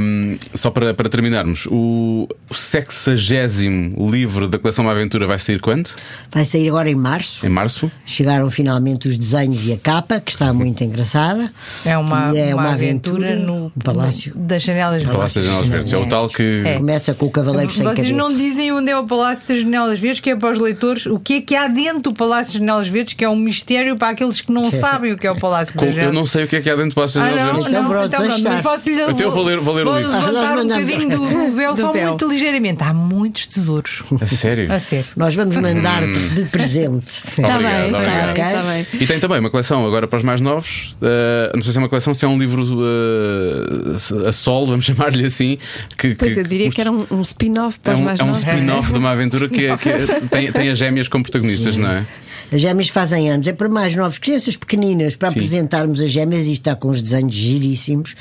[0.01, 5.90] Um, só para, para terminarmos, o sexagésimo livro da coleção Uma Aventura vai sair quando?
[6.30, 7.47] Vai sair agora em março.
[7.47, 7.90] Em março.
[8.05, 11.53] Chegaram finalmente os desenhos e a capa, que está muito engraçada.
[11.85, 15.16] É uma, é uma, uma aventura, aventura, no Palácio das Janelas Verdes.
[15.16, 15.93] Palácio das Janelas Verdes.
[15.93, 16.62] É o tal que.
[16.65, 16.77] É.
[16.77, 18.15] Começa com o Cavaleiro Sem Vocês cabeça.
[18.15, 21.20] não dizem onde é o Palácio das Janelas Verdes, que é para os leitores, o
[21.20, 24.09] que é que há dentro do Palácio das Janelas Verdes, que é um mistério para
[24.09, 26.49] aqueles que não sabem o que é o Palácio das Janelas Eu não sei o
[26.49, 27.73] que é que há dentro do Palácio das ah, Janelas Verdes.
[27.73, 29.03] Então, pronto, então, pronto, mas posso lhe.
[29.03, 30.12] Então eu vou ler, vou ler vou o livro.
[30.12, 32.09] levantar um bocadinho do, do véu, do só véu.
[32.09, 32.82] muito ligeiramente.
[32.82, 34.03] Há muitos tesouros.
[34.20, 34.73] A sério?
[34.73, 35.11] A sério.
[35.16, 37.23] Nós vamos mandar de presente.
[37.28, 38.87] Está bem, está bem.
[39.01, 40.97] E tem também uma coleção agora para os mais novos.
[41.01, 44.85] Uh, não sei se é uma coleção, se é um livro uh, a sol, vamos
[44.87, 45.59] chamar-lhe assim.
[45.99, 48.05] Que, pois que, eu diria que, que era um, um spin-off para é os um,
[48.05, 48.45] mais é novos.
[48.45, 51.25] É um spin-off de uma aventura que, é, que é, tem, tem as gêmeas como
[51.25, 51.83] protagonistas, Sim.
[51.83, 52.07] não é?
[52.53, 55.39] As gêmeas fazem anos, é para mais novos, crianças pequeninas, para Sim.
[55.39, 58.17] apresentarmos as gêmeas e está com os desenhos giríssimos.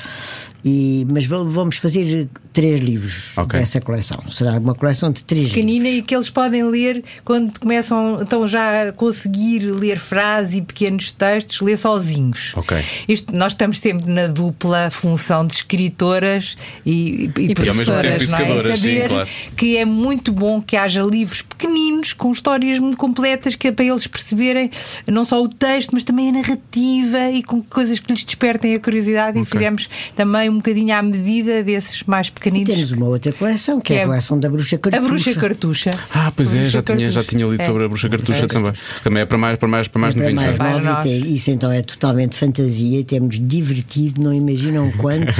[0.64, 3.60] E, mas vamos fazer três livros okay.
[3.60, 4.22] dessa coleção.
[4.28, 5.98] Será uma coleção de três Pequenina livros.
[5.98, 11.12] e que eles podem ler quando começam então já a conseguir ler frases e pequenos
[11.12, 12.52] textos, ler sozinhos.
[12.56, 12.84] Okay.
[13.08, 18.76] Isto, nós estamos sempre na dupla função de escritoras e, e, e professoras, não é?
[18.76, 19.28] Saber sim, claro.
[19.56, 23.84] que é muito bom que haja livros pequeninos com histórias muito completas que é para
[23.84, 24.70] eles perceberem
[25.06, 28.80] não só o texto, mas também a narrativa e com coisas que lhes despertem a
[28.80, 29.42] curiosidade okay.
[29.42, 32.68] e fizemos também um bocadinho à medida desses mais E pequeninos.
[32.74, 35.08] temos uma outra coleção, que, Que é é a coleção da Bruxa A Cartucha.
[35.08, 35.90] bruxa cartucha.
[36.14, 37.66] Ah, pois é, já tinha, já tinha lido É.
[37.66, 38.72] sobre a bruxa cartucha também.
[39.02, 40.52] Também é para mais, para mais, para mais É para mais é?
[40.54, 45.30] Para novos, e isso então é totalmente fantasia e temos divertido, não imaginam quanto,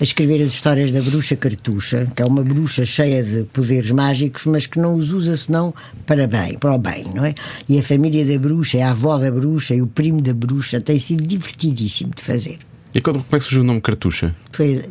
[0.00, 4.46] a escrever as histórias da bruxa cartucha, que é uma bruxa cheia de poderes mágicos,
[4.46, 5.74] mas que não os usa senão
[6.06, 7.34] para bem, para o bem, não é?
[7.68, 10.98] E a família da bruxa, a avó da bruxa e o primo da bruxa tem
[10.98, 12.58] sido divertidíssimo de fazer.
[12.96, 14.34] E quando, como é que surgiu o nome cartucha?
[14.50, 14.82] Foi,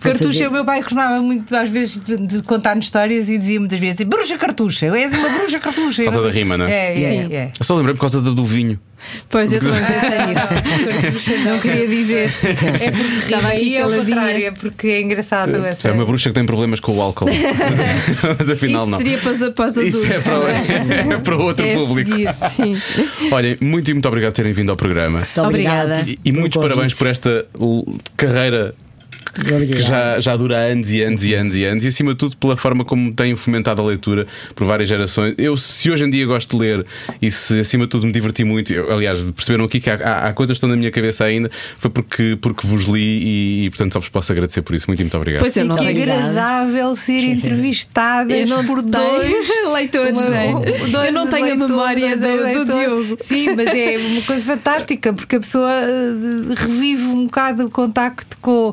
[0.00, 3.58] Cartucha, fazer- o meu pai costumava muito, às vezes, de, de contar-nos histórias e dizia
[3.58, 6.02] muitas vezes: Bruxa cartucha, és uma bruxa cartucha.
[6.04, 6.70] Por causa da rima, não é?
[6.72, 7.34] É, é, Sim.
[7.34, 7.50] é.
[7.58, 8.78] Eu só lembrei por causa do, do vinho.
[9.30, 11.44] Pois eu também pensei nisso.
[11.48, 12.30] Não queria dizer.
[12.80, 15.88] É porque Estava aí é o contrário, é porque é engraçado essa.
[15.88, 17.26] É uma bruxa que tem problemas com o álcool.
[18.38, 18.98] mas, afinal Isso não.
[18.98, 20.04] seria para os, para os adultos.
[20.04, 21.14] Isso é para, é?
[21.14, 22.10] é para outro É público.
[22.10, 22.76] seguir, sim.
[23.32, 25.18] Olhem, muito e muito obrigado por terem vindo ao programa.
[25.20, 26.04] Muito obrigada.
[26.06, 27.46] E, e parabéns por esta
[28.16, 28.74] carreira.
[29.44, 32.36] Que já, já dura anos e anos e anos e anos, e acima de tudo
[32.36, 35.34] pela forma como têm fomentado a leitura por várias gerações.
[35.38, 36.86] Eu, se hoje em dia gosto de ler
[37.20, 40.28] e se acima de tudo me diverti muito, eu, aliás, perceberam aqui que há, há-
[40.28, 43.70] há coisas que estão na minha cabeça ainda, foi porque, porque vos li e, e,
[43.70, 44.86] portanto só vos posso agradecer por isso.
[44.88, 45.40] Muito, muito obrigado.
[45.40, 46.02] Pois eu não que tenho.
[46.02, 48.34] agradável ser entrevistada
[48.66, 50.52] por tenho dois leitores, uma- né?
[50.90, 52.72] dois Eu não tenho a memória do, do.
[52.72, 53.16] Diogo.
[53.24, 58.36] Sim, mas é uma coisa fantástica porque a pessoa eh, revive um bocado o contacto
[58.40, 58.72] com.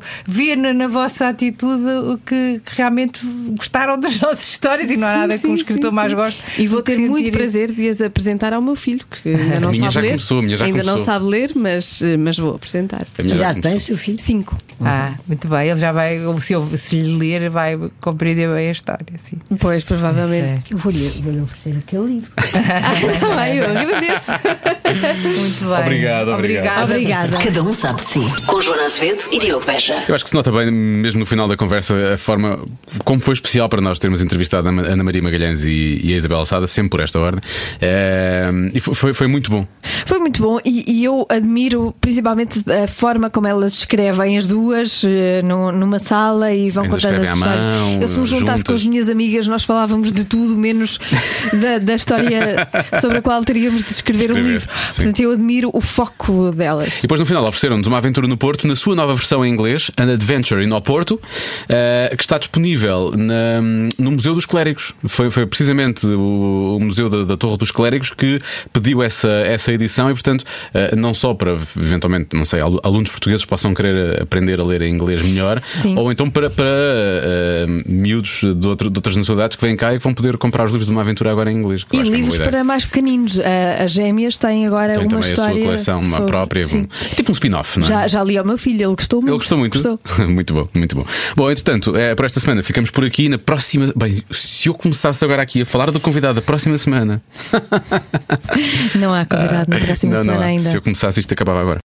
[0.55, 3.19] Vê na, na vossa atitude o que, que realmente
[3.57, 6.15] gostaram das nossas histórias e não há Sim, nada que um escritor sim, mais sim.
[6.15, 6.41] goste.
[6.57, 9.69] E vou ter muito sentir- prazer de as apresentar ao meu filho, que ainda não
[9.71, 10.07] minha sabe já ler.
[10.09, 11.05] começou, a minha já ainda não começou.
[11.13, 13.05] sabe ler, mas, mas vou apresentar.
[13.17, 13.79] Já idade tem, começou.
[13.79, 14.19] seu filho?
[14.19, 14.57] Cinco.
[14.81, 15.69] Ah, muito bem.
[15.69, 19.05] Ele já vai, se, eu, se lhe ler, vai compreender bem a história.
[19.23, 19.37] Sim.
[19.59, 20.71] Pois, provavelmente.
[20.71, 22.31] Eu vou-lhe vou oferecer aquele livro.
[23.37, 24.31] Ai, eu agradeço.
[24.33, 25.79] Muito bem.
[25.81, 26.83] Obrigado, obrigado.
[26.83, 27.37] Obrigada.
[27.37, 28.19] Cada um sabe de si.
[28.45, 30.03] Com Joana Azevedo e Diogo Beja.
[30.07, 32.59] Eu acho que se nota bem, mesmo no final da conversa, a forma
[33.03, 36.37] como foi especial para nós termos entrevistado a Ana Maria Magalhães e, e a Isabel
[36.39, 37.41] Alçada, sempre por esta ordem.
[37.81, 39.67] Eh, e foi- foi, muito bom.
[40.05, 45.03] Foi muito bom e, e eu admiro principalmente a forma como elas escrevem as duas
[45.05, 47.63] eh, num- numa sala e vão Ainda contando as histórias.
[47.63, 48.81] mão, eu, se me juntasse com juntas.
[48.81, 50.99] as minhas amigas, nós falávamos de tudo, menos
[51.61, 52.67] da, da história
[53.01, 54.69] sobre a qual teríamos de escrever, um Escrever, livro.
[54.87, 54.95] sim.
[54.95, 56.99] Portanto, eu admiro o foco delas.
[56.99, 59.89] E depois no final ofereceram-nos uma aventura no Porto, na sua nova versão em inglês,
[59.97, 61.21] An Adventure in Oporto,
[61.69, 63.61] eh, que está disponível na-
[63.99, 64.93] no Museu dos Clérigos.
[65.07, 68.39] Foi, foi precisamente o, o Museu da, da Torre dos Clérigos que
[68.73, 70.43] pediu essa, essa edição e, portanto,
[70.73, 74.81] eh, não só para eventualmente, não sei, alu- alunos portugueses possam querer aprender a ler
[74.81, 75.95] em inglês melhor, Sim.
[75.95, 79.99] ou então para, para eh, miúdos de, outro- de outras nacionalidades que vêm cá e
[79.99, 81.85] que vão poder comprar os livros de uma aventura agora em inglês.
[81.93, 82.49] E é livros ideia.
[82.49, 83.39] para mais pequeninos.
[83.83, 85.55] As gêmeas têm agora Tem uma também a história.
[85.55, 86.87] sua coleção, uma sobre- própria, Sim.
[87.15, 87.89] tipo um spin-off, não é?
[87.89, 89.31] Já, já li ao meu filho, ele gostou muito.
[89.31, 89.99] Ele gostou muito?
[90.29, 91.05] muito bom, muito bom.
[91.35, 93.29] Bom, entretanto, é, por esta semana ficamos por aqui.
[93.29, 93.91] Na próxima.
[93.95, 97.21] Bem, se eu começasse agora aqui a falar do convidado da próxima semana.
[98.95, 100.63] Não há convidado na próxima não, semana não, ainda.
[100.63, 101.81] se eu começasse isto acabava agora.